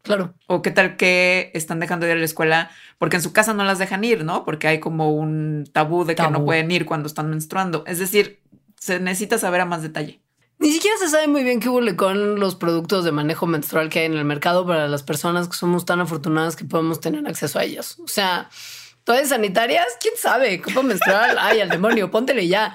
Claro. 0.02 0.34
O 0.46 0.62
qué 0.62 0.70
tal 0.70 0.96
que 0.96 1.50
están 1.54 1.80
dejando 1.80 2.06
de 2.06 2.12
ir 2.12 2.16
a 2.16 2.20
la 2.20 2.24
escuela 2.24 2.70
porque 2.98 3.16
en 3.16 3.22
su 3.22 3.32
casa 3.32 3.54
no 3.54 3.64
las 3.64 3.78
dejan 3.78 4.04
ir, 4.04 4.24
¿no? 4.24 4.44
Porque 4.44 4.68
hay 4.68 4.80
como 4.80 5.12
un 5.12 5.68
tabú 5.72 6.04
de 6.04 6.14
que 6.14 6.28
no 6.30 6.44
pueden 6.44 6.70
ir 6.70 6.86
cuando 6.86 7.06
están 7.06 7.30
menstruando. 7.30 7.84
Es 7.86 7.98
decir, 7.98 8.40
se 8.78 9.00
necesita 9.00 9.38
saber 9.38 9.60
a 9.60 9.64
más 9.64 9.82
detalle. 9.82 10.20
Ni 10.58 10.72
siquiera 10.72 10.96
se 10.98 11.08
sabe 11.08 11.28
muy 11.28 11.44
bien 11.44 11.60
qué 11.60 11.68
hubo 11.68 11.80
con 11.96 12.40
los 12.40 12.56
productos 12.56 13.04
de 13.04 13.12
manejo 13.12 13.46
menstrual 13.46 13.88
que 13.88 14.00
hay 14.00 14.06
en 14.06 14.14
el 14.14 14.24
mercado 14.24 14.66
para 14.66 14.88
las 14.88 15.04
personas 15.04 15.48
que 15.48 15.56
somos 15.56 15.84
tan 15.84 16.00
afortunadas 16.00 16.56
que 16.56 16.64
podemos 16.64 17.00
tener 17.00 17.26
acceso 17.28 17.60
a 17.60 17.64
ellos. 17.64 17.98
O 18.00 18.08
sea, 18.08 18.50
toallas 19.04 19.28
sanitarias, 19.28 19.86
quién 20.00 20.14
sabe, 20.16 20.60
copa 20.60 20.82
menstrual, 20.82 21.36
ay, 21.38 21.60
al 21.60 21.68
demonio, 21.68 22.10
póntele 22.10 22.48
ya. 22.48 22.74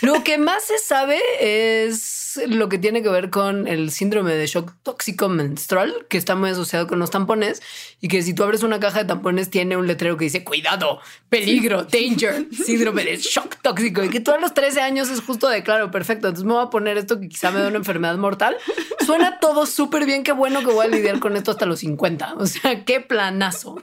Lo 0.00 0.22
que 0.22 0.38
más 0.38 0.64
se 0.64 0.78
sabe 0.78 1.20
es 1.40 2.23
lo 2.46 2.68
que 2.68 2.78
tiene 2.78 3.02
que 3.02 3.08
ver 3.08 3.30
con 3.30 3.66
el 3.66 3.90
síndrome 3.90 4.34
de 4.34 4.46
shock 4.46 4.72
tóxico 4.82 5.28
menstrual, 5.28 6.06
que 6.08 6.18
está 6.18 6.34
muy 6.34 6.50
asociado 6.50 6.86
con 6.86 6.98
los 6.98 7.10
tampones 7.10 7.62
y 8.00 8.08
que 8.08 8.22
si 8.22 8.34
tú 8.34 8.42
abres 8.42 8.62
una 8.62 8.80
caja 8.80 9.00
de 9.00 9.04
tampones 9.04 9.50
tiene 9.50 9.76
un 9.76 9.86
letrero 9.86 10.16
que 10.16 10.24
dice 10.24 10.44
cuidado, 10.44 11.00
peligro, 11.28 11.84
danger, 11.84 12.46
síndrome 12.64 13.04
de 13.04 13.16
shock 13.16 13.56
tóxico 13.62 14.02
y 14.04 14.10
que 14.10 14.20
todos 14.20 14.40
los 14.40 14.54
13 14.54 14.80
años 14.80 15.10
es 15.10 15.20
justo 15.20 15.48
de 15.48 15.62
claro, 15.62 15.90
perfecto. 15.90 16.28
Entonces 16.28 16.44
me 16.46 16.54
voy 16.54 16.64
a 16.64 16.70
poner 16.70 16.98
esto 16.98 17.20
que 17.20 17.28
quizá 17.28 17.50
me 17.50 17.60
da 17.60 17.68
una 17.68 17.78
enfermedad 17.78 18.16
mortal. 18.16 18.56
Suena 19.04 19.38
todo 19.38 19.66
súper 19.66 20.06
bien. 20.06 20.24
Qué 20.24 20.32
bueno 20.32 20.60
que 20.60 20.72
voy 20.72 20.86
a 20.86 20.88
lidiar 20.88 21.20
con 21.20 21.36
esto 21.36 21.50
hasta 21.50 21.66
los 21.66 21.80
50. 21.80 22.34
O 22.38 22.46
sea, 22.46 22.84
qué 22.84 23.00
planazo. 23.00 23.82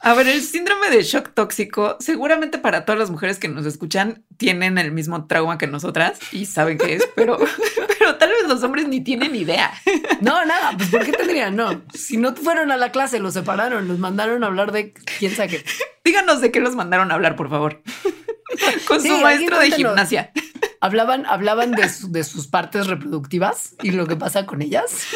A 0.00 0.14
ver, 0.14 0.28
el 0.28 0.42
síndrome 0.42 0.90
de 0.90 1.02
shock 1.02 1.32
tóxico, 1.34 1.96
seguramente 2.00 2.58
para 2.58 2.84
todas 2.84 2.98
las 2.98 3.10
mujeres 3.10 3.38
que 3.38 3.48
nos 3.48 3.66
escuchan 3.66 4.24
tienen 4.36 4.78
el 4.78 4.92
mismo 4.92 5.26
trauma 5.26 5.58
que 5.58 5.66
nosotras 5.66 6.18
y 6.32 6.46
saben 6.46 6.78
qué 6.78 6.94
es, 6.94 7.08
pero, 7.14 7.38
pero 7.98 8.16
tal 8.16 8.30
vez 8.30 8.48
los 8.48 8.62
hombres 8.62 8.88
ni 8.88 9.00
tienen 9.00 9.34
idea. 9.34 9.72
No, 10.20 10.44
nada, 10.44 10.72
pues 10.76 10.90
¿por 10.90 11.04
qué 11.04 11.12
tendrían? 11.12 11.56
No, 11.56 11.82
si 11.94 12.16
no 12.16 12.34
fueron 12.34 12.70
a 12.70 12.76
la 12.76 12.92
clase, 12.92 13.18
los 13.18 13.34
separaron, 13.34 13.88
los 13.88 13.98
mandaron 13.98 14.44
a 14.44 14.46
hablar 14.46 14.72
de 14.72 14.92
quién 15.18 15.34
sabe 15.34 15.48
qué. 15.48 15.64
Díganos 16.04 16.40
de 16.40 16.50
qué 16.50 16.60
los 16.60 16.74
mandaron 16.74 17.10
a 17.10 17.14
hablar, 17.14 17.36
por 17.36 17.50
favor. 17.50 17.82
Con 18.86 19.02
su 19.02 19.16
maestro 19.18 19.58
de 19.58 19.70
gimnasia. 19.72 20.32
Hablaban, 20.80 21.26
hablaban 21.26 21.72
de, 21.72 21.90
de 22.08 22.24
sus 22.24 22.46
partes 22.46 22.86
reproductivas 22.86 23.74
y 23.82 23.92
lo 23.92 24.06
que 24.06 24.16
pasa 24.16 24.46
con 24.46 24.62
ellas. 24.62 25.06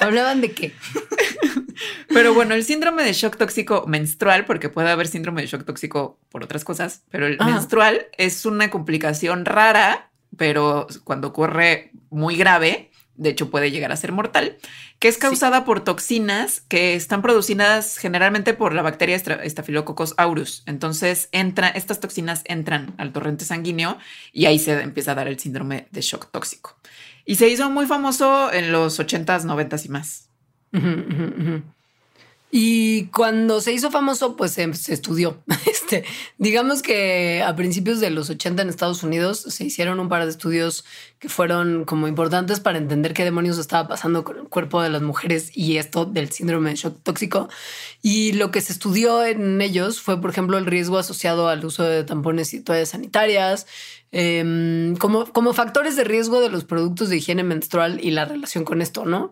Hablaban 0.00 0.40
de 0.40 0.52
qué. 0.52 0.74
Pero 2.08 2.34
bueno, 2.34 2.54
el 2.54 2.64
síndrome 2.64 3.02
de 3.04 3.12
shock 3.12 3.36
tóxico 3.36 3.84
menstrual, 3.86 4.44
porque 4.44 4.68
puede 4.68 4.90
haber 4.90 5.08
síndrome 5.08 5.42
de 5.42 5.48
shock 5.48 5.64
tóxico 5.64 6.18
por 6.30 6.44
otras 6.44 6.64
cosas, 6.64 7.02
pero 7.10 7.26
el 7.26 7.38
menstrual 7.38 8.06
es 8.16 8.46
una 8.46 8.70
complicación 8.70 9.44
rara, 9.44 10.10
pero 10.36 10.86
cuando 11.04 11.28
ocurre 11.28 11.92
muy 12.10 12.36
grave, 12.36 12.90
de 13.14 13.30
hecho 13.30 13.50
puede 13.50 13.70
llegar 13.70 13.92
a 13.92 13.96
ser 13.96 14.12
mortal, 14.12 14.58
que 15.00 15.08
es 15.08 15.16
causada 15.16 15.64
por 15.64 15.80
toxinas 15.80 16.60
que 16.60 16.94
están 16.94 17.22
producidas 17.22 17.96
generalmente 17.96 18.52
por 18.52 18.74
la 18.74 18.82
bacteria 18.82 19.18
Staphylococcus 19.18 20.12
aureus. 20.18 20.62
Entonces, 20.66 21.30
entra, 21.32 21.68
estas 21.68 22.00
toxinas 22.00 22.42
entran 22.44 22.94
al 22.98 23.10
torrente 23.10 23.46
sanguíneo 23.46 23.96
y 24.30 24.44
ahí 24.44 24.58
se 24.58 24.78
empieza 24.82 25.12
a 25.12 25.14
dar 25.14 25.26
el 25.26 25.38
síndrome 25.38 25.88
de 25.90 26.02
shock 26.02 26.30
tóxico. 26.30 26.76
Y 27.24 27.36
se 27.36 27.48
hizo 27.48 27.70
muy 27.70 27.86
famoso 27.86 28.52
en 28.52 28.72
los 28.72 29.00
80s, 29.00 29.44
90s 29.44 29.86
y 29.86 29.88
más. 29.88 30.28
Y 32.52 33.06
cuando 33.06 33.60
se 33.60 33.72
hizo 33.72 33.92
famoso, 33.92 34.36
pues 34.36 34.52
se, 34.52 34.64
estudió. 34.92 35.42
Este, 35.70 36.04
digamos 36.38 36.82
que 36.82 37.42
a 37.42 37.54
principios 37.54 38.00
de 38.00 38.10
los 38.10 38.30
80 38.30 38.62
en 38.62 38.68
Estados 38.68 39.02
Unidos 39.02 39.40
se 39.40 39.64
hicieron 39.64 40.00
un 40.00 40.08
par 40.08 40.24
de 40.24 40.30
estudios 40.30 40.84
que 41.18 41.28
fueron 41.28 41.84
como 41.84 42.08
importantes 42.08 42.60
para 42.60 42.78
entender 42.78 43.12
qué 43.12 43.24
demonios 43.24 43.58
estaba 43.58 43.88
pasando 43.88 44.24
con 44.24 44.38
el 44.38 44.44
cuerpo 44.44 44.82
de 44.82 44.88
las 44.88 45.02
mujeres 45.02 45.50
y 45.54 45.76
esto 45.76 46.06
del 46.06 46.30
síndrome 46.30 46.70
de 46.70 46.76
shock 46.76 47.02
tóxico. 47.02 47.48
Y 48.02 48.32
lo 48.32 48.50
que 48.50 48.60
se 48.60 48.72
estudió 48.72 49.24
en 49.24 49.60
ellos 49.60 50.00
fue, 50.00 50.20
por 50.20 50.30
ejemplo, 50.30 50.58
el 50.58 50.66
riesgo 50.66 50.98
asociado 50.98 51.48
al 51.48 51.64
uso 51.64 51.84
de 51.84 52.04
tampones 52.04 52.54
y 52.54 52.60
toallas 52.60 52.90
sanitarias, 52.90 53.66
em, 54.12 54.96
como, 54.96 55.26
como 55.32 55.52
factores 55.52 55.96
de 55.96 56.04
riesgo 56.04 56.40
de 56.40 56.48
los 56.48 56.64
productos 56.64 57.10
de 57.10 57.18
higiene 57.18 57.44
menstrual 57.44 58.00
y 58.02 58.10
la 58.10 58.24
relación 58.24 58.64
con 58.64 58.82
esto, 58.82 59.04
¿no? 59.04 59.30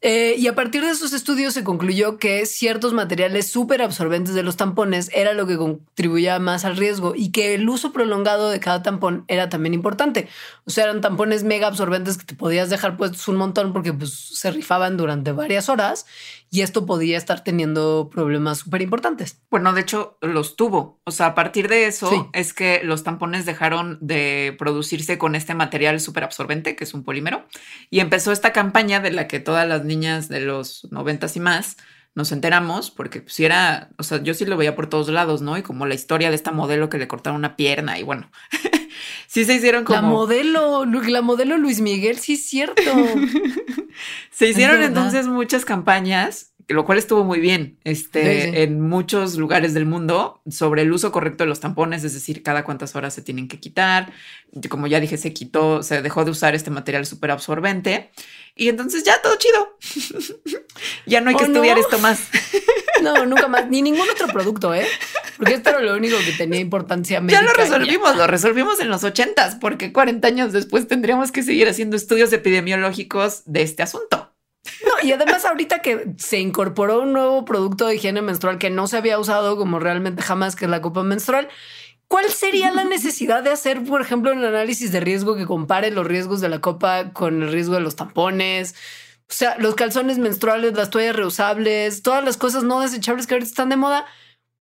Eh, 0.00 0.36
y 0.38 0.46
a 0.46 0.54
partir 0.54 0.84
de 0.84 0.90
esos 0.90 1.12
estudios 1.12 1.54
se 1.54 1.64
concluyó 1.64 2.18
que 2.18 2.46
ciertos 2.46 2.92
materiales 2.92 3.50
súper 3.50 3.82
absorbentes 3.82 4.32
de 4.32 4.44
los 4.44 4.56
tampones 4.56 5.10
era 5.12 5.32
lo 5.32 5.44
que 5.48 5.56
contribuía 5.56 6.38
más 6.38 6.64
al 6.64 6.76
riesgo 6.76 7.14
y 7.16 7.32
que 7.32 7.54
el 7.54 7.68
uso 7.68 7.92
prolongado 7.92 8.48
de 8.48 8.60
cada 8.60 8.82
tampón 8.84 9.24
era 9.26 9.48
también 9.48 9.74
importante. 9.74 10.28
O 10.66 10.70
sea, 10.70 10.84
eran 10.84 11.00
tampones 11.00 11.42
mega 11.42 11.66
absorbentes 11.66 12.16
que 12.16 12.26
te 12.26 12.36
podías 12.36 12.70
dejar 12.70 12.96
puestos 12.96 13.26
un 13.26 13.36
montón 13.36 13.72
porque 13.72 13.92
pues, 13.92 14.12
se 14.12 14.52
rifaban 14.52 14.96
durante 14.96 15.32
varias 15.32 15.68
horas 15.68 16.06
y 16.50 16.62
esto 16.62 16.86
podía 16.86 17.18
estar 17.18 17.44
teniendo 17.44 18.08
problemas 18.10 18.58
súper 18.58 18.82
importantes. 18.82 19.40
Bueno, 19.50 19.72
de 19.72 19.82
hecho, 19.82 20.18
los 20.22 20.56
tuvo. 20.56 21.00
O 21.04 21.10
sea, 21.10 21.26
a 21.26 21.34
partir 21.34 21.68
de 21.68 21.86
eso 21.86 22.30
es 22.32 22.54
que 22.54 22.80
los 22.82 23.04
tampones 23.04 23.46
dejaron 23.46 23.98
de 24.00 24.54
producirse 24.58 25.18
con 25.18 25.34
este 25.34 25.54
material 25.54 26.00
súper 26.00 26.24
absorbente, 26.24 26.76
que 26.76 26.84
es 26.84 26.94
un 26.94 27.04
polímero, 27.04 27.46
y 27.90 28.00
empezó 28.00 28.32
esta 28.32 28.52
campaña 28.52 29.00
de 29.00 29.10
la 29.10 29.28
que 29.28 29.40
todas 29.40 29.68
las 29.68 29.84
niñas 29.84 30.28
de 30.28 30.40
los 30.40 30.88
noventas 30.90 31.36
y 31.36 31.40
más 31.40 31.76
nos 32.14 32.32
enteramos, 32.32 32.90
porque 32.90 33.22
si 33.28 33.44
era, 33.44 33.90
o 33.96 34.02
sea, 34.02 34.20
yo 34.22 34.34
sí 34.34 34.44
lo 34.44 34.56
veía 34.56 34.74
por 34.74 34.88
todos 34.88 35.08
lados, 35.08 35.40
¿no? 35.40 35.56
Y 35.56 35.62
como 35.62 35.86
la 35.86 35.94
historia 35.94 36.30
de 36.30 36.36
esta 36.36 36.50
modelo 36.50 36.88
que 36.88 36.98
le 36.98 37.06
cortaron 37.06 37.38
una 37.38 37.54
pierna 37.54 37.98
y 37.98 38.02
bueno, 38.02 38.30
sí 39.28 39.44
se 39.44 39.54
hicieron 39.54 39.84
como... 39.84 40.00
La 40.00 40.02
modelo, 40.02 40.84
la 40.84 41.22
modelo 41.22 41.56
Luis 41.56 41.80
Miguel, 41.80 42.18
sí 42.18 42.32
es 42.32 42.46
cierto. 42.46 42.82
se 44.32 44.48
hicieron 44.48 44.82
entonces 44.82 45.28
muchas 45.28 45.64
campañas 45.64 46.52
lo 46.68 46.84
cual 46.84 46.98
estuvo 46.98 47.24
muy 47.24 47.40
bien, 47.40 47.78
este, 47.84 48.62
en 48.62 48.80
muchos 48.82 49.36
lugares 49.36 49.72
del 49.72 49.86
mundo 49.86 50.42
sobre 50.50 50.82
el 50.82 50.92
uso 50.92 51.10
correcto 51.12 51.44
de 51.44 51.48
los 51.48 51.60
tampones, 51.60 52.04
es 52.04 52.12
decir, 52.12 52.42
cada 52.42 52.62
cuántas 52.62 52.94
horas 52.94 53.14
se 53.14 53.22
tienen 53.22 53.48
que 53.48 53.58
quitar. 53.58 54.12
Como 54.68 54.86
ya 54.86 55.00
dije, 55.00 55.16
se 55.16 55.32
quitó, 55.32 55.82
se 55.82 56.02
dejó 56.02 56.26
de 56.26 56.30
usar 56.30 56.54
este 56.54 56.70
material 56.70 57.06
súper 57.06 57.30
absorbente 57.30 58.10
y 58.58 58.68
entonces 58.68 59.04
ya 59.04 59.22
todo 59.22 59.36
chido. 59.36 59.78
ya 61.06 61.20
no 61.20 61.30
hay 61.30 61.36
que 61.36 61.44
oh, 61.44 61.46
estudiar 61.46 61.78
esto 61.78 61.98
más. 62.00 62.20
no, 63.02 63.24
nunca 63.24 63.46
más, 63.46 63.68
ni 63.68 63.82
ningún 63.82 64.10
otro 64.12 64.26
producto, 64.26 64.74
¿eh? 64.74 64.86
Porque 65.36 65.54
esto 65.54 65.70
era 65.70 65.80
lo 65.80 65.94
único 65.94 66.16
que 66.18 66.32
tenía 66.32 66.58
importancia 66.58 67.20
médica. 67.20 67.40
Ya 67.40 67.46
lo 67.46 67.54
resolvimos, 67.54 68.16
lo 68.16 68.26
resolvimos 68.26 68.80
en 68.80 68.88
los 68.90 69.04
ochentas, 69.04 69.54
porque 69.54 69.92
40 69.92 70.26
años 70.26 70.52
después 70.52 70.88
tendríamos 70.88 71.30
que 71.30 71.44
seguir 71.44 71.68
haciendo 71.68 71.96
estudios 71.96 72.32
epidemiológicos 72.32 73.42
de 73.46 73.62
este 73.62 73.84
asunto. 73.84 74.34
No, 74.84 75.06
y 75.06 75.12
además 75.12 75.44
ahorita 75.44 75.80
que 75.80 76.14
se 76.18 76.40
incorporó 76.40 77.00
un 77.02 77.12
nuevo 77.12 77.44
producto 77.44 77.86
de 77.86 77.94
higiene 77.94 78.22
menstrual 78.22 78.58
que 78.58 78.70
no 78.70 78.88
se 78.88 78.96
había 78.96 79.20
usado 79.20 79.56
como 79.56 79.78
realmente 79.78 80.20
jamás, 80.20 80.56
que 80.56 80.64
es 80.64 80.70
la 80.70 80.82
copa 80.82 81.04
menstrual, 81.04 81.48
¿cuál 82.08 82.28
sería 82.30 82.72
la 82.72 82.84
necesidad 82.96 83.42
de 83.42 83.50
hacer, 83.50 83.84
por 83.84 84.00
ejemplo, 84.00 84.32
un 84.32 84.44
análisis 84.44 84.92
de 84.92 85.00
riesgo 85.00 85.36
que 85.36 85.46
compare 85.46 85.90
los 85.90 86.06
riesgos 86.06 86.40
de 86.40 86.48
la 86.48 86.60
copa 86.60 87.12
con 87.12 87.42
el 87.42 87.52
riesgo 87.52 87.74
de 87.74 87.80
los 87.80 87.96
tampones? 87.96 88.74
O 89.30 89.32
sea, 89.32 89.56
los 89.58 89.74
calzones 89.74 90.18
menstruales, 90.18 90.74
las 90.74 90.90
toallas 90.90 91.14
reusables, 91.14 92.02
todas 92.02 92.24
las 92.24 92.36
cosas 92.36 92.64
no 92.64 92.80
desechables 92.80 93.26
que 93.26 93.34
ahorita 93.34 93.48
están 93.48 93.68
de 93.68 93.76
moda 93.76 94.06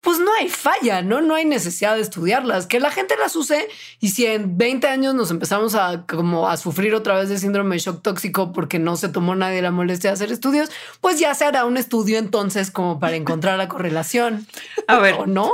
pues 0.01 0.19
no 0.19 0.31
hay 0.39 0.47
falla, 0.47 1.01
¿no? 1.01 1.21
No 1.21 1.35
hay 1.35 1.43
necesidad 1.43 1.95
de 1.95 2.01
estudiarlas, 2.01 2.67
que 2.67 2.79
la 2.79 2.91
gente 2.91 3.15
las 3.17 3.35
use 3.35 3.67
y 3.99 4.09
si 4.09 4.25
en 4.25 4.57
20 4.57 4.87
años 4.87 5.15
nos 5.15 5.31
empezamos 5.31 5.75
a 5.75 6.05
como 6.05 6.47
a 6.47 6.55
sufrir 6.55 6.95
otra 6.95 7.15
vez 7.15 7.29
de 7.29 7.37
síndrome 7.37 7.75
de 7.75 7.79
shock 7.79 8.01
tóxico 8.01 8.53
porque 8.53 8.79
no 8.79 8.95
se 8.95 9.09
tomó 9.09 9.35
nadie 9.35 9.61
la 9.61 9.71
molestia 9.71 10.11
de 10.11 10.13
hacer 10.13 10.31
estudios, 10.31 10.69
pues 11.01 11.19
ya 11.19 11.33
se 11.35 11.45
hará 11.45 11.65
un 11.65 11.77
estudio 11.77 12.19
entonces 12.19 12.71
como 12.71 12.99
para 12.99 13.15
encontrar 13.15 13.57
la 13.57 13.67
correlación. 13.67 14.47
A 14.87 14.99
ver, 14.99 15.15
¿o 15.15 15.25
no? 15.25 15.51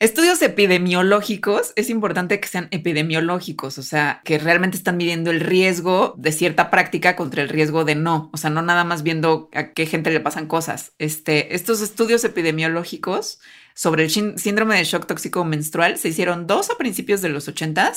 Estudios 0.00 0.42
epidemiológicos, 0.42 1.72
es 1.76 1.88
importante 1.88 2.40
que 2.40 2.48
sean 2.48 2.68
epidemiológicos, 2.72 3.78
o 3.78 3.82
sea, 3.82 4.20
que 4.24 4.38
realmente 4.38 4.76
están 4.76 4.96
midiendo 4.96 5.30
el 5.30 5.40
riesgo 5.40 6.14
de 6.18 6.32
cierta 6.32 6.68
práctica 6.70 7.14
contra 7.16 7.42
el 7.42 7.48
riesgo 7.48 7.84
de 7.84 7.94
no, 7.94 8.28
o 8.32 8.36
sea, 8.36 8.50
no 8.50 8.60
nada 8.60 8.84
más 8.84 9.04
viendo 9.04 9.48
a 9.54 9.72
qué 9.72 9.86
gente 9.86 10.10
le 10.10 10.20
pasan 10.20 10.46
cosas. 10.46 10.92
Este, 10.98 11.54
estos 11.54 11.80
estudios 11.80 12.24
epidemiológicos 12.24 13.40
sobre 13.74 14.04
el 14.04 14.10
síndrome 14.10 14.76
de 14.76 14.84
shock 14.84 15.06
tóxico 15.06 15.44
menstrual 15.44 15.96
se 15.96 16.08
hicieron 16.08 16.46
dos 16.46 16.70
a 16.70 16.76
principios 16.76 17.22
de 17.22 17.30
los 17.30 17.46
80, 17.48 17.92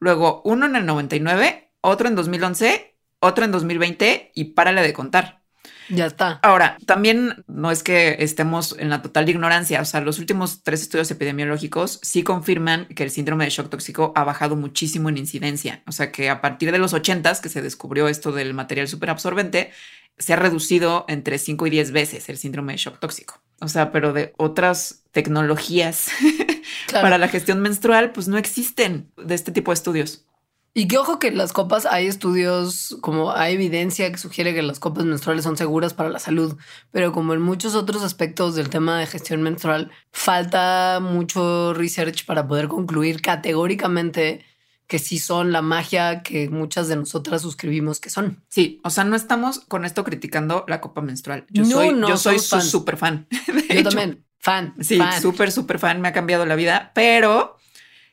luego 0.00 0.40
uno 0.44 0.66
en 0.66 0.74
el 0.76 0.86
99, 0.86 1.70
otro 1.82 2.08
en 2.08 2.16
2011, 2.16 2.96
otro 3.20 3.44
en 3.44 3.52
2020 3.52 4.32
y 4.34 4.44
párale 4.44 4.82
de 4.82 4.92
contar. 4.94 5.41
Ya 5.88 6.06
está. 6.06 6.38
Ahora, 6.42 6.76
también 6.86 7.44
no 7.46 7.70
es 7.70 7.82
que 7.82 8.16
estemos 8.20 8.76
en 8.78 8.90
la 8.90 9.02
total 9.02 9.28
ignorancia, 9.28 9.80
o 9.80 9.84
sea, 9.84 10.00
los 10.00 10.18
últimos 10.18 10.62
tres 10.62 10.82
estudios 10.82 11.10
epidemiológicos 11.10 11.98
sí 12.02 12.22
confirman 12.22 12.86
que 12.86 13.04
el 13.04 13.10
síndrome 13.10 13.44
de 13.44 13.50
shock 13.50 13.70
tóxico 13.70 14.12
ha 14.16 14.24
bajado 14.24 14.56
muchísimo 14.56 15.08
en 15.08 15.18
incidencia, 15.18 15.82
o 15.86 15.92
sea 15.92 16.12
que 16.12 16.28
a 16.28 16.40
partir 16.40 16.72
de 16.72 16.78
los 16.78 16.92
80 16.92 17.22
que 17.40 17.48
se 17.48 17.62
descubrió 17.62 18.08
esto 18.08 18.32
del 18.32 18.52
material 18.52 18.88
superabsorbente, 18.88 19.70
se 20.18 20.32
ha 20.32 20.36
reducido 20.36 21.04
entre 21.08 21.38
5 21.38 21.66
y 21.66 21.70
10 21.70 21.92
veces 21.92 22.28
el 22.28 22.36
síndrome 22.36 22.72
de 22.72 22.78
shock 22.78 22.98
tóxico. 22.98 23.40
O 23.60 23.68
sea, 23.68 23.92
pero 23.92 24.12
de 24.12 24.34
otras 24.36 25.04
tecnologías 25.12 26.08
para 26.92 27.16
la 27.18 27.28
gestión 27.28 27.60
menstrual, 27.60 28.12
pues 28.12 28.28
no 28.28 28.38
existen 28.38 29.10
de 29.16 29.34
este 29.34 29.52
tipo 29.52 29.70
de 29.70 29.74
estudios. 29.74 30.26
Y 30.74 30.88
que 30.88 30.96
ojo 30.96 31.18
que 31.18 31.30
las 31.30 31.52
copas 31.52 31.84
hay 31.84 32.06
estudios, 32.06 32.96
como 33.02 33.32
hay 33.32 33.54
evidencia 33.54 34.10
que 34.10 34.16
sugiere 34.16 34.54
que 34.54 34.62
las 34.62 34.78
copas 34.78 35.04
menstruales 35.04 35.44
son 35.44 35.58
seguras 35.58 35.92
para 35.92 36.08
la 36.08 36.18
salud, 36.18 36.56
pero 36.90 37.12
como 37.12 37.34
en 37.34 37.42
muchos 37.42 37.74
otros 37.74 38.02
aspectos 38.02 38.54
del 38.54 38.70
tema 38.70 38.98
de 38.98 39.06
gestión 39.06 39.42
menstrual, 39.42 39.90
falta 40.12 40.98
mucho 41.02 41.74
research 41.74 42.24
para 42.24 42.48
poder 42.48 42.68
concluir 42.68 43.20
categóricamente 43.20 44.46
que 44.86 44.98
sí 44.98 45.18
son 45.18 45.52
la 45.52 45.60
magia 45.60 46.22
que 46.22 46.48
muchas 46.48 46.88
de 46.88 46.96
nosotras 46.96 47.42
suscribimos 47.42 48.00
que 48.00 48.08
son. 48.08 48.42
Sí, 48.48 48.80
o 48.82 48.88
sea, 48.88 49.04
no 49.04 49.14
estamos 49.14 49.60
con 49.60 49.84
esto 49.84 50.04
criticando 50.04 50.64
la 50.68 50.80
copa 50.80 51.02
menstrual. 51.02 51.44
Yo 51.50 51.66
soy, 51.66 51.98
yo 52.00 52.16
soy 52.16 52.38
su 52.38 52.60
súper 52.62 52.96
fan. 52.96 53.26
Yo 53.74 53.82
también, 53.82 54.24
fan. 54.38 54.74
Sí, 54.80 54.98
súper, 55.20 55.52
súper 55.52 55.78
fan, 55.78 56.00
me 56.00 56.08
ha 56.08 56.12
cambiado 56.12 56.46
la 56.46 56.56
vida, 56.56 56.92
pero 56.94 57.56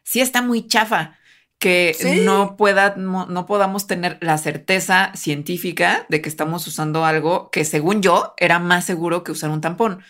sí 0.03 0.19
está 0.19 0.41
muy 0.41 0.67
chafa 0.67 1.18
que 1.59 1.93
no 2.25 2.55
pueda, 2.55 2.95
no, 2.95 3.45
podamos 3.45 3.85
tener 3.85 4.17
la 4.21 4.37
certeza 4.37 5.11
científica 5.13 6.05
de 6.07 6.21
que 6.21 6.29
estamos 6.29 6.65
usando 6.65 7.03
algo 7.03 7.51
que 7.51 7.65
según 7.65 8.01
yo 8.01 8.33
era 8.37 8.59
más 8.59 8.85
seguro 8.85 9.25
que 9.25 9.33
usar 9.33 9.49
un 9.49 9.59
tampón. 9.59 10.01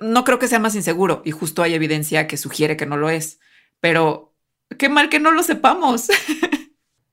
No 0.00 0.24
creo 0.24 0.38
que 0.38 0.48
sea 0.48 0.60
más 0.60 0.76
inseguro 0.76 1.22
y 1.24 1.32
justo 1.32 1.62
hay 1.62 1.74
evidencia 1.74 2.28
que 2.28 2.36
sugiere 2.36 2.76
que 2.76 2.86
no 2.86 2.96
lo 2.96 3.10
es, 3.10 3.40
pero 3.80 4.32
qué 4.78 4.88
mal 4.88 5.08
que 5.08 5.18
no 5.18 5.32
lo 5.32 5.42
sepamos. 5.42 6.06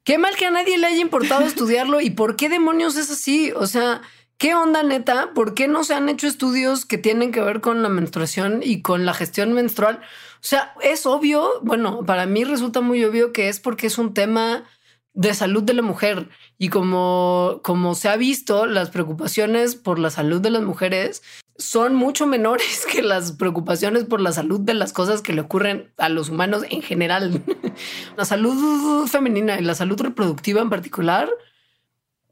Qué 0.06 0.18
mal 0.18 0.36
que 0.36 0.46
a 0.46 0.52
nadie 0.52 0.78
le 0.78 0.88
haya 0.88 1.00
importado 1.00 1.42
estudiarlo 1.46 2.02
y 2.02 2.10
por 2.10 2.36
qué 2.36 2.50
demonios 2.50 2.98
es 2.98 3.10
así. 3.10 3.54
O 3.56 3.68
sea, 3.68 4.02
¿qué 4.38 4.54
onda 4.54 4.84
neta? 4.84 5.32
¿Por 5.34 5.54
qué 5.54 5.70
no 5.70 5.86
se 5.86 5.94
han 5.94 6.10
hecho 6.10 6.28
estudios 6.28 6.86
que 6.86 6.98
tienen 6.98 7.32
que 7.32 7.40
ver 7.40 7.62
con 7.62 7.82
la 7.82 7.88
menstruación 7.88 8.60
y 8.62 8.82
con 8.82 9.06
la 9.06 9.14
gestión 9.14 9.54
menstrual? 9.54 10.02
O 10.44 10.46
sea, 10.46 10.74
es 10.82 11.06
obvio, 11.06 11.62
bueno, 11.62 12.04
para 12.06 12.26
mí 12.26 12.44
resulta 12.44 12.82
muy 12.82 13.02
obvio 13.06 13.32
que 13.32 13.48
es 13.48 13.62
porque 13.62 13.88
es 13.88 13.98
un 13.98 14.14
tema 14.14 14.66
de 15.14 15.34
salud 15.34 15.64
de 15.64 15.74
la 15.74 15.82
mujer 15.82 16.28
y 16.58 16.68
como, 16.68 17.62
como 17.64 17.96
se 17.96 18.10
ha 18.10 18.18
visto, 18.18 18.66
las 18.66 18.90
preocupaciones 18.90 19.76
por 19.76 20.00
la 20.00 20.10
salud 20.10 20.42
de 20.42 20.50
las 20.50 20.64
mujeres 20.64 21.24
son 21.58 21.96
mucho 21.96 22.28
menores 22.28 22.86
que 22.92 23.02
las 23.02 23.32
preocupaciones 23.32 24.04
por 24.04 24.20
la 24.20 24.34
salud 24.34 24.60
de 24.60 24.74
las 24.74 24.92
cosas 24.92 25.22
que 25.22 25.32
le 25.32 25.40
ocurren 25.40 25.94
a 25.98 26.10
los 26.10 26.28
humanos 26.28 26.64
en 26.70 26.82
general. 26.82 27.42
la 28.18 28.26
salud 28.26 29.08
femenina 29.08 29.58
y 29.58 29.64
la 29.64 29.76
salud 29.76 30.02
reproductiva 30.02 30.62
en 30.62 30.70
particular 30.70 31.30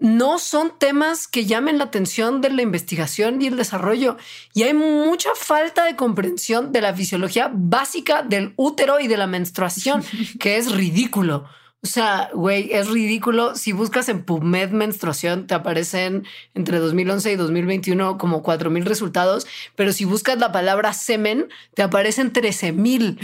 no 0.02 0.40
son 0.40 0.74
temas 0.78 1.28
que 1.28 1.46
llamen 1.46 1.78
la 1.78 1.86
atención 1.86 2.42
de 2.42 2.50
la 2.50 2.64
investigación 2.64 3.40
y 3.42 3.48
el 3.48 3.56
desarrollo. 3.56 4.18
Y 4.54 4.64
hay 4.64 4.74
mucha 4.74 5.30
falta 5.36 5.86
de 5.86 5.96
comprensión 5.96 6.72
de 6.72 6.82
la 6.82 6.94
fisiología 6.94 7.52
básica 7.54 8.24
del 8.24 8.54
útero 8.56 9.00
y 9.00 9.08
de 9.08 9.18
la 9.18 9.28
menstruación, 9.28 10.04
que 10.40 10.58
es 10.58 10.72
ridículo. 10.72 11.46
O 11.84 11.88
sea, 11.88 12.30
güey, 12.34 12.72
es 12.74 12.90
ridículo. 12.90 13.56
Si 13.56 13.72
buscas 13.72 14.08
en 14.08 14.24
PubMed 14.24 14.70
menstruación, 14.70 15.48
te 15.48 15.56
aparecen 15.56 16.28
entre 16.54 16.78
2011 16.78 17.32
y 17.32 17.36
2021 17.36 18.20
como 18.20 18.44
4000 18.44 18.86
resultados, 18.86 19.48
pero 19.76 19.92
si 19.92 20.06
buscas 20.06 20.38
la 20.38 20.52
palabra 20.52 20.94
semen, 20.94 21.50
te 21.74 21.82
aparecen 21.82 22.34
13000. 22.34 23.20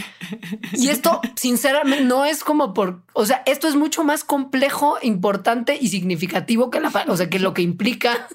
Y 0.72 0.88
esto, 0.88 1.20
sinceramente, 1.36 2.04
no 2.04 2.24
es 2.24 2.42
como 2.42 2.74
por, 2.74 3.00
o 3.12 3.26
sea, 3.26 3.44
esto 3.46 3.68
es 3.68 3.76
mucho 3.76 4.02
más 4.02 4.24
complejo, 4.24 4.98
importante 5.02 5.78
y 5.80 5.88
significativo 5.88 6.70
que 6.70 6.80
la, 6.80 6.90
o 7.06 7.16
sea, 7.16 7.30
que 7.30 7.38
lo 7.38 7.54
que 7.54 7.62
implica 7.62 8.28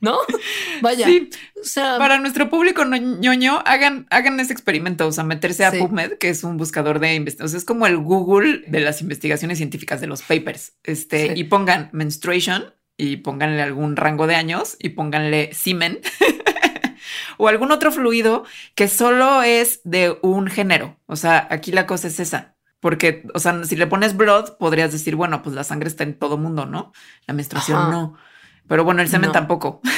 ¿no? 0.00 0.18
Vaya. 0.82 1.06
Sí. 1.06 1.30
O 1.60 1.64
sea, 1.64 1.98
para 1.98 2.18
nuestro 2.18 2.48
público 2.50 2.84
ñoño, 2.84 3.62
hagan, 3.64 4.06
hagan 4.10 4.38
ese 4.40 4.52
experimento, 4.52 5.06
o 5.06 5.12
sea, 5.12 5.24
meterse 5.24 5.64
a 5.64 5.72
PubMed, 5.72 6.18
que 6.18 6.28
es 6.28 6.44
un 6.44 6.56
buscador 6.56 7.00
de 7.00 7.14
investigación, 7.14 7.58
es 7.58 7.64
como 7.64 7.86
el 7.86 7.98
Google 7.98 8.64
de 8.66 8.80
las 8.80 9.00
investigaciones 9.00 9.58
científicas 9.58 10.00
de 10.00 10.06
los 10.06 10.22
papers, 10.22 10.74
este, 10.84 11.34
y 11.36 11.44
pongan 11.44 11.90
menstruation 11.92 12.72
y 12.96 13.18
pónganle 13.18 13.62
algún 13.62 13.96
rango 13.96 14.26
de 14.26 14.34
años 14.34 14.76
y 14.80 14.90
pónganle 14.90 15.52
semen 15.52 16.00
o 17.38 17.48
algún 17.48 17.70
otro 17.70 17.92
fluido 17.92 18.44
que 18.74 18.88
solo 18.88 19.42
es 19.42 19.80
de 19.84 20.18
un 20.22 20.48
género. 20.48 20.96
O 21.06 21.16
sea, 21.16 21.46
aquí 21.50 21.72
la 21.72 21.86
cosa 21.86 22.08
es 22.08 22.20
esa. 22.20 22.56
Porque, 22.80 23.24
o 23.34 23.40
sea, 23.40 23.64
si 23.64 23.74
le 23.74 23.88
pones 23.88 24.16
blood, 24.16 24.56
podrías 24.58 24.92
decir, 24.92 25.16
bueno, 25.16 25.42
pues 25.42 25.54
la 25.54 25.64
sangre 25.64 25.88
está 25.88 26.04
en 26.04 26.14
todo 26.16 26.36
mundo, 26.36 26.64
¿no? 26.64 26.92
La 27.26 27.34
menstruación 27.34 27.90
no. 27.90 28.16
Pero 28.68 28.84
bueno, 28.84 29.02
el 29.02 29.08
semen 29.08 29.28
No. 29.28 29.32
tampoco. 29.32 29.80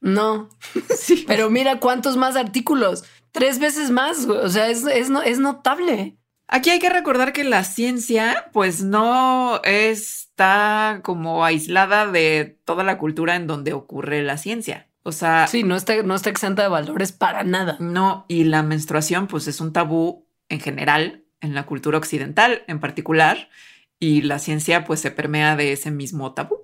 No. 0.00 0.48
Sí. 0.98 1.24
Pero 1.26 1.50
mira 1.50 1.80
cuántos 1.80 2.16
más 2.16 2.36
artículos. 2.36 3.04
Tres 3.32 3.58
veces 3.58 3.90
más. 3.90 4.26
O 4.26 4.48
sea, 4.48 4.68
es, 4.68 4.84
es, 4.84 5.10
es 5.24 5.38
notable. 5.38 6.16
Aquí 6.48 6.70
hay 6.70 6.78
que 6.78 6.90
recordar 6.90 7.32
que 7.32 7.42
la 7.44 7.64
ciencia, 7.64 8.50
pues 8.52 8.82
no 8.82 9.60
está 9.64 11.00
como 11.02 11.44
aislada 11.44 12.06
de 12.06 12.58
toda 12.64 12.84
la 12.84 12.98
cultura 12.98 13.34
en 13.36 13.46
donde 13.46 13.72
ocurre 13.72 14.22
la 14.22 14.36
ciencia. 14.36 14.88
O 15.02 15.12
sea, 15.12 15.46
Sí, 15.46 15.62
no 15.62 15.74
está, 15.76 16.02
no 16.02 16.14
está 16.14 16.30
exenta 16.30 16.62
de 16.62 16.68
valores 16.68 17.12
para 17.12 17.44
nada. 17.44 17.76
no, 17.80 18.24
y 18.28 18.44
la 18.44 18.62
menstruación, 18.62 19.26
pues 19.26 19.46
es 19.48 19.60
un 19.60 19.72
tabú 19.72 20.26
en 20.48 20.60
general, 20.60 21.24
en 21.40 21.54
la 21.54 21.64
cultura 21.66 21.98
occidental 21.98 22.62
en 22.66 22.78
particular, 22.80 23.48
y 23.98 24.22
la 24.22 24.38
ciencia, 24.38 24.84
pues 24.84 25.00
se 25.00 25.10
permea 25.10 25.56
de 25.56 25.72
ese 25.72 25.90
mismo 25.90 26.32
tabú. 26.34 26.58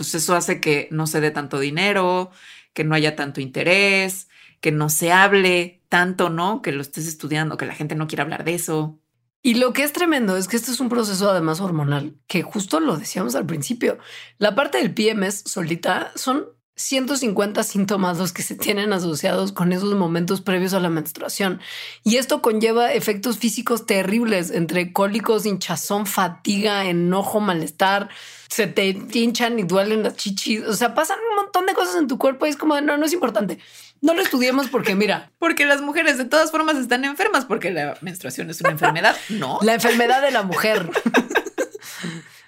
Pues 0.00 0.14
eso 0.14 0.34
hace 0.34 0.62
que 0.62 0.88
no 0.90 1.06
se 1.06 1.20
dé 1.20 1.30
tanto 1.30 1.58
dinero, 1.58 2.30
que 2.72 2.84
no 2.84 2.94
haya 2.94 3.16
tanto 3.16 3.42
interés, 3.42 4.30
que 4.62 4.72
no 4.72 4.88
se 4.88 5.12
hable 5.12 5.82
tanto, 5.90 6.30
¿no? 6.30 6.62
Que 6.62 6.72
lo 6.72 6.80
estés 6.80 7.06
estudiando, 7.06 7.58
que 7.58 7.66
la 7.66 7.74
gente 7.74 7.96
no 7.96 8.06
quiera 8.06 8.22
hablar 8.22 8.44
de 8.44 8.54
eso. 8.54 8.98
Y 9.42 9.56
lo 9.56 9.74
que 9.74 9.82
es 9.82 9.92
tremendo 9.92 10.38
es 10.38 10.48
que 10.48 10.56
esto 10.56 10.72
es 10.72 10.80
un 10.80 10.88
proceso 10.88 11.30
además 11.30 11.60
hormonal, 11.60 12.16
que 12.28 12.40
justo 12.40 12.80
lo 12.80 12.96
decíamos 12.96 13.34
al 13.34 13.44
principio. 13.44 13.98
La 14.38 14.54
parte 14.54 14.78
del 14.78 14.94
PMS 14.94 15.42
solita 15.44 16.12
son 16.14 16.46
150 16.76 17.62
síntomas 17.62 18.16
los 18.16 18.32
que 18.32 18.42
se 18.42 18.54
tienen 18.54 18.94
asociados 18.94 19.52
con 19.52 19.74
esos 19.74 19.94
momentos 19.96 20.40
previos 20.40 20.72
a 20.72 20.80
la 20.80 20.88
menstruación. 20.88 21.60
Y 22.04 22.16
esto 22.16 22.40
conlleva 22.40 22.94
efectos 22.94 23.36
físicos 23.36 23.84
terribles 23.84 24.50
entre 24.50 24.94
cólicos, 24.94 25.44
hinchazón, 25.44 26.06
fatiga, 26.06 26.86
enojo, 26.86 27.40
malestar. 27.40 28.08
Se 28.50 28.66
te 28.66 28.88
hinchan 29.12 29.58
y 29.58 29.62
duelen 29.62 30.02
las 30.02 30.16
chichis. 30.16 30.62
O 30.64 30.74
sea, 30.74 30.94
pasan 30.94 31.18
un 31.30 31.36
montón 31.36 31.66
de 31.66 31.74
cosas 31.74 31.96
en 31.96 32.08
tu 32.08 32.18
cuerpo 32.18 32.46
y 32.46 32.50
es 32.50 32.56
como, 32.56 32.80
no, 32.80 32.96
no 32.96 33.06
es 33.06 33.12
importante. 33.12 33.58
No 34.02 34.14
lo 34.14 34.22
estudiemos 34.22 34.68
porque 34.68 34.94
mira, 34.94 35.30
Porque 35.38 35.66
las 35.66 35.80
mujeres 35.80 36.18
de 36.18 36.24
todas 36.24 36.50
formas 36.50 36.76
están 36.76 37.04
enfermas 37.04 37.44
porque 37.44 37.70
la 37.70 37.96
menstruación 38.00 38.50
es 38.50 38.60
una 38.60 38.70
enfermedad, 38.70 39.16
¿no? 39.28 39.58
La 39.62 39.74
enfermedad 39.74 40.22
de 40.22 40.30
la 40.30 40.42
mujer. 40.42 40.90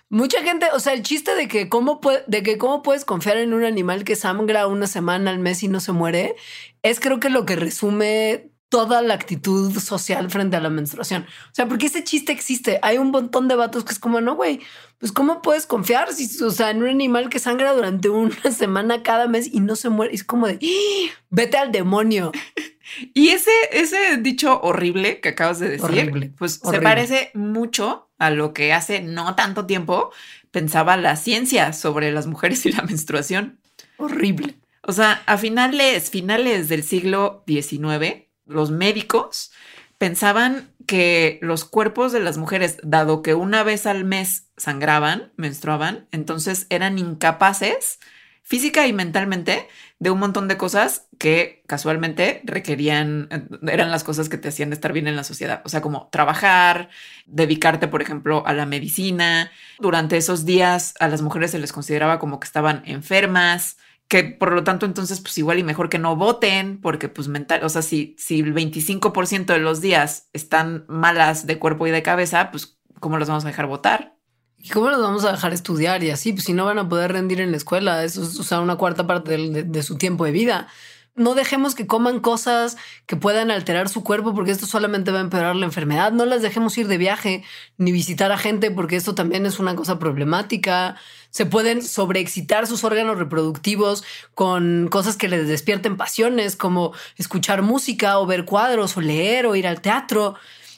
Mucha 0.09 0.43
gente, 0.43 0.67
o 0.75 0.81
sea, 0.81 0.93
el 0.93 1.03
chiste 1.03 1.35
de 1.35 1.49
que 1.49 1.71
cómo 1.71 2.01
de 2.27 2.43
que 2.43 2.59
cómo 2.59 2.83
puedes 2.83 3.07
confiar 3.07 3.39
en 3.39 3.55
un 3.55 3.65
animal 3.65 4.05
que 4.05 4.15
sangra 4.15 4.67
una 4.67 4.87
semana 4.87 5.31
al 5.31 5.39
mes 5.39 5.63
y 5.63 5.69
no 5.69 5.81
se 5.81 5.93
muere, 5.93 6.37
es 6.83 7.01
creo 7.01 7.19
que 7.19 7.31
lo 7.31 7.47
que 7.47 7.57
resume 7.57 8.52
toda 8.73 9.03
la 9.03 9.13
actitud 9.13 9.79
social 9.79 10.31
frente 10.31 10.57
a 10.57 10.61
la 10.61 10.71
menstruación. 10.71 11.25
O 11.25 11.55
sea, 11.55 11.69
porque 11.69 11.87
ese 11.87 12.05
chiste 12.05 12.33
existe. 12.33 12.79
Hay 12.81 12.97
un 12.97 13.11
montón 13.11 13.47
de 13.47 13.55
vatos 13.55 13.85
que 13.85 13.93
es 13.93 13.99
como, 13.99 14.23
no, 14.23 14.35
güey, 14.35 14.61
pues 14.99 15.13
cómo 15.13 15.43
puedes 15.43 15.67
confiar 15.67 16.11
si, 16.15 16.43
o 16.43 16.51
sea, 16.51 16.71
en 16.71 16.79
un 16.79 16.89
animal 16.89 17.29
que 17.29 17.39
sangra 17.39 17.75
durante 17.75 18.09
una 18.09 18.35
semana 18.51 19.03
cada 19.03 19.29
mes 19.29 19.47
y 19.53 19.61
no 19.61 19.77
se 19.77 19.91
muere. 19.91 20.15
Es 20.15 20.25
como 20.25 20.47
de, 20.47 20.55
¡Ah! 20.55 21.13
vete 21.29 21.59
al 21.59 21.71
demonio. 21.71 22.33
Y 23.15 23.29
ese, 23.29 23.53
ese 23.71 24.19
dicho 24.19 24.61
horrible 24.61 25.21
que 25.21 25.31
acabas 25.31 25.61
de 25.61 25.69
decir, 25.69 25.85
Horrible, 25.85 26.35
pues 26.37 26.61
se 26.63 26.81
parece 26.83 27.31
mucho 27.33 28.11
a 28.19 28.29
lo 28.29 28.53
que 28.53 28.75
hace 28.75 29.01
no 29.01 29.35
tanto 29.35 29.65
tiempo 29.65 30.11
pensaba 30.51 30.99
la 30.99 31.17
ciencia 31.17 31.73
sobre 31.73 32.13
las 32.13 32.27
mujeres 32.27 32.67
y 32.67 32.73
la 32.73 32.83
menstruación. 32.83 33.61
Horrible. 33.97 34.57
O 34.83 34.93
sea, 34.93 35.23
a 35.25 35.39
finales, 35.39 36.11
finales 36.11 36.69
del 36.69 36.83
siglo 36.83 37.45
XIX, 37.47 38.27
los 38.47 38.71
médicos 38.71 39.53
pensaban 39.99 40.73
que 40.87 41.39
los 41.43 41.65
cuerpos 41.65 42.13
de 42.13 42.21
las 42.21 42.37
mujeres, 42.37 42.79
dado 42.83 43.23
que 43.23 43.35
una 43.35 43.63
vez 43.63 43.87
al 43.87 44.05
mes 44.05 44.49
sangraban, 44.57 45.33
menstruaban, 45.37 46.09
entonces 46.11 46.67
eran 46.71 46.99
incapaces 46.99 48.01
física 48.43 48.87
y 48.87 48.93
mentalmente 48.93 49.69
de 49.99 50.11
un 50.11 50.19
montón 50.19 50.49
de 50.49 50.57
cosas 50.57 51.07
que 51.19 51.63
casualmente 51.69 52.43
requerían, 52.45 53.29
eh, 53.31 53.47
eran 53.71 53.91
las 53.91 54.03
cosas 54.03 54.29
que 54.29 54.37
te 54.37 54.49
hacían 54.49 54.73
estar 54.73 54.93
bien 54.93 55.07
en 55.07 55.15
la 55.15 55.25
sociedad. 55.25 55.63
O 55.65 55.69
sea, 55.69 55.81
como 55.81 56.09
trabajar, 56.11 56.91
dedicarte, 57.27 57.87
por 57.87 58.03
ejemplo, 58.03 58.45
a 58.47 58.53
la 58.53 58.67
medicina. 58.67 59.53
Durante 59.79 60.17
esos 60.17 60.45
días 60.45 60.95
a 60.99 61.07
las 61.07 61.23
mujeres 61.23 61.53
se 61.53 61.61
les 61.61 61.73
consideraba 61.73 62.19
como 62.19 62.41
que 62.41 62.47
estaban 62.47 62.83
enfermas, 62.85 63.77
que 64.13 64.25
por 64.25 64.53
lo 64.53 64.63
tanto 64.63 64.85
entonces 64.85 65.21
pues 65.21 65.39
igual 65.39 65.59
y 65.59 65.63
mejor 65.63 65.89
que 65.89 65.99
no 65.99 66.17
voten, 66.17 66.83
porque 66.83 67.09
pues 67.09 67.29
mental, 67.29 67.65
o 67.65 67.71
sea, 67.71 67.81
si, 67.81 68.15
si 68.19 68.41
el 68.41 68.53
25% 68.53 69.47
de 69.47 69.59
los 69.59 69.81
días 69.81 70.29
están 70.35 70.85
malas 70.87 71.47
de 71.47 71.59
cuerpo 71.59 71.87
y 71.87 71.93
de 71.93 72.03
cabeza, 72.03 72.51
pues 72.51 72.79
¿cómo 73.01 73.17
los 73.17 73.29
vamos 73.29 73.47
a 73.47 73.49
dejar 73.49 73.69
votar? 73.69 74.19
¿Y 74.59 74.69
cómo 74.69 74.91
los 74.91 75.01
vamos 75.01 75.25
a 75.25 75.33
dejar 75.33 75.55
estudiar? 75.55 76.05
Y 76.05 76.11
así, 76.11 76.35
pues 76.35 76.45
si 76.45 76.53
no 76.53 76.67
van 76.67 76.79
a 76.79 76.91
poder 76.91 77.11
rendir 77.11 77.41
en 77.41 77.53
la 77.53 77.57
escuela, 77.57 78.05
eso 78.05 78.23
es 78.23 78.53
una 78.53 78.77
cuarta 78.77 79.07
parte 79.07 79.39
de 79.39 79.83
su 79.83 79.97
tiempo 79.97 80.27
de 80.27 80.33
vida. 80.33 80.69
No 81.15 81.35
dejemos 81.35 81.75
que 81.75 81.87
coman 81.87 82.21
cosas 82.21 82.79
que 83.05 83.17
puedan 83.17 83.51
alterar 83.51 83.91
su 83.91 84.03
cuerpo 84.03 84.35
porque 84.35 84.51
esto 84.51 84.65
solamente 84.65 85.11
va 85.11 85.19
a 85.19 85.23
empeorar 85.23 85.55
la 85.57 85.67
enfermedad. 85.67 86.11
No 86.11 86.25
las 86.25 86.41
dejemos 86.41 86.79
ir 86.79 86.89
de 86.89 86.97
viaje 86.97 87.45
ni 87.77 87.93
visitar 87.93 88.33
a 88.33 88.39
gente 88.39 88.71
porque 88.71 88.97
esto 88.97 89.15
también 89.15 89.45
es 89.45 89.59
una 89.59 89.77
cosa 89.77 89.99
problemática. 89.99 90.97
Se 91.29 91.45
pueden 91.45 91.83
sobreexcitar 91.83 92.67
sus 92.67 92.83
órganos 92.83 93.19
reproductivos 93.19 94.05
con 94.35 94.89
cosas 94.89 95.17
que 95.19 95.29
les 95.29 95.47
despierten 95.49 95.99
pasiones 95.99 96.57
como 96.57 96.95
escuchar 97.19 97.61
música 97.61 98.19
o 98.19 98.25
ver 98.25 98.47
cuadros 98.47 98.97
o 98.97 99.03
leer 99.03 99.45
o 99.45 99.55
ir 99.55 99.67
al 99.67 99.83
teatro. 99.83 100.37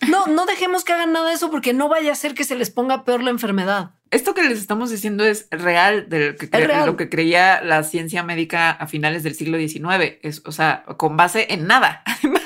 No, 0.08 0.26
no 0.26 0.46
dejemos 0.46 0.84
que 0.84 0.92
hagan 0.92 1.12
nada 1.12 1.28
de 1.28 1.34
eso 1.34 1.48
porque 1.50 1.72
no 1.72 1.88
vaya 1.88 2.10
a 2.10 2.16
ser 2.16 2.34
que 2.34 2.42
se 2.42 2.56
les 2.56 2.70
ponga 2.70 3.04
peor 3.04 3.22
la 3.22 3.30
enfermedad. 3.30 3.92
Esto 4.10 4.34
que 4.34 4.42
les 4.44 4.58
estamos 4.58 4.90
diciendo 4.90 5.24
es 5.24 5.48
real 5.50 6.08
de 6.08 6.30
lo 6.30 6.36
que, 6.36 6.46
Es 6.46 6.66
real. 6.66 6.86
lo 6.86 6.96
que 6.96 7.08
creía 7.08 7.60
la 7.62 7.82
ciencia 7.82 8.22
médica 8.22 8.70
a 8.70 8.86
finales 8.86 9.22
del 9.22 9.34
siglo 9.34 9.58
XIX. 9.58 10.18
Es, 10.22 10.42
o 10.44 10.52
sea, 10.52 10.84
con 10.96 11.16
base 11.16 11.52
en 11.52 11.66
nada. 11.66 12.02
Además, 12.06 12.42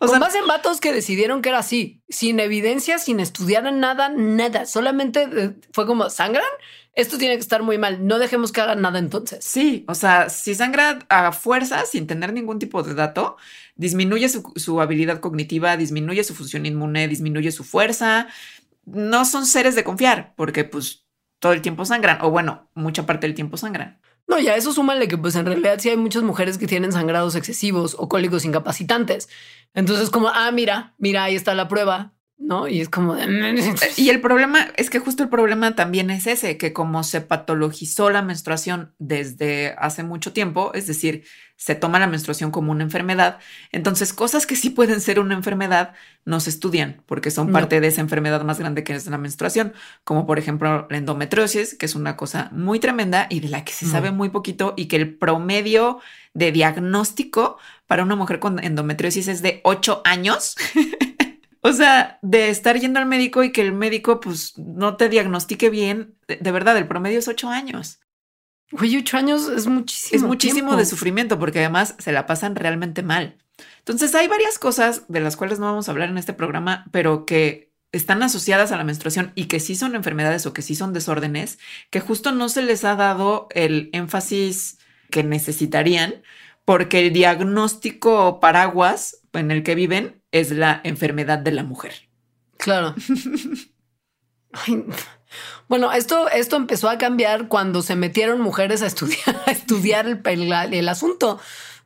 o 0.00 0.06
Con 0.06 0.18
base 0.18 0.38
en 0.38 0.46
vatos 0.46 0.80
que 0.80 0.92
decidieron 0.92 1.42
que 1.42 1.50
era 1.50 1.58
así, 1.58 2.00
sin 2.08 2.40
evidencia, 2.40 2.98
sin 2.98 3.20
estudiar 3.20 3.66
en 3.66 3.80
nada, 3.80 4.08
nada. 4.08 4.64
Solamente 4.64 5.28
eh, 5.30 5.50
fue 5.72 5.86
como 5.86 6.08
sangran. 6.08 6.42
Esto 6.94 7.18
tiene 7.18 7.34
que 7.34 7.40
estar 7.40 7.62
muy 7.62 7.78
mal. 7.78 8.06
No 8.06 8.18
dejemos 8.18 8.50
que 8.50 8.60
hagan 8.60 8.80
nada 8.80 8.98
entonces. 8.98 9.44
Sí, 9.44 9.84
o 9.88 9.94
sea, 9.94 10.28
si 10.30 10.54
sangra 10.54 11.00
a 11.08 11.32
fuerza 11.32 11.84
sin 11.86 12.06
tener 12.06 12.32
ningún 12.32 12.58
tipo 12.58 12.82
de 12.82 12.94
dato, 12.94 13.36
disminuye 13.76 14.28
su, 14.28 14.52
su 14.56 14.80
habilidad 14.80 15.20
cognitiva, 15.20 15.76
disminuye 15.76 16.24
su 16.24 16.34
función 16.34 16.66
inmune, 16.66 17.06
disminuye 17.06 17.52
su 17.52 17.62
fuerza. 17.62 18.26
No 18.92 19.24
son 19.24 19.46
seres 19.46 19.74
de 19.74 19.84
confiar, 19.84 20.34
porque 20.36 20.64
pues 20.64 21.06
todo 21.38 21.52
el 21.52 21.62
tiempo 21.62 21.84
sangran, 21.84 22.18
o 22.22 22.30
bueno, 22.30 22.70
mucha 22.74 23.06
parte 23.06 23.26
del 23.26 23.34
tiempo 23.34 23.56
sangran. 23.56 24.00
No, 24.28 24.38
ya 24.38 24.54
eso 24.54 24.72
súmale 24.72 25.08
que 25.08 25.18
pues 25.18 25.34
en 25.34 25.46
realidad 25.46 25.78
sí 25.80 25.88
hay 25.88 25.96
muchas 25.96 26.22
mujeres 26.22 26.56
que 26.56 26.68
tienen 26.68 26.92
sangrados 26.92 27.34
excesivos 27.34 27.96
o 27.98 28.08
cólicos 28.08 28.44
incapacitantes. 28.44 29.28
Entonces 29.74 30.10
como, 30.10 30.28
ah, 30.28 30.52
mira, 30.52 30.94
mira, 30.98 31.24
ahí 31.24 31.34
está 31.34 31.54
la 31.54 31.66
prueba, 31.66 32.14
¿no? 32.36 32.68
Y 32.68 32.80
es 32.80 32.88
como 32.88 33.16
de... 33.16 33.64
Y 33.96 34.10
el 34.10 34.20
problema 34.20 34.68
es 34.76 34.88
que 34.88 35.00
justo 35.00 35.24
el 35.24 35.28
problema 35.28 35.74
también 35.74 36.10
es 36.10 36.28
ese, 36.28 36.58
que 36.58 36.72
como 36.72 37.02
se 37.02 37.20
patologizó 37.20 38.10
la 38.10 38.22
menstruación 38.22 38.94
desde 38.98 39.74
hace 39.78 40.04
mucho 40.04 40.32
tiempo, 40.32 40.72
es 40.74 40.86
decir, 40.86 41.24
se 41.62 41.74
toma 41.74 41.98
la 41.98 42.06
menstruación 42.06 42.50
como 42.50 42.72
una 42.72 42.82
enfermedad, 42.84 43.38
entonces 43.70 44.14
cosas 44.14 44.46
que 44.46 44.56
sí 44.56 44.70
pueden 44.70 45.02
ser 45.02 45.20
una 45.20 45.34
enfermedad 45.34 45.92
no 46.24 46.40
se 46.40 46.48
estudian 46.48 47.02
porque 47.04 47.30
son 47.30 47.48
No. 47.48 47.52
parte 47.52 47.80
de 47.80 47.86
esa 47.88 48.00
enfermedad 48.00 48.42
más 48.44 48.58
grande 48.58 48.82
que 48.82 48.94
es 48.94 49.06
la 49.06 49.18
menstruación, 49.18 49.74
como 50.02 50.26
por 50.26 50.38
ejemplo 50.38 50.86
la 50.90 50.96
endometriosis, 50.96 51.74
que 51.74 51.84
es 51.84 51.94
una 51.94 52.16
cosa 52.16 52.48
muy 52.52 52.80
tremenda 52.80 53.26
y 53.28 53.40
de 53.40 53.48
la 53.50 53.62
que 53.62 53.74
se 53.74 53.84
Mm. 53.84 53.90
sabe 53.90 54.10
muy 54.10 54.30
poquito 54.30 54.72
y 54.74 54.86
que 54.86 54.96
el 54.96 55.14
promedio 55.18 56.00
de 56.32 56.50
diagnóstico 56.50 57.58
para 57.86 58.04
una 58.04 58.16
mujer 58.16 58.38
con 58.38 58.62
endometriosis 58.64 59.28
es 59.28 59.42
de 59.42 59.60
8 59.64 60.00
años. 60.04 60.56
O 61.62 61.74
sea, 61.74 62.18
de 62.22 62.48
estar 62.48 62.78
yendo 62.80 63.00
al 63.00 63.04
médico 63.06 63.44
y 63.44 63.52
que 63.52 63.60
el 63.60 63.72
médico 63.74 64.18
pues 64.18 64.56
no 64.56 64.96
te 64.96 65.10
diagnostique 65.10 65.68
bien, 65.68 66.14
de, 66.26 66.36
de 66.36 66.52
verdad, 66.52 66.78
el 66.78 66.88
promedio 66.88 67.18
es 67.18 67.28
ocho 67.28 67.50
años. 67.50 67.99
Güey, 68.72 68.96
ocho 68.96 69.16
años 69.16 69.48
es 69.48 69.66
muchísimo. 69.66 70.16
Es 70.16 70.22
muchísimo 70.22 70.68
tiempo. 70.68 70.76
de 70.76 70.86
sufrimiento 70.86 71.38
porque 71.38 71.58
además 71.60 71.94
se 71.98 72.12
la 72.12 72.26
pasan 72.26 72.54
realmente 72.54 73.02
mal. 73.02 73.36
Entonces 73.78 74.14
hay 74.14 74.28
varias 74.28 74.58
cosas 74.58 75.04
de 75.08 75.20
las 75.20 75.36
cuales 75.36 75.58
no 75.58 75.66
vamos 75.66 75.88
a 75.88 75.92
hablar 75.92 76.08
en 76.08 76.18
este 76.18 76.32
programa, 76.32 76.86
pero 76.92 77.26
que 77.26 77.70
están 77.92 78.22
asociadas 78.22 78.70
a 78.72 78.76
la 78.76 78.84
menstruación 78.84 79.32
y 79.34 79.46
que 79.46 79.60
sí 79.60 79.74
son 79.74 79.94
enfermedades 79.94 80.46
o 80.46 80.52
que 80.52 80.62
sí 80.62 80.74
son 80.74 80.92
desórdenes, 80.92 81.58
que 81.90 82.00
justo 82.00 82.32
no 82.32 82.48
se 82.48 82.62
les 82.62 82.84
ha 82.84 82.94
dado 82.94 83.48
el 83.50 83.90
énfasis 83.92 84.78
que 85.10 85.24
necesitarían 85.24 86.22
porque 86.64 87.00
el 87.00 87.12
diagnóstico 87.12 88.38
paraguas 88.38 89.22
en 89.32 89.50
el 89.50 89.62
que 89.64 89.74
viven 89.74 90.22
es 90.30 90.52
la 90.52 90.80
enfermedad 90.84 91.38
de 91.38 91.50
la 91.52 91.64
mujer. 91.64 92.08
Claro. 92.58 92.94
Ay, 94.52 94.84
Bueno, 95.68 95.92
esto, 95.92 96.28
esto 96.28 96.56
empezó 96.56 96.88
a 96.88 96.98
cambiar 96.98 97.48
cuando 97.48 97.82
se 97.82 97.96
metieron 97.96 98.40
mujeres 98.40 98.82
a 98.82 98.86
estudiar, 98.86 100.22
el 100.72 100.88
asunto. 100.88 101.38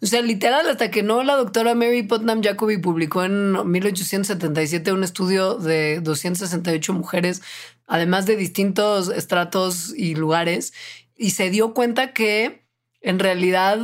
O 0.03 0.07
sea, 0.07 0.23
literal, 0.23 0.69
hasta 0.69 0.91
que 0.91 1.03
no 1.03 1.23
la 1.23 1.37
doctora 1.37 1.75
Mary 1.75 2.03
Putnam 2.03 2.43
Jacoby 2.43 2.79
publicó 2.79 3.25
en 3.25 3.71
1877 3.71 4.93
un 4.93 5.05
estudio 5.05 5.55
de 5.55 6.01
268 6.01 6.93
mujeres, 6.93 7.43
además 7.87 8.27
de 8.27 8.37
distintos 8.37 9.09
estratos 9.09 9.95
y 9.97 10.15
lugares, 10.15 10.73
y 11.17 11.31
se 11.31 11.49
dio 11.51 11.73
cuenta 11.75 12.13
que 12.13 12.67
en 13.01 13.19
realidad 13.19 13.79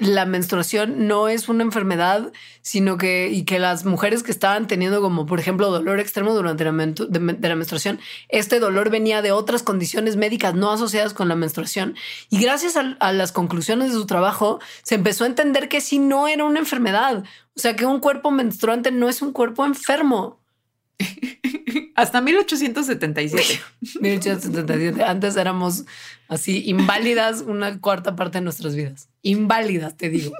la 0.00 0.24
menstruación 0.24 1.06
no 1.06 1.28
es 1.28 1.48
una 1.48 1.62
enfermedad, 1.62 2.32
sino 2.62 2.96
que, 2.96 3.28
y 3.30 3.44
que 3.44 3.58
las 3.58 3.84
mujeres 3.84 4.22
que 4.22 4.30
estaban 4.32 4.66
teniendo 4.66 5.00
como, 5.02 5.26
por 5.26 5.38
ejemplo, 5.38 5.70
dolor 5.70 6.00
extremo 6.00 6.34
durante 6.34 6.64
la, 6.64 6.72
de, 6.72 7.48
la 7.48 7.54
menstruación, 7.54 8.00
este 8.30 8.60
dolor 8.60 8.90
venía 8.90 9.20
de 9.20 9.32
otras 9.32 9.62
condiciones 9.62 10.16
médicas 10.16 10.54
no 10.54 10.72
asociadas 10.72 11.12
con 11.12 11.28
la 11.28 11.36
menstruación. 11.36 11.96
Y 12.30 12.40
gracias 12.40 12.76
a, 12.76 12.96
a 12.98 13.12
las 13.12 13.30
conclusiones 13.30 13.90
de 13.90 13.94
su 13.94 14.06
trabajo, 14.06 14.58
se 14.82 14.94
empezó 14.94 15.24
a 15.24 15.28
entender 15.28 15.68
que 15.68 15.82
sí 15.82 15.98
no 15.98 16.28
era 16.28 16.44
una 16.44 16.60
enfermedad. 16.60 17.22
O 17.54 17.60
sea, 17.60 17.76
que 17.76 17.84
un 17.84 18.00
cuerpo 18.00 18.30
menstruante 18.30 18.90
no 18.90 19.08
es 19.08 19.20
un 19.20 19.32
cuerpo 19.32 19.66
enfermo. 19.66 20.39
Hasta 21.96 22.20
1877. 22.20 23.60
1877. 24.00 25.02
Antes 25.04 25.36
éramos 25.36 25.84
así 26.28 26.62
inválidas 26.66 27.42
una 27.42 27.80
cuarta 27.80 28.16
parte 28.16 28.38
de 28.38 28.44
nuestras 28.44 28.74
vidas. 28.74 29.08
Inválidas, 29.22 29.96
te 29.96 30.08
digo. 30.08 30.32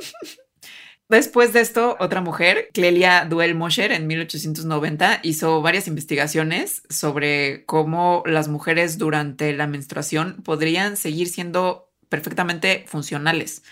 Después 1.08 1.52
de 1.52 1.60
esto, 1.60 1.96
otra 1.98 2.20
mujer, 2.20 2.68
Clelia 2.72 3.26
Duell 3.28 3.56
Mosher, 3.56 3.90
en 3.90 4.06
1890, 4.06 5.20
hizo 5.24 5.60
varias 5.60 5.88
investigaciones 5.88 6.82
sobre 6.88 7.64
cómo 7.66 8.22
las 8.26 8.46
mujeres 8.46 8.96
durante 8.96 9.52
la 9.52 9.66
menstruación 9.66 10.36
podrían 10.44 10.96
seguir 10.96 11.28
siendo 11.28 11.90
perfectamente 12.08 12.84
funcionales. 12.86 13.64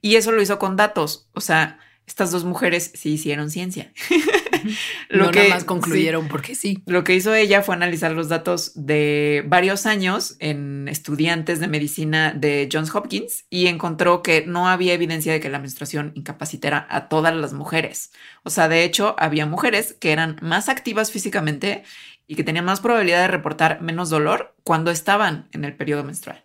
Y 0.00 0.16
eso 0.16 0.32
lo 0.32 0.40
hizo 0.40 0.58
con 0.58 0.76
datos. 0.76 1.28
O 1.34 1.42
sea, 1.42 1.78
estas 2.06 2.30
dos 2.30 2.44
mujeres 2.44 2.92
sí 2.94 3.14
hicieron 3.14 3.50
ciencia. 3.50 3.92
lo 5.08 5.30
que 5.30 5.48
más 5.48 5.64
concluyeron 5.64 6.28
porque 6.28 6.54
sí. 6.54 6.82
Lo 6.86 7.02
que 7.04 7.14
hizo 7.14 7.34
ella 7.34 7.62
fue 7.62 7.74
analizar 7.74 8.12
los 8.12 8.28
datos 8.28 8.72
de 8.74 9.44
varios 9.46 9.86
años 9.86 10.36
en 10.38 10.88
estudiantes 10.88 11.58
de 11.58 11.68
medicina 11.68 12.32
de 12.32 12.68
Johns 12.72 12.94
Hopkins 12.94 13.44
y 13.50 13.66
encontró 13.66 14.22
que 14.22 14.46
no 14.46 14.68
había 14.68 14.94
evidencia 14.94 15.32
de 15.32 15.40
que 15.40 15.50
la 15.50 15.58
menstruación 15.58 16.12
incapacitara 16.14 16.86
a 16.88 17.08
todas 17.08 17.34
las 17.34 17.52
mujeres. 17.52 18.12
O 18.44 18.50
sea, 18.50 18.68
de 18.68 18.84
hecho, 18.84 19.16
había 19.18 19.46
mujeres 19.46 19.94
que 19.98 20.12
eran 20.12 20.36
más 20.40 20.68
activas 20.68 21.10
físicamente 21.10 21.82
y 22.28 22.36
que 22.36 22.44
tenían 22.44 22.64
más 22.64 22.80
probabilidad 22.80 23.22
de 23.22 23.28
reportar 23.28 23.82
menos 23.82 24.10
dolor 24.10 24.54
cuando 24.62 24.90
estaban 24.90 25.48
en 25.52 25.64
el 25.64 25.74
periodo 25.74 26.04
menstrual. 26.04 26.44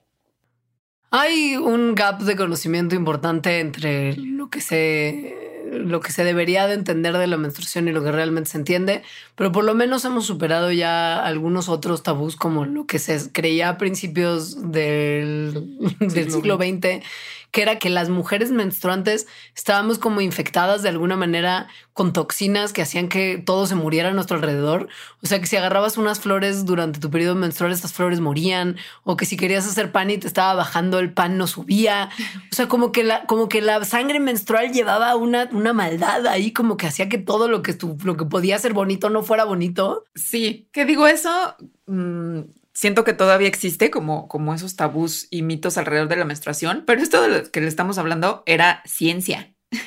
Hay 1.11 1.57
un 1.57 1.93
gap 1.93 2.21
de 2.21 2.37
conocimiento 2.37 2.95
importante 2.95 3.59
entre 3.59 4.15
lo 4.15 4.49
que 4.49 4.61
se 4.61 5.50
lo 5.71 6.01
que 6.01 6.11
se 6.11 6.23
debería 6.23 6.67
de 6.67 6.73
entender 6.73 7.17
de 7.17 7.27
la 7.27 7.37
menstruación 7.37 7.87
y 7.87 7.91
lo 7.91 8.03
que 8.03 8.11
realmente 8.11 8.51
se 8.51 8.57
entiende, 8.57 9.03
pero 9.35 9.51
por 9.51 9.63
lo 9.63 9.73
menos 9.73 10.03
hemos 10.05 10.25
superado 10.25 10.71
ya 10.71 11.23
algunos 11.25 11.69
otros 11.69 12.03
tabús 12.03 12.35
como 12.35 12.65
lo 12.65 12.85
que 12.85 12.99
se 12.99 13.31
creía 13.31 13.69
a 13.69 13.77
principios 13.77 14.71
del, 14.71 15.77
del 15.99 16.31
siglo 16.31 16.57
XX 16.57 17.03
que 17.51 17.61
era 17.61 17.79
que 17.79 17.89
las 17.89 18.09
mujeres 18.09 18.51
menstruantes 18.51 19.27
estábamos 19.55 19.99
como 19.99 20.21
infectadas 20.21 20.81
de 20.81 20.89
alguna 20.89 21.17
manera 21.17 21.67
con 21.93 22.13
toxinas 22.13 22.71
que 22.71 22.81
hacían 22.81 23.09
que 23.09 23.37
todo 23.37 23.67
se 23.67 23.75
muriera 23.75 24.09
a 24.09 24.13
nuestro 24.13 24.37
alrededor. 24.37 24.87
O 25.21 25.27
sea, 25.27 25.39
que 25.39 25.47
si 25.47 25.57
agarrabas 25.57 25.97
unas 25.97 26.19
flores 26.19 26.65
durante 26.65 26.99
tu 26.99 27.11
periodo 27.11 27.35
menstrual, 27.35 27.71
estas 27.73 27.93
flores 27.93 28.21
morían, 28.21 28.77
o 29.03 29.17
que 29.17 29.25
si 29.25 29.35
querías 29.35 29.67
hacer 29.67 29.91
pan 29.91 30.09
y 30.09 30.17
te 30.17 30.27
estaba 30.27 30.53
bajando, 30.53 30.99
el 30.99 31.13
pan 31.13 31.37
no 31.37 31.47
subía. 31.47 32.09
O 32.51 32.55
sea, 32.55 32.67
como 32.67 32.91
que 32.91 33.03
la, 33.03 33.25
como 33.25 33.49
que 33.49 33.61
la 33.61 33.83
sangre 33.83 34.19
menstrual 34.19 34.71
llevaba 34.71 35.15
una, 35.15 35.49
una 35.51 35.73
maldad 35.73 36.25
ahí, 36.27 36.53
como 36.53 36.77
que 36.77 36.87
hacía 36.87 37.09
que 37.09 37.17
todo 37.17 37.49
lo 37.49 37.61
que, 37.61 37.77
lo 38.03 38.15
que 38.15 38.25
podía 38.25 38.57
ser 38.59 38.73
bonito 38.73 39.09
no 39.09 39.23
fuera 39.23 39.43
bonito. 39.43 40.05
Sí, 40.15 40.69
que 40.71 40.85
digo 40.85 41.07
eso. 41.07 41.55
Mm, 41.87 42.41
siento 42.81 43.03
que 43.03 43.13
todavía 43.13 43.47
existe 43.47 43.91
como, 43.91 44.27
como 44.27 44.55
esos 44.55 44.75
tabús 44.75 45.27
y 45.29 45.43
mitos 45.43 45.77
alrededor 45.77 46.07
de 46.07 46.15
la 46.15 46.25
menstruación, 46.25 46.83
pero 46.87 46.99
esto 46.99 47.21
de 47.21 47.27
lo 47.27 47.51
que 47.51 47.61
le 47.61 47.67
estamos 47.67 47.99
hablando 47.99 48.41
era 48.47 48.81
ciencia. 48.85 49.53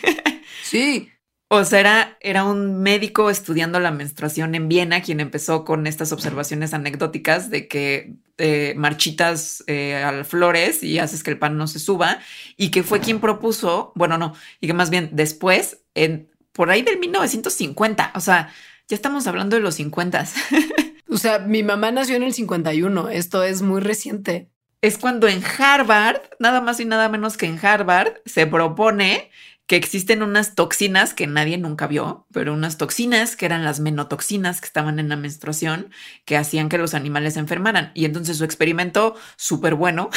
Sí. 0.62 1.10
O 1.48 1.62
sea, 1.64 2.16
era, 2.20 2.44
un 2.44 2.80
médico 2.80 3.28
estudiando 3.28 3.78
la 3.80 3.90
menstruación 3.90 4.54
en 4.54 4.68
Viena 4.68 5.02
quien 5.02 5.20
empezó 5.20 5.64
con 5.64 5.86
estas 5.86 6.10
observaciones 6.10 6.72
anecdóticas 6.72 7.50
de 7.50 7.68
que 7.68 8.14
eh, 8.38 8.72
marchitas 8.76 9.62
eh, 9.66 9.94
a 9.96 10.24
flores 10.24 10.82
y 10.82 10.98
haces 10.98 11.22
que 11.22 11.30
el 11.30 11.38
pan 11.38 11.58
no 11.58 11.66
se 11.66 11.80
suba 11.80 12.18
y 12.56 12.70
que 12.70 12.82
fue 12.82 13.00
quien 13.00 13.20
propuso, 13.20 13.92
bueno, 13.94 14.16
no, 14.16 14.34
y 14.60 14.68
que 14.68 14.72
más 14.72 14.88
bien 14.88 15.10
después, 15.12 15.82
en, 15.94 16.30
por 16.52 16.70
ahí 16.70 16.80
del 16.80 16.98
1950, 16.98 18.12
o 18.14 18.20
sea, 18.20 18.50
ya 18.88 18.96
estamos 18.96 19.26
hablando 19.26 19.56
de 19.56 19.62
los 19.62 19.74
50. 19.74 20.26
O 21.08 21.16
sea, 21.16 21.38
mi 21.38 21.62
mamá 21.62 21.90
nació 21.90 22.16
en 22.16 22.22
el 22.22 22.34
51. 22.34 23.08
Esto 23.10 23.42
es 23.42 23.62
muy 23.62 23.80
reciente. 23.80 24.48
Es 24.80 24.98
cuando 24.98 25.28
en 25.28 25.42
Harvard, 25.58 26.20
nada 26.38 26.60
más 26.60 26.80
y 26.80 26.84
nada 26.84 27.08
menos 27.08 27.36
que 27.36 27.46
en 27.46 27.58
Harvard, 27.64 28.14
se 28.26 28.46
propone 28.46 29.30
que 29.66 29.76
existen 29.76 30.22
unas 30.22 30.54
toxinas 30.54 31.14
que 31.14 31.26
nadie 31.26 31.56
nunca 31.56 31.86
vio, 31.86 32.26
pero 32.32 32.52
unas 32.52 32.76
toxinas 32.76 33.34
que 33.34 33.46
eran 33.46 33.64
las 33.64 33.80
menotoxinas 33.80 34.60
que 34.60 34.66
estaban 34.66 34.98
en 34.98 35.08
la 35.08 35.16
menstruación, 35.16 35.90
que 36.26 36.36
hacían 36.36 36.68
que 36.68 36.76
los 36.76 36.92
animales 36.92 37.34
se 37.34 37.40
enfermaran. 37.40 37.90
Y 37.94 38.04
entonces 38.04 38.36
su 38.36 38.44
experimento, 38.44 39.16
súper 39.36 39.74
bueno, 39.74 40.10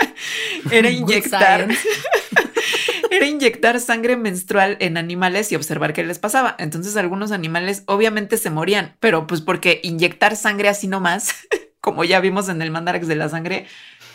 era 0.70 0.90
inyectar 0.90 1.68
era 3.10 3.26
inyectar 3.26 3.80
sangre 3.80 4.16
menstrual 4.16 4.76
en 4.80 4.96
animales 4.96 5.50
y 5.52 5.56
observar 5.56 5.92
qué 5.92 6.04
les 6.04 6.18
pasaba. 6.18 6.54
Entonces 6.58 6.96
algunos 6.96 7.32
animales 7.32 7.82
obviamente 7.86 8.36
se 8.36 8.50
morían, 8.50 8.96
pero 9.00 9.26
pues 9.26 9.40
porque 9.40 9.80
inyectar 9.82 10.36
sangre 10.36 10.68
así 10.68 10.88
nomás, 10.88 11.34
como 11.80 12.04
ya 12.04 12.20
vimos 12.20 12.48
en 12.48 12.62
el 12.62 12.70
Mandarax 12.70 13.06
de 13.06 13.16
la 13.16 13.28
sangre, 13.28 13.66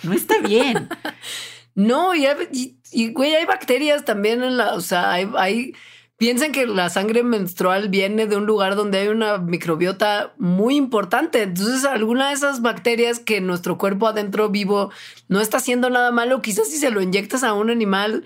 no 0.04 0.14
está 0.14 0.40
bien. 0.40 0.90
no, 1.76 2.14
y, 2.16 3.10
güey, 3.12 3.36
hay 3.36 3.46
bacterias 3.46 4.06
también 4.06 4.44
en 4.44 4.58
la, 4.58 4.74
o 4.74 4.82
sea, 4.82 5.12
hay, 5.12 5.30
hay 5.38 5.74
piensen 6.18 6.54
que 6.54 6.66
la 6.68 6.90
sangre 6.90 7.22
menstrual 7.22 7.90
viene 7.90 8.28
de 8.28 8.38
un 8.38 8.46
lugar 8.46 8.76
donde 8.76 9.00
hay 9.00 9.08
una 9.10 9.40
microbiota 9.40 10.34
muy 10.38 10.78
importante. 10.78 11.42
Entonces, 11.42 11.84
alguna 11.84 12.30
de 12.30 12.36
esas 12.36 12.62
bacterias 12.62 13.20
que 13.20 13.42
nuestro 13.42 13.78
cuerpo 13.78 14.08
adentro 14.08 14.50
vivo 14.50 14.90
no 15.28 15.42
está 15.42 15.58
haciendo 15.58 15.90
nada 15.90 16.12
malo, 16.12 16.42
quizás 16.42 16.70
si 16.70 16.78
se 16.78 16.92
lo 16.92 17.02
inyectas 17.02 17.44
a 17.44 17.54
un 17.54 17.70
animal 17.70 18.24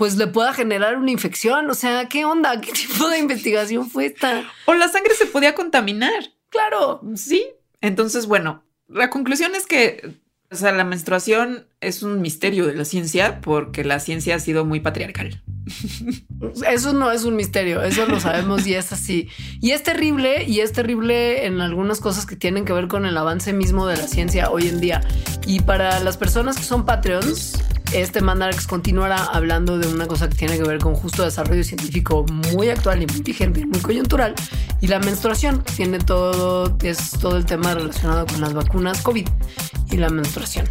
pues 0.00 0.16
le 0.16 0.28
pueda 0.28 0.54
generar 0.54 0.96
una 0.96 1.10
infección. 1.10 1.68
O 1.68 1.74
sea, 1.74 2.08
¿qué 2.08 2.24
onda? 2.24 2.58
¿Qué 2.62 2.72
tipo 2.72 3.06
de 3.10 3.18
investigación 3.18 3.90
fue 3.90 4.06
esta? 4.06 4.50
O 4.64 4.72
la 4.72 4.88
sangre 4.88 5.14
se 5.14 5.26
podía 5.26 5.54
contaminar. 5.54 6.32
Claro. 6.48 7.02
Sí. 7.16 7.46
Entonces, 7.82 8.24
bueno, 8.24 8.64
la 8.88 9.10
conclusión 9.10 9.54
es 9.54 9.66
que 9.66 10.18
o 10.50 10.56
sea, 10.56 10.72
la 10.72 10.84
menstruación 10.84 11.66
es 11.82 12.02
un 12.02 12.22
misterio 12.22 12.66
de 12.66 12.74
la 12.74 12.86
ciencia 12.86 13.42
porque 13.42 13.84
la 13.84 14.00
ciencia 14.00 14.36
ha 14.36 14.40
sido 14.40 14.64
muy 14.64 14.80
patriarcal. 14.80 15.42
Eso 16.68 16.92
no 16.92 17.10
es 17.12 17.24
un 17.24 17.36
misterio, 17.36 17.82
eso 17.82 18.06
lo 18.06 18.20
sabemos 18.20 18.66
y 18.66 18.74
es 18.74 18.92
así. 18.92 19.28
Y 19.60 19.72
es 19.72 19.82
terrible 19.82 20.44
y 20.44 20.60
es 20.60 20.72
terrible 20.72 21.46
en 21.46 21.60
algunas 21.60 22.00
cosas 22.00 22.26
que 22.26 22.36
tienen 22.36 22.64
que 22.64 22.72
ver 22.72 22.88
con 22.88 23.06
el 23.06 23.16
avance 23.16 23.52
mismo 23.52 23.86
de 23.86 23.96
la 23.96 24.06
ciencia 24.06 24.50
hoy 24.50 24.68
en 24.68 24.80
día. 24.80 25.00
Y 25.46 25.60
para 25.60 26.00
las 26.00 26.16
personas 26.16 26.56
que 26.56 26.64
son 26.64 26.84
Patreons, 26.86 27.58
este 27.92 28.20
Mandarx 28.20 28.66
continuará 28.66 29.24
hablando 29.24 29.78
de 29.78 29.88
una 29.88 30.06
cosa 30.06 30.28
que 30.28 30.36
tiene 30.36 30.56
que 30.56 30.64
ver 30.64 30.78
con 30.78 30.94
justo 30.94 31.24
desarrollo 31.24 31.64
científico 31.64 32.24
muy 32.54 32.68
actual 32.68 33.02
y 33.02 33.06
muy 33.06 33.20
vigente, 33.22 33.66
muy 33.66 33.80
coyuntural. 33.80 34.34
Y 34.80 34.86
la 34.86 34.98
menstruación 34.98 35.62
tiene 35.76 35.98
todo, 35.98 36.76
es 36.82 37.10
todo 37.10 37.36
el 37.36 37.44
tema 37.44 37.74
relacionado 37.74 38.26
con 38.26 38.40
las 38.40 38.54
vacunas 38.54 39.02
COVID 39.02 39.28
y 39.90 39.96
la 39.96 40.08
menstruación. 40.08 40.66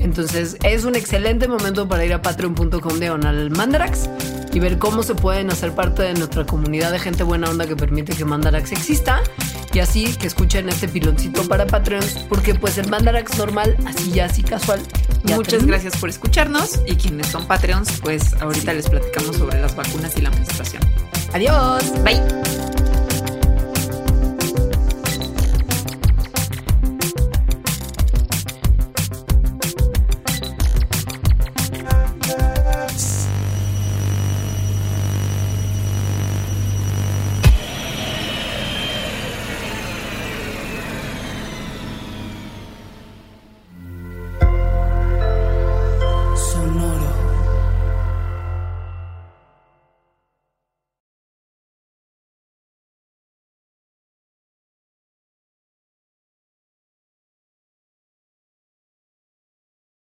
Entonces 0.00 0.56
es 0.62 0.84
un 0.84 0.94
excelente 0.94 1.48
momento 1.48 1.88
para 1.88 2.04
ir 2.04 2.12
a 2.12 2.22
patreon.com 2.22 2.98
de 2.98 3.10
Onal 3.10 3.50
Mandarax 3.50 4.08
y 4.52 4.60
ver 4.60 4.78
cómo 4.78 5.02
se 5.02 5.14
pueden 5.14 5.50
hacer 5.50 5.72
parte 5.72 6.02
de 6.02 6.14
nuestra 6.14 6.44
comunidad 6.46 6.92
de 6.92 6.98
gente 6.98 7.22
buena 7.22 7.50
onda 7.50 7.66
que 7.66 7.76
permite 7.76 8.14
que 8.14 8.24
Mandarax 8.24 8.72
exista 8.72 9.20
y 9.72 9.80
así 9.80 10.14
que 10.16 10.26
escuchen 10.26 10.68
este 10.68 10.86
piloncito 10.88 11.46
para 11.48 11.66
Patreons 11.66 12.26
porque 12.28 12.54
pues 12.54 12.78
el 12.78 12.88
Mandarax 12.88 13.36
normal, 13.38 13.76
así 13.86 14.12
ya 14.12 14.26
así 14.26 14.42
casual. 14.42 14.80
Muchas 15.24 15.66
gracias 15.66 15.96
por 15.96 16.10
escucharnos 16.10 16.80
y 16.86 16.94
quienes 16.96 17.28
son 17.28 17.46
Patreons 17.46 18.00
pues 18.00 18.34
ahorita 18.34 18.72
les 18.72 18.88
platicamos 18.88 19.36
sobre 19.36 19.60
las 19.60 19.74
vacunas 19.74 20.16
y 20.16 20.20
la 20.20 20.30
menstruación. 20.30 20.82
Adiós. 21.32 21.92
Bye. 22.04 22.83